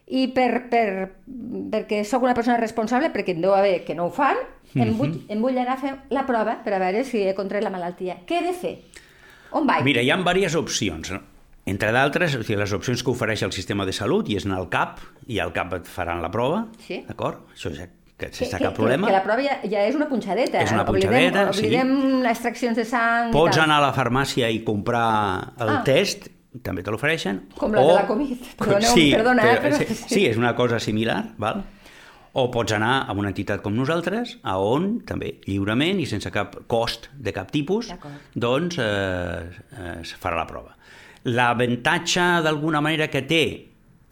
i 0.07 0.28
per, 0.28 0.68
per, 0.68 1.14
perquè 1.70 2.04
sóc 2.04 2.22
una 2.22 2.35
persona 2.35 2.59
responsable, 2.59 3.11
perquè 3.12 3.30
en 3.35 3.40
deu 3.40 3.54
haver 3.54 3.85
que 3.87 3.94
no 3.94 4.07
ho 4.07 4.11
fan, 4.11 4.37
em, 4.74 4.88
Mhm. 4.90 4.96
vull, 4.98 5.14
em 5.28 5.40
vull 5.40 5.57
anar 5.59 5.74
a 5.74 5.80
fer 5.80 5.94
la 6.11 6.26
prova 6.26 6.62
per 6.62 6.74
a 6.74 6.78
veure 6.78 7.04
si 7.04 7.22
he 7.22 7.35
contret 7.35 7.62
la 7.62 7.70
malaltia. 7.70 8.18
Què 8.26 8.40
he 8.42 8.47
de 8.47 8.53
fer? 8.53 8.78
On 9.53 9.66
vaig? 9.66 9.82
Mira, 9.84 10.03
hi 10.03 10.11
ha 10.11 10.16
diverses 10.16 10.55
opcions. 10.57 11.11
no? 11.11 11.20
Entre 11.66 11.90
d'altres, 11.92 12.34
o 12.36 12.42
sigui, 12.42 12.57
les 12.59 12.72
opcions 12.74 13.03
que 13.03 13.11
ofereix 13.11 13.42
el 13.42 13.53
sistema 13.53 13.86
de 13.86 13.92
salut 13.92 14.28
i 14.28 14.36
és 14.36 14.45
anar 14.45 14.59
al 14.59 14.68
CAP, 14.68 14.99
i 15.28 15.38
al 15.38 15.51
CAP 15.55 15.72
et 15.72 15.86
faran 15.86 16.20
la 16.20 16.30
prova, 16.30 16.66
Sí. 16.78 17.03
d'acord? 17.09 17.38
Això 17.55 17.74
ja 17.74 17.88
que 18.16 18.28
sense 18.32 18.58
cap 18.58 18.74
problema. 18.76 19.06
Que, 19.08 19.12
que 19.12 19.18
la 19.18 19.22
prova 19.24 19.42
ja, 19.42 19.56
ja 19.68 19.82
és 19.88 19.94
una 19.98 20.06
punxadeta. 20.08 20.60
És 20.62 20.70
una 20.72 20.84
oblidem, 20.86 21.10
punxadeta, 21.10 21.52
sí. 21.52 21.64
Oblidem 21.66 22.22
les 22.22 22.30
extraccions 22.38 22.76
de 22.78 22.84
sang 22.84 23.32
Pots 23.34 23.58
anar 23.58 23.80
a 23.82 23.86
la 23.88 23.92
farmàcia 23.96 24.50
i 24.50 24.62
comprar 24.64 25.54
el 25.58 25.68
Ah. 25.68 25.82
test, 25.84 26.28
també 26.62 26.82
te 26.86 26.90
l'ofereixen. 26.94 27.48
Com 27.58 27.72
la 27.74 27.82
de 27.82 27.92
la 27.94 28.06
Covid. 28.06 28.38
Perdoneu, 28.56 28.94
perdona, 29.16 29.42
eh, 29.52 29.60
però- 29.62 29.78
sí, 29.82 29.94
sí, 30.06 30.26
és 30.26 30.36
una 30.36 30.54
cosa 30.54 30.78
similar, 30.78 31.34
val? 31.38 31.64
O 32.36 32.50
pots 32.50 32.72
anar 32.72 33.06
a 33.08 33.12
una 33.12 33.28
entitat 33.28 33.60
com 33.62 33.74
nosaltres, 33.74 34.38
a 34.42 34.56
on 34.58 35.00
també 35.06 35.40
lliurement 35.46 36.00
i 36.00 36.06
sense 36.06 36.30
cap 36.34 36.56
cost 36.66 37.08
de 37.14 37.32
cap 37.32 37.50
tipus, 37.50 37.92
doncs 38.34 38.78
eh, 38.78 38.82
eh, 38.82 40.00
es 40.00 40.16
farà 40.18 40.36
la 40.36 40.46
prova. 40.46 40.76
L'avantatge 41.24 42.42
d'alguna 42.42 42.80
manera 42.80 43.08
que 43.08 43.22
té 43.22 43.44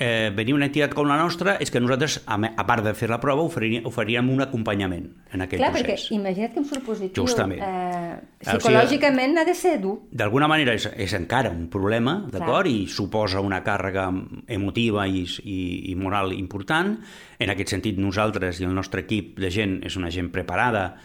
eh, 0.03 0.32
venir 0.34 0.57
una 0.57 0.66
entitat 0.66 0.94
com 0.98 1.07
la 1.07 1.16
nostra 1.20 1.55
és 1.62 1.70
que 1.70 1.80
nosaltres, 1.80 2.18
a, 2.26 2.36
part 2.66 2.82
de 2.82 2.92
fer 2.98 3.09
la 3.11 3.20
prova, 3.22 3.44
oferíem, 3.46 3.84
oferíem 3.86 4.28
un 4.32 4.42
acompanyament 4.42 5.07
en 5.32 5.44
aquell 5.46 5.61
Clar, 5.62 5.70
procés. 5.70 6.09
perquè 6.09 6.16
imagina't 6.18 6.53
que 6.57 6.61
un 6.61 6.66
surt 6.66 6.82
positiu 6.86 7.22
Justament. 7.22 7.62
eh, 7.62 8.00
Ah, 8.42 8.57
o 8.57 8.59
sigui, 8.59 8.59
psicològicament 8.59 9.38
ha 9.38 9.44
de 9.46 9.55
ser 9.55 9.76
dur. 9.80 10.00
d'alguna 10.11 10.48
manera 10.50 10.74
és, 10.74 10.88
és 10.96 11.12
encara 11.14 11.50
un 11.50 11.68
problema, 11.70 12.26
d'acord? 12.26 12.66
Clar. 12.66 12.66
I 12.66 12.86
suposa 12.90 13.40
una 13.40 13.62
càrrega 13.62 14.09
emotiva 14.48 15.07
i, 15.07 15.22
i, 15.44 15.90
i 15.92 15.94
moral 15.94 16.32
important. 16.32 16.96
En 17.38 17.50
aquest 17.50 17.70
sentit, 17.70 17.98
nosaltres 17.98 18.61
i 18.61 18.64
el 18.64 18.74
nostre 18.74 19.05
equip 19.07 19.38
de 19.38 19.50
gent 19.50 19.78
és 19.86 19.96
una 19.96 20.11
gent 20.11 20.30
preparada 20.34 20.96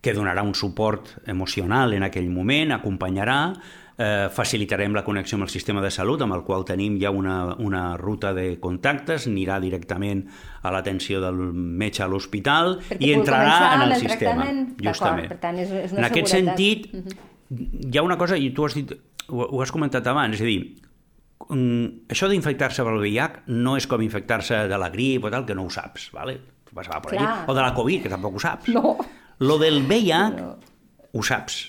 que 0.00 0.12
donarà 0.14 0.42
un 0.44 0.54
suport 0.54 1.14
emocional 1.26 1.94
en 1.96 2.04
aquell 2.04 2.28
moment, 2.30 2.72
acompanyarà, 2.76 3.54
eh, 3.98 4.28
facilitarem 4.32 4.92
la 4.94 5.04
connexió 5.04 5.36
amb 5.36 5.44
el 5.46 5.50
sistema 5.52 5.80
de 5.82 5.90
salut, 5.90 6.20
amb 6.22 6.34
el 6.34 6.42
qual 6.42 6.64
tenim 6.64 6.96
ja 7.00 7.10
una, 7.10 7.54
una 7.62 7.96
ruta 7.96 8.32
de 8.34 8.58
contactes, 8.60 9.26
anirà 9.30 9.60
directament 9.62 10.24
a 10.62 10.70
l'atenció 10.74 11.20
del 11.22 11.36
metge 11.54 12.02
a 12.02 12.08
l'hospital 12.08 12.78
i 12.98 13.12
entrarà 13.14 13.74
en 13.76 13.82
el 13.82 13.92
el 13.92 14.00
sistema. 14.00 14.46
Justament. 14.82 15.28
per 15.28 15.38
tant, 15.38 15.58
és- 15.58 15.70
és 15.70 15.92
una 15.92 16.00
en 16.00 16.04
aquest 16.10 16.26
seguretat. 16.26 16.56
sentit, 16.56 17.14
hi 17.94 17.98
ha 17.98 18.02
una 18.02 18.16
cosa, 18.18 18.36
i 18.36 18.50
tu 18.50 18.64
has 18.66 18.74
dit, 18.74 18.92
ho, 19.28 19.42
ho 19.46 19.62
has 19.62 19.70
comentat 19.72 20.06
abans, 20.06 20.34
és 20.34 20.42
a 20.42 20.44
dir, 20.44 20.76
mm, 21.48 22.08
això 22.08 22.28
d'infectar-se 22.28 22.82
pel 22.82 22.98
VIH 23.00 23.42
no 23.46 23.76
és 23.76 23.86
com 23.86 24.02
infectar-se 24.02 24.66
de 24.68 24.78
la 24.78 24.90
grip 24.90 25.24
o 25.24 25.30
tal, 25.30 25.44
que 25.46 25.54
no 25.54 25.64
ho 25.64 25.70
saps, 25.70 26.10
¿vale? 26.12 26.40
Vas 26.72 26.88
per 26.88 26.96
allí, 27.14 27.18
Clar. 27.22 27.44
o 27.46 27.54
de 27.54 27.60
la 27.62 27.72
Covid, 27.74 28.02
que 28.02 28.08
tampoc 28.08 28.34
ho 28.34 28.40
saps. 28.40 28.68
No. 28.68 28.96
Lo 29.38 29.58
del 29.58 29.82
VIH 29.86 30.30
No. 30.40 30.56
ho 31.12 31.22
saps. 31.22 31.68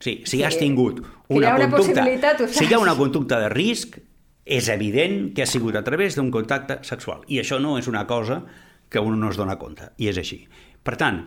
Sí, 0.00 0.22
si 0.24 0.38
Sí. 0.38 0.42
has 0.44 0.58
tingut 0.58 1.00
hi 1.00 1.36
una 1.40 1.54
una 1.56 1.70
conducta... 1.70 2.04
Si 2.48 2.64
hi 2.64 2.74
ha 2.74 2.78
una 2.78 2.94
conducta 2.96 3.40
de 3.40 3.48
risc, 3.50 3.98
és 4.44 4.68
evident 4.72 5.34
que 5.34 5.42
ha 5.42 5.46
sigut 5.46 5.76
a 5.76 5.82
través 5.84 6.14
d'un 6.16 6.30
contacte 6.30 6.78
sexual. 6.82 7.24
I 7.28 7.40
això 7.42 7.58
no 7.60 7.76
és 7.78 7.88
una 7.88 8.06
cosa 8.06 8.44
que 8.88 9.00
un 9.00 9.18
no 9.20 9.28
es 9.30 9.36
dona 9.36 9.58
compte, 9.58 9.90
i 9.98 10.08
és 10.08 10.16
així. 10.16 10.46
Per 10.82 10.94
tant, 10.96 11.18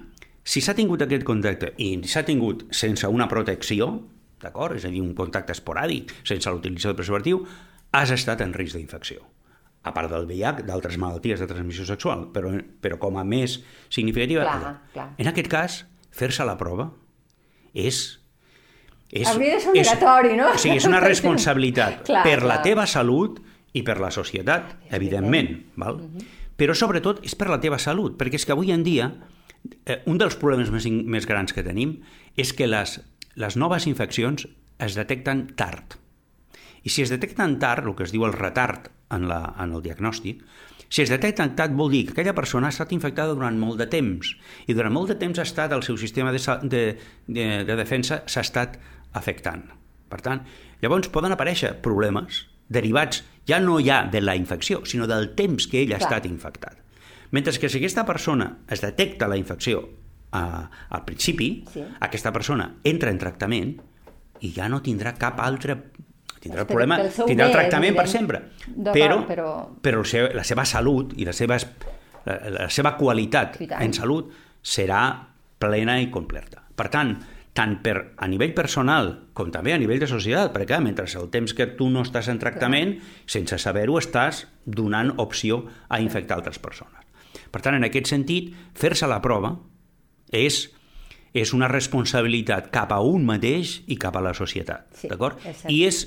si 0.43 0.61
s'ha 0.61 0.73
tingut 0.73 1.01
aquest 1.03 1.23
contacte 1.27 1.73
i 1.77 1.91
s'ha 2.09 2.23
tingut 2.25 2.63
sense 2.73 3.05
una 3.07 3.27
protecció, 3.29 4.07
d'acord? 4.41 4.75
És 4.79 4.85
a 4.85 4.89
dir, 4.89 5.01
un 5.03 5.13
contacte 5.13 5.53
esporàdic, 5.53 6.15
sense 6.25 6.49
l'utilització 6.49 6.95
de 6.95 6.97
preservatiu, 7.03 7.43
has 7.91 8.09
estat 8.15 8.41
en 8.41 8.53
risc 8.57 8.75
d'infecció. 8.79 9.21
A 9.83 9.91
part 9.93 10.09
del 10.09 10.25
VIH, 10.25 10.63
d'altres 10.65 10.97
malalties 10.97 11.39
de 11.41 11.47
transmissió 11.49 11.85
sexual, 11.85 12.27
però, 12.33 12.55
però 12.81 12.97
com 12.97 13.17
a 13.17 13.23
més 13.23 13.59
significativa... 13.89 14.43
Clar, 14.47 14.73
clar. 14.93 15.07
En 15.17 15.27
aquest 15.27 15.47
cas, 15.51 15.85
fer-se 16.09 16.45
la 16.45 16.57
prova 16.57 16.89
és... 17.73 18.20
és 19.11 19.27
Hauria 19.27 19.57
de 19.57 19.59
ser 19.59 19.71
obligatori, 19.73 20.35
no? 20.39 20.53
O 20.55 20.59
sigui, 20.61 20.77
és 20.79 20.87
una 20.87 21.01
responsabilitat 21.11 22.05
Clar, 22.07 22.23
per 22.23 22.37
la 22.39 22.57
clar. 22.57 22.61
teva 22.63 22.87
salut 22.87 23.41
i 23.75 23.83
per 23.87 23.99
la 23.99 24.11
societat, 24.11 24.77
És 24.87 24.95
evidentment. 24.95 25.51
Val? 25.75 25.99
Mhm. 25.99 26.29
Però 26.61 26.75
sobretot 26.77 27.23
és 27.25 27.35
per 27.35 27.49
la 27.49 27.59
teva 27.59 27.79
salut, 27.81 28.17
perquè 28.19 28.37
és 28.39 28.45
que 28.45 28.53
avui 28.53 28.71
en 28.71 28.83
dia 28.85 29.09
eh, 29.85 30.01
un 30.05 30.19
dels 30.21 30.35
problemes 30.37 30.71
més, 30.71 30.85
més 30.85 31.27
grans 31.27 31.53
que 31.53 31.63
tenim 31.65 31.97
és 32.37 32.53
que 32.53 32.67
les, 32.69 32.99
les 33.35 33.57
noves 33.57 33.87
infeccions 33.89 34.47
es 34.81 34.97
detecten 34.97 35.47
tard. 35.57 35.97
I 36.83 36.89
si 36.89 37.03
es 37.03 37.11
detecten 37.13 37.59
tard, 37.61 37.85
el 37.85 37.95
que 37.97 38.05
es 38.07 38.13
diu 38.13 38.25
el 38.25 38.33
retard 38.33 38.89
en, 39.11 39.27
la, 39.29 39.41
en 39.59 39.73
el 39.73 39.83
diagnòstic, 39.83 40.41
si 40.91 41.05
es 41.05 41.11
detecten 41.11 41.53
tard 41.55 41.75
vol 41.77 41.91
dir 41.93 42.03
que 42.05 42.11
aquella 42.15 42.35
persona 42.35 42.67
ha 42.67 42.73
estat 42.73 42.91
infectada 42.91 43.33
durant 43.33 43.55
molt 43.57 43.79
de 43.79 43.87
temps 43.87 44.33
i 44.67 44.75
durant 44.75 44.91
molt 44.91 45.13
de 45.13 45.15
temps 45.21 45.39
ha 45.39 45.45
estat 45.47 45.71
el 45.71 45.85
seu 45.87 45.95
sistema 45.97 46.33
de, 46.35 46.41
de, 46.67 46.81
de, 47.27 47.45
de 47.67 47.77
defensa 47.79 48.23
s'ha 48.27 48.43
estat 48.43 48.75
afectant. 49.13 49.65
Per 50.11 50.19
tant, 50.21 50.41
llavors 50.81 51.07
poden 51.09 51.31
aparèixer 51.31 51.75
problemes 51.81 52.45
derivats 52.71 53.23
ja 53.47 53.59
no 53.59 53.79
ja 53.83 54.03
de 54.11 54.21
la 54.21 54.35
infecció, 54.35 54.85
sinó 54.85 55.07
del 55.07 55.33
temps 55.35 55.67
que 55.67 55.81
ell 55.83 55.93
ha 55.93 55.97
Clar. 55.99 56.09
estat 56.09 56.25
infectat. 56.29 56.77
Mentre 57.31 57.57
que 57.57 57.69
si 57.69 57.77
aquesta 57.79 58.05
persona 58.05 58.57
es 58.67 58.81
detecta 58.81 59.27
la 59.27 59.37
infecció 59.37 59.89
a, 60.31 60.69
al 60.89 61.05
principi, 61.05 61.63
Sí. 61.73 61.83
aquesta 61.99 62.31
persona 62.31 62.75
entra 62.83 63.09
en 63.11 63.17
tractament 63.17 63.81
i 64.41 64.51
ja 64.53 64.67
no 64.69 64.81
tindrà 64.81 65.13
cap 65.17 65.39
altre 65.39 65.77
tindrà 66.41 66.61
el 66.61 66.67
problema, 66.67 66.97
tindrà 67.27 67.45
el 67.47 67.51
tractament 67.53 67.95
per 67.95 68.07
sempre. 68.09 68.39
Però, 68.93 69.19
però- 69.27 69.67
però 69.79 70.01
la 70.33 70.43
seva 70.43 70.65
salut 70.65 71.13
i 71.17 71.25
la 71.25 71.33
seva, 71.33 71.57
la, 72.25 72.37
la 72.49 72.69
seva 72.69 72.95
qualitat 72.97 73.59
en 73.79 73.93
salut 73.93 74.31
serà 74.63 75.27
plena 75.59 75.99
i 76.01 76.09
completa. 76.09 76.63
Per 76.75 76.89
tant, 76.89 77.13
tant 77.57 77.77
per, 77.83 77.95
a 78.15 78.27
nivell 78.31 78.53
personal 78.55 79.11
com 79.35 79.51
també 79.51 79.73
a 79.75 79.79
nivell 79.81 79.99
de 79.99 80.07
societat, 80.07 80.53
perquè 80.53 80.69
clar, 80.71 80.83
mentre 80.85 81.07
el 81.19 81.27
temps 81.33 81.53
que 81.55 81.67
tu 81.75 81.89
no 81.91 82.05
estàs 82.05 82.29
en 82.31 82.39
tractament, 82.39 82.95
sense 83.27 83.59
saber-ho, 83.59 83.97
estàs 83.99 84.45
donant 84.65 85.11
opció 85.19 85.65
a 85.89 85.99
infectar 85.99 86.37
altres 86.39 86.61
persones. 86.63 87.03
Per 87.51 87.59
tant, 87.63 87.75
en 87.75 87.83
aquest 87.83 88.07
sentit, 88.07 88.53
fer-se 88.77 89.09
la 89.11 89.19
prova 89.23 89.57
és, 90.31 90.63
és 91.35 91.51
una 91.55 91.67
responsabilitat 91.71 92.71
cap 92.71 92.93
a 92.95 93.01
un 93.03 93.27
mateix 93.27 93.81
i 93.91 93.99
cap 93.99 94.15
a 94.15 94.23
la 94.23 94.33
societat, 94.37 94.87
Sí, 94.95 95.11
d'acord? 95.11 95.43
I 95.67 95.83
és, 95.89 96.05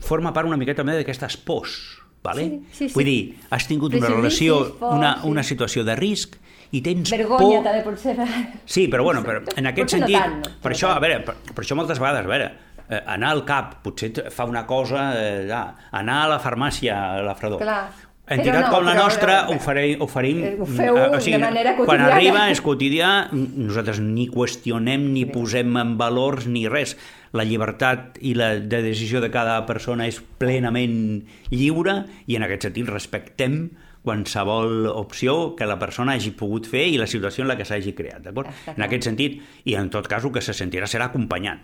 forma 0.00 0.34
part 0.36 0.48
una 0.48 0.60
miqueta 0.60 0.82
també 0.82 0.98
d'aquestes 0.98 1.38
pors, 1.40 1.78
vale? 2.24 2.44
Sí, 2.44 2.60
sí, 2.72 2.88
sí. 2.90 2.94
Vull 2.98 3.08
dir, 3.08 3.20
has 3.48 3.64
tingut 3.68 3.96
una 3.96 4.12
relació, 4.12 4.60
una, 4.92 5.16
una 5.24 5.44
situació 5.44 5.88
de 5.88 5.96
risc 5.96 6.36
i 6.72 6.80
tens 6.84 7.10
Vergonya 7.10 7.60
por... 7.60 7.64
també 7.66 7.82
pot 7.86 7.98
ser. 7.98 8.16
Sí, 8.64 8.86
però 8.88 9.02
bueno, 9.06 9.22
però 9.26 9.40
en 9.60 9.66
aquest 9.72 9.88
Potser 9.90 10.00
no 10.00 10.06
sentit, 10.06 10.20
tant, 10.20 10.36
no? 10.44 10.58
per 10.62 10.70
No 10.72 10.76
això, 10.76 10.92
a 10.94 11.00
veure, 11.02 11.22
per, 11.26 11.34
per 11.54 11.64
això 11.64 11.78
moltes 11.78 11.98
vegades, 11.98 12.24
a 12.26 12.30
veure, 12.30 12.50
eh, 12.90 13.00
anar 13.16 13.32
al 13.34 13.44
CAP 13.48 13.74
potser 13.86 14.12
fa 14.30 14.46
una 14.46 14.66
cosa, 14.66 15.08
eh, 15.18 15.48
ja, 15.50 15.64
anar 15.90 16.24
a 16.24 16.30
la 16.36 16.38
farmàcia, 16.42 17.00
a 17.18 17.26
la 17.26 17.34
fredor. 17.38 17.58
Clar. 17.64 17.82
Entitat 18.30 18.68
no, 18.68 18.70
com 18.70 18.84
la 18.86 18.92
nostra 18.94 19.40
però- 19.48 19.56
oferim, 19.56 20.02
oferim 20.06 20.42
Eh, 20.46 20.50
ho 20.60 20.66
feu 20.68 20.94
de 20.94 21.38
manera 21.42 21.72
Quan 21.74 21.86
quotidiana. 21.88 22.14
arriba 22.14 22.44
és 22.52 22.60
quotidià, 22.62 23.08
nosaltres 23.34 23.98
ni 23.98 24.28
qüestionem 24.30 25.08
ni 25.10 25.24
posem 25.26 25.74
en 25.80 25.96
valors 25.98 26.46
ni 26.46 26.68
res. 26.70 26.94
La 27.34 27.42
llibertat 27.42 28.20
i 28.22 28.36
la 28.38 28.52
de 28.60 28.82
decisió 28.86 29.20
de 29.20 29.32
cada 29.34 29.56
persona 29.66 30.06
és 30.06 30.20
plenament 30.38 31.24
lliure 31.50 32.04
i 32.30 32.36
en 32.38 32.46
aquest 32.46 32.68
sentit 32.68 32.86
respectem 32.88 33.70
qualsevol 34.02 34.86
opció 34.88 35.54
que 35.56 35.66
la 35.68 35.78
persona 35.78 36.12
hagi 36.16 36.30
pogut 36.36 36.66
fer 36.70 36.86
i 36.88 36.96
la 36.98 37.06
situació 37.10 37.44
en 37.44 37.48
la 37.52 37.56
que 37.58 37.66
s'hagi 37.68 37.92
creat, 37.94 38.22
d'acord? 38.24 38.48
En 38.72 38.82
aquest 38.86 39.04
sentit, 39.10 39.40
i 39.68 39.74
en 39.76 39.90
tot 39.92 40.08
cas 40.08 40.24
el 40.24 40.32
que 40.32 40.40
se 40.44 40.54
sentirà 40.56 40.88
serà 40.88 41.10
acompanyant, 41.10 41.60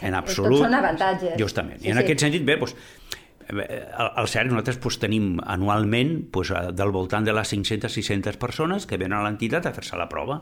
en 0.00 0.14
absolut. 0.16 0.58
Tots 0.60 0.68
són 0.70 0.78
avantatges. 0.78 1.34
Justament. 1.40 1.80
Sí, 1.82 1.88
I 1.88 1.92
en 1.92 1.98
sí. 2.00 2.04
aquest 2.06 2.24
sentit, 2.24 2.44
bé, 2.48 2.56
doncs, 2.56 2.74
eh, 3.50 3.82
al 3.94 4.12
al 4.22 4.28
CERC 4.28 4.50
nosaltres 4.50 4.80
doncs, 4.80 4.98
tenim 5.02 5.34
anualment 5.44 6.14
doncs, 6.32 6.50
eh, 6.50 6.72
del 6.72 6.90
voltant 6.96 7.24
de 7.28 7.34
les 7.36 7.52
500-600 7.52 8.38
persones 8.40 8.86
que 8.86 8.96
venen 8.96 9.18
a 9.18 9.24
l'entitat 9.26 9.66
a 9.66 9.72
fer-se 9.76 9.96
la 10.00 10.08
prova. 10.08 10.40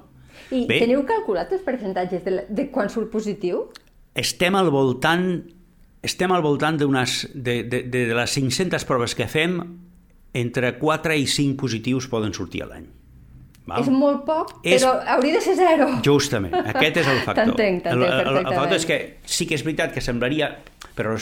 I 0.51 0.67
Bé. 0.67 0.79
teniu 0.83 1.05
calculat 1.07 1.51
els 1.53 1.63
percentatges 1.63 2.25
de, 2.25 2.31
la- 2.31 2.47
de 2.49 2.71
quan 2.71 2.89
surt 2.91 3.11
positiu? 3.11 3.69
Estem 4.15 4.55
al 4.55 4.71
voltant 4.71 5.43
estem 6.05 6.31
al 6.33 6.43
voltant 6.45 6.77
de, 6.77 6.87
de, 7.35 7.63
de, 7.65 7.83
de 8.07 8.15
les 8.15 8.31
500 8.31 8.85
proves 8.85 9.15
que 9.17 9.27
fem 9.27 9.55
entre 10.35 10.75
4 10.79 11.15
i 11.15 11.27
5 11.31 11.57
positius 11.61 12.09
poden 12.11 12.35
sortir 12.35 12.65
a 12.67 12.69
l'any. 12.75 12.91
Val? 13.65 13.81
És 13.81 13.89
molt 13.89 14.27
poc, 14.27 14.51
És- 14.63 14.83
però 14.83 14.99
hauria 15.15 15.39
de 15.39 15.41
ser 15.41 15.55
zero. 15.57 15.87
Justament, 16.05 16.53
aquest 16.53 16.99
és 17.01 17.07
el 17.09 17.21
factor. 17.25 17.47
T'entenc, 17.57 17.79
t'entenc 17.87 17.95
el, 17.95 18.03
el, 18.03 18.13
el, 18.13 18.19
el 18.21 18.43
factor 18.45 18.69
perfectament. 18.69 18.75
és 18.77 18.85
que 18.85 18.99
sí 19.39 19.47
que 19.49 19.55
és 19.57 19.63
veritat 19.65 19.95
que 19.95 20.03
semblaria, 20.05 20.51
però, 20.95 21.15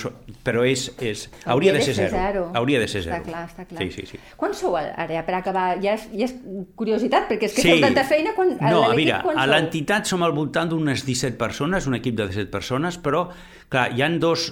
però 0.43 0.65
és, 0.67 0.89
és, 0.99 1.29
hauria, 1.47 1.71
de 1.77 1.85
ser 1.87 1.95
zero. 2.11 2.49
Hauria 2.59 2.81
de 2.83 2.89
ser 2.91 3.05
zero. 3.07 3.21
Està 3.21 3.29
clar, 3.31 3.45
està 3.47 3.65
clar. 3.71 3.85
Sí, 3.85 3.93
sí, 3.95 4.09
sí. 4.11 4.19
Quan 4.37 4.57
sou 4.59 4.75
ara, 4.75 5.23
per 5.23 5.37
acabar? 5.39 5.69
Ja 5.85 5.95
és, 5.95 6.09
ja 6.11 6.27
és 6.27 6.35
curiositat, 6.75 7.31
perquè 7.31 7.47
és 7.47 7.55
que 7.55 7.63
Sí. 7.63 7.71
feu 7.77 7.81
tanta 7.87 8.03
feina. 8.11 8.35
Quan, 8.35 8.57
no, 8.59 8.83
a 8.91 8.95
mira, 8.99 9.23
quan 9.23 9.39
a 9.39 9.47
l'entitat 9.47 10.11
som 10.11 10.27
al 10.27 10.35
voltant 10.35 10.69
d'unes 10.75 11.07
17 11.07 11.39
persones, 11.39 11.87
un 11.87 11.95
equip 11.95 12.17
de 12.19 12.27
17 12.27 12.51
persones, 12.51 12.99
però, 12.99 13.29
clar, 13.69 13.93
hi 13.95 14.03
han 14.03 14.19
dos... 14.19 14.51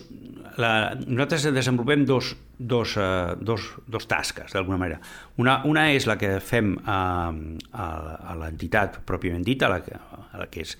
La, 0.58 0.94
nosaltres 1.06 1.46
desenvolupem 1.54 2.04
dos, 2.08 2.32
dos, 2.58 2.96
uh, 2.98 3.36
dos, 3.38 3.68
dos 3.86 4.08
tasques, 4.10 4.52
d'alguna 4.52 4.78
manera. 4.80 4.98
Una, 5.38 5.60
una 5.68 5.90
és 5.94 6.08
la 6.10 6.16
que 6.20 6.38
fem 6.42 6.74
a, 6.84 6.98
a, 7.30 7.86
a 8.32 8.36
l'entitat 8.40 9.00
pròpiament 9.06 9.44
dita, 9.46 9.70
la 9.70 9.80
que, 9.84 9.94
a 9.94 10.42
la 10.42 10.48
que 10.50 10.64
és 10.66 10.76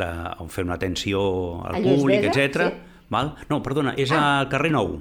la, 0.00 0.10
on 0.42 0.50
fem 0.50 0.66
una 0.66 0.78
atenció 0.80 1.22
al 1.62 1.78
A 1.78 1.84
públic, 1.84 2.28
etc. 2.30 2.68
sí. 2.68 3.02
Val? 3.14 3.34
No, 3.50 3.60
perdona, 3.62 3.94
és 4.00 4.12
al 4.14 4.48
carrer 4.52 4.72
Nou. 4.74 4.96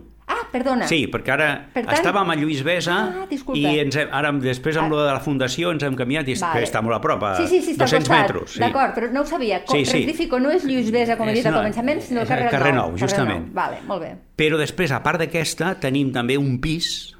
Perdona. 0.53 0.85
Sí, 0.87 1.07
perquè 1.09 1.31
ara 1.33 1.47
Per 1.73 1.81
tant- 1.83 1.97
estàvem 1.97 2.29
a 2.29 2.35
Lluís 2.37 2.61
Besa 2.63 2.93
Ah, 2.93 3.25
disculpa. 3.29 3.57
i 3.57 3.79
ens 3.81 3.95
hem, 3.97 4.07
ara 4.13 4.31
després 4.37 4.77
amb 4.77 4.85
Ah. 4.85 4.89
lo 4.93 4.99
de 5.03 5.11
la 5.11 5.19
fundació 5.19 5.71
ens 5.73 5.81
hem 5.83 5.95
canviat 5.97 6.27
i 6.29 6.35
vale. 6.35 6.61
està 6.63 6.81
molt 6.85 6.95
a 6.95 7.01
prop, 7.01 7.23
a 7.23 7.35
sí, 7.37 7.47
sí, 7.47 7.59
sí, 7.61 7.71
està 7.73 7.83
al 7.83 7.89
200 7.89 8.07
costat. 8.07 8.21
metres. 8.35 8.51
Sí. 8.51 8.59
D'acord, 8.59 8.93
però 8.95 9.11
no 9.11 9.21
ho 9.21 9.25
sabia. 9.25 9.63
Co 9.65 9.73
Sí, 9.73 9.83
sí. 9.85 9.97
Rectifico, 10.05 10.39
no 10.39 10.51
és 10.51 10.63
Lluís 10.63 10.91
Besa, 10.91 11.17
com 11.17 11.27
he 11.27 11.33
dit 11.33 11.45
al 11.45 11.53
no, 11.53 11.59
començament, 11.63 11.99
sinó 12.01 12.23
carrer, 12.25 12.49
carrer 12.51 12.73
Nou. 12.75 12.95
Justament. 12.97 13.47
Nou. 13.47 13.53
Vale, 13.55 13.81
molt 13.87 14.01
bé. 14.03 14.15
Però 14.37 14.57
després, 14.57 14.91
a 14.91 15.01
part 15.01 15.19
d'aquesta, 15.19 15.79
tenim 15.79 16.11
també 16.13 16.37
un 16.37 16.59
pis 16.61 17.15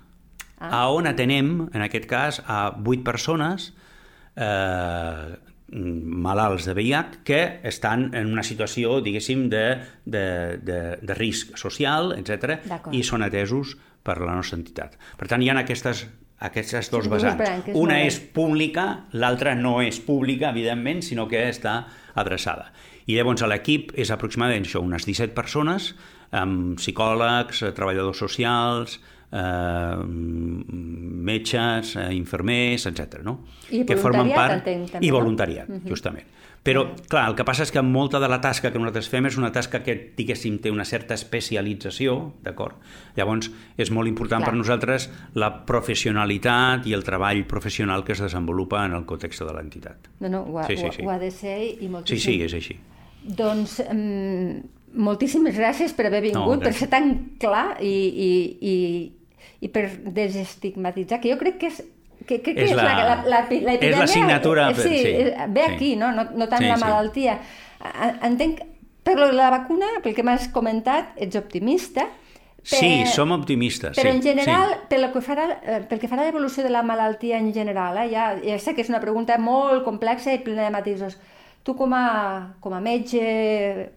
Ah. 0.60 0.70
ah. 0.84 0.90
on 0.92 1.08
atenem, 1.08 1.70
en 1.74 1.82
aquest 1.82 2.06
cas, 2.06 2.42
a 2.48 2.70
vuit 2.78 3.04
persones 3.04 3.74
eh, 4.38 5.36
malalts 5.74 6.68
de 6.70 6.76
VIH 6.78 7.24
que 7.26 7.40
estan 7.66 8.12
en 8.14 8.30
una 8.32 8.44
situació, 8.46 9.00
diguéssim, 9.02 9.48
de, 9.50 9.64
de, 10.06 10.26
de, 10.62 10.82
de 11.02 11.18
risc 11.18 11.58
social, 11.58 12.14
etc 12.18 12.60
i 12.94 13.02
són 13.06 13.26
atesos 13.26 13.76
per 14.04 14.20
la 14.22 14.36
nostra 14.36 14.60
entitat. 14.60 14.98
Per 15.18 15.30
tant, 15.32 15.42
hi 15.42 15.50
ha 15.50 15.58
aquestes, 15.62 16.06
aquestes 16.44 16.92
dos 16.92 17.08
vessants. 17.10 17.40
branques, 17.40 17.78
Una 17.80 18.02
és 18.04 18.20
pública, 18.20 19.06
l'altra 19.14 19.56
no 19.56 19.80
és 19.82 20.00
pública, 20.04 20.52
evidentment, 20.52 21.02
sinó 21.02 21.28
que 21.32 21.48
està 21.50 21.86
adreçada. 22.14 22.72
I 23.08 23.18
llavors 23.18 23.44
l'equip 23.48 23.92
és 24.00 24.12
aproximadament 24.12 24.68
això, 24.68 24.84
unes 24.84 25.08
17 25.08 25.34
persones, 25.36 25.94
amb 26.34 26.78
psicòlegs, 26.80 27.64
treballadors 27.78 28.20
socials, 28.20 29.00
eh, 29.34 29.98
metges, 31.24 31.96
eh, 31.96 32.14
infermers, 32.14 32.86
etc. 32.86 33.22
No? 33.24 33.40
I 33.72 33.84
voluntariat, 33.84 34.60
entenc, 34.60 34.92
també, 34.92 35.06
I 35.08 35.10
no? 35.12 35.18
voluntariat, 35.18 35.70
justament. 35.90 36.30
Però, 36.64 36.86
clar, 37.12 37.26
el 37.28 37.34
que 37.36 37.44
passa 37.44 37.66
és 37.66 37.74
que 37.76 37.82
molta 37.84 38.22
de 38.24 38.28
la 38.32 38.38
tasca 38.40 38.70
que 38.72 38.80
nosaltres 38.80 39.10
fem 39.12 39.26
és 39.28 39.36
una 39.36 39.50
tasca 39.52 39.82
que, 39.84 39.98
diguéssim, 40.16 40.62
té 40.64 40.72
una 40.72 40.86
certa 40.88 41.12
especialització, 41.18 42.14
d'acord? 42.46 42.78
Llavors, 43.18 43.50
és 43.76 43.92
molt 43.92 44.08
important 44.08 44.40
Clar. 44.40 44.54
per 44.54 44.56
nosaltres 44.62 45.10
la 45.36 45.50
professionalitat 45.68 46.88
i 46.88 46.96
el 46.96 47.04
treball 47.04 47.44
professional 47.52 48.06
que 48.08 48.14
es 48.16 48.22
desenvolupa 48.24 48.86
en 48.86 48.96
el 48.96 49.04
context 49.10 49.44
de 49.44 49.52
l'entitat. 49.58 50.08
No, 50.22 50.30
no, 50.30 50.44
ho 50.48 50.60
ha, 50.62 50.68
Sí, 50.70 50.78
sí, 50.78 50.88
sí. 50.96 51.04
ho 51.04 51.10
ha 51.12 51.20
de 51.20 51.32
ser 51.32 51.58
i 51.66 51.76
Sí, 51.82 51.90
moltíssim. 51.90 52.32
sí, 52.32 52.42
és 52.48 52.54
així. 52.54 52.78
Doncs 53.24 53.82
mm, 53.84 54.64
moltíssimes 55.04 55.58
gràcies 55.60 55.92
per 55.94 56.06
haver 56.08 56.22
vingut, 56.30 56.60
No, 56.60 56.64
per 56.64 56.72
ser 56.74 56.88
tan 56.88 57.36
clar 57.40 57.76
i, 57.84 57.92
i, 57.92 58.32
i, 58.62 59.12
i 59.64 59.70
per 59.72 59.86
desestigmatitzar, 60.44 61.20
que 61.24 61.32
jo 61.32 61.38
crec 61.40 61.58
que 61.62 61.68
és 61.72 61.84
que, 62.26 62.38
que, 62.42 62.54
que 62.56 62.64
És 62.64 62.72
és, 62.72 62.76
la, 62.78 62.84
la- 62.84 62.94
la, 63.04 63.16
la, 63.28 63.40
la, 63.50 63.74
és 63.76 63.98
l'assignatura, 63.98 64.70
eh, 64.72 64.76
sí, 64.76 64.90
sí, 65.02 65.08
eh, 65.12 65.34
ve 65.50 65.64
sí. 65.66 65.72
aquí, 65.74 65.96
no, 66.00 66.12
no, 66.16 66.24
no 66.32 66.48
tant 66.48 66.62
Sí, 66.64 66.70
la 66.70 66.78
sí. 66.78 66.84
malaltia. 66.86 67.40
A- 67.84 68.14
Entenc, 68.30 68.62
per 69.04 69.18
la 69.20 69.50
vacuna, 69.52 69.90
pel 70.04 70.14
que 70.16 70.24
m'has 70.24 70.48
comentat, 70.56 71.10
ets 71.18 71.36
optimista, 71.36 72.06
Sí, 72.64 73.04
som 73.12 73.34
optimistes. 73.36 73.98
però 73.98 74.08
sí, 74.12 74.16
en 74.16 74.22
general, 74.24 74.70
Sí. 74.72 74.80
pel, 74.94 75.10
que 75.12 75.20
farà, 75.20 75.50
eh, 75.68 75.82
pel 75.90 76.00
que 76.00 76.08
farà 76.08 76.24
l'evolució 76.24 76.64
de 76.64 76.70
la 76.72 76.82
malaltia 76.82 77.38
en 77.38 77.52
general, 77.54 77.98
eh, 77.98 78.10
ja, 78.14 78.38
ja 78.40 78.58
sé 78.58 78.74
que 78.74 78.80
és 78.86 78.90
una 78.90 79.02
pregunta 79.02 79.38
molt 79.38 79.84
complexa 79.84 80.32
i 80.34 80.40
plena 80.40 80.64
de 80.64 80.72
matisos. 80.72 81.20
Tu 81.64 81.76
com 81.76 81.92
a, 81.94 82.56
com 82.62 82.74
a 82.74 82.80
metge 82.80 83.20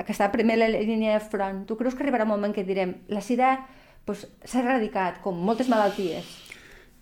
que 0.02 0.12
està 0.12 0.24
a 0.26 0.32
primera 0.32 0.66
línia 0.68 1.14
de 1.14 1.20
front, 1.20 1.64
tu 1.66 1.76
creus 1.76 1.94
que 1.94 2.02
arribarà 2.02 2.24
un 2.26 2.30
moment 2.34 2.52
que 2.54 2.64
direm 2.64 2.96
la 3.06 3.20
sida 3.20 3.68
pues, 4.06 4.24
s'ha 4.46 4.62
erradicat, 4.62 5.20
com 5.24 5.36
moltes 5.44 5.68
malalties? 5.68 6.24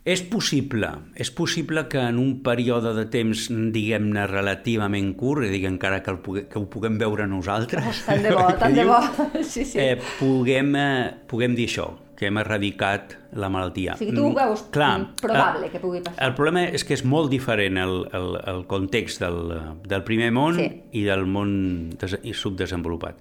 És 0.04 0.20
possible, 0.28 0.88
és 1.16 1.30
possible 1.32 1.86
que 1.88 1.96
en 2.10 2.18
un 2.20 2.42
període 2.44 2.90
de 2.92 3.06
temps, 3.08 3.46
diguem-ne, 3.72 4.26
relativament 4.28 5.14
curt, 5.16 5.46
a 5.46 5.48
dir, 5.48 5.62
encara 5.64 6.02
que, 6.04 6.10
el, 6.12 6.18
pugue- 6.20 6.42
que 6.50 6.58
ho 6.60 6.66
puguem 6.68 6.98
veure 7.00 7.24
nosaltres, 7.26 8.02
Oh, 8.02 8.10
tant 8.10 8.22
de 8.26 8.34
bo, 8.36 8.42
tant 8.60 8.74
de 8.76 8.82
diu, 8.84 8.90
bo. 8.92 9.28
Sí, 9.42 9.64
sí. 9.64 9.78
Eh, 9.80 9.94
puguem, 10.18 10.74
eh, 10.76 11.14
puguem 11.30 11.54
dir 11.56 11.70
això, 11.70 11.86
que 12.20 12.28
hem 12.28 12.36
erradicat 12.42 13.16
la 13.32 13.48
malaltia. 13.50 13.94
O 13.96 14.02
sigui, 14.02 14.12
tu 14.14 14.26
ho 14.26 14.28
Mm, 14.28 14.36
veus 14.36 14.66
mm, 14.68 15.16
probable 15.24 15.70
que 15.72 15.80
pugui 15.80 16.02
passar. 16.04 16.20
El 16.28 16.34
problema 16.36 16.66
és 16.68 16.84
que 16.84 16.92
és 16.94 17.02
molt 17.08 17.32
diferent 17.32 17.80
el, 17.80 17.96
el, 18.12 18.28
el 18.52 18.60
context 18.70 19.24
del, 19.24 19.40
del 19.88 20.04
primer 20.04 20.28
món 20.36 20.60
Sí. 20.60 20.68
i 21.00 21.02
del 21.08 21.24
món 21.24 21.88
des, 21.96 22.18
i 22.22 22.36
subdesenvolupat. 22.36 23.16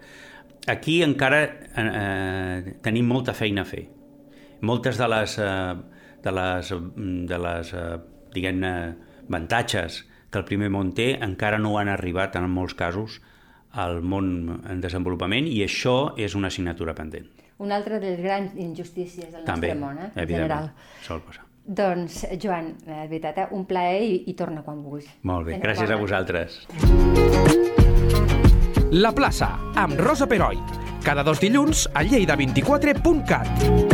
Aquí 0.68 1.02
encara 1.04 1.44
eh, 1.76 2.78
tenim 2.82 3.08
molta 3.10 3.34
feina 3.36 3.66
a 3.66 3.68
fer. 3.68 3.84
Moltes 4.64 4.98
de 4.98 5.08
les, 5.12 5.38
eh, 5.44 5.76
de 6.24 6.32
les, 6.32 6.72
mm, 6.72 7.26
de 7.28 7.40
les 7.44 7.74
eh, 7.74 7.98
diguem-ne, 8.34 8.74
avantatges 9.28 10.04
que 10.32 10.40
el 10.40 10.46
primer 10.48 10.70
món 10.74 10.94
té 10.96 11.14
encara 11.22 11.60
no 11.60 11.76
han 11.78 11.92
arribat 11.92 12.36
en 12.40 12.48
molts 12.50 12.74
casos 12.80 13.20
al 13.74 14.02
món 14.02 14.62
en 14.70 14.82
desenvolupament 14.82 15.48
i 15.50 15.64
això 15.66 16.14
és 16.18 16.36
una 16.36 16.48
assignatura 16.48 16.96
pendent. 16.96 17.28
Una 17.60 17.76
altra 17.76 18.00
de 18.00 18.14
les 18.14 18.22
grans 18.22 18.56
injustícies 18.56 19.32
del 19.32 19.44
També, 19.46 19.74
nostre 19.74 19.80
món, 19.82 19.98
eh, 19.98 20.12
en 20.16 20.28
general. 20.28 20.72
sol 21.02 21.22
passar. 21.22 21.46
Doncs, 21.66 22.26
Joan, 22.42 22.76
eh, 22.86 23.04
de 23.04 23.08
veritat, 23.08 23.38
eh, 23.38 23.48
un 23.52 23.66
plaer 23.66 24.02
i, 24.04 24.24
i 24.28 24.34
torna 24.34 24.64
quan 24.64 24.84
vulguis. 24.84 25.08
Molt 25.24 25.48
bé, 25.48 25.60
gràcies 25.60 25.90
a 25.90 25.96
vosaltres. 25.96 26.68
La 28.94 29.10
plaça, 29.12 29.48
amb 29.74 29.98
Rosa 29.98 30.28
Peroi. 30.30 30.60
Cada 31.02 31.24
dos 31.26 31.42
dilluns 31.42 31.88
a 31.98 32.06
lleida24.cat. 32.06 33.93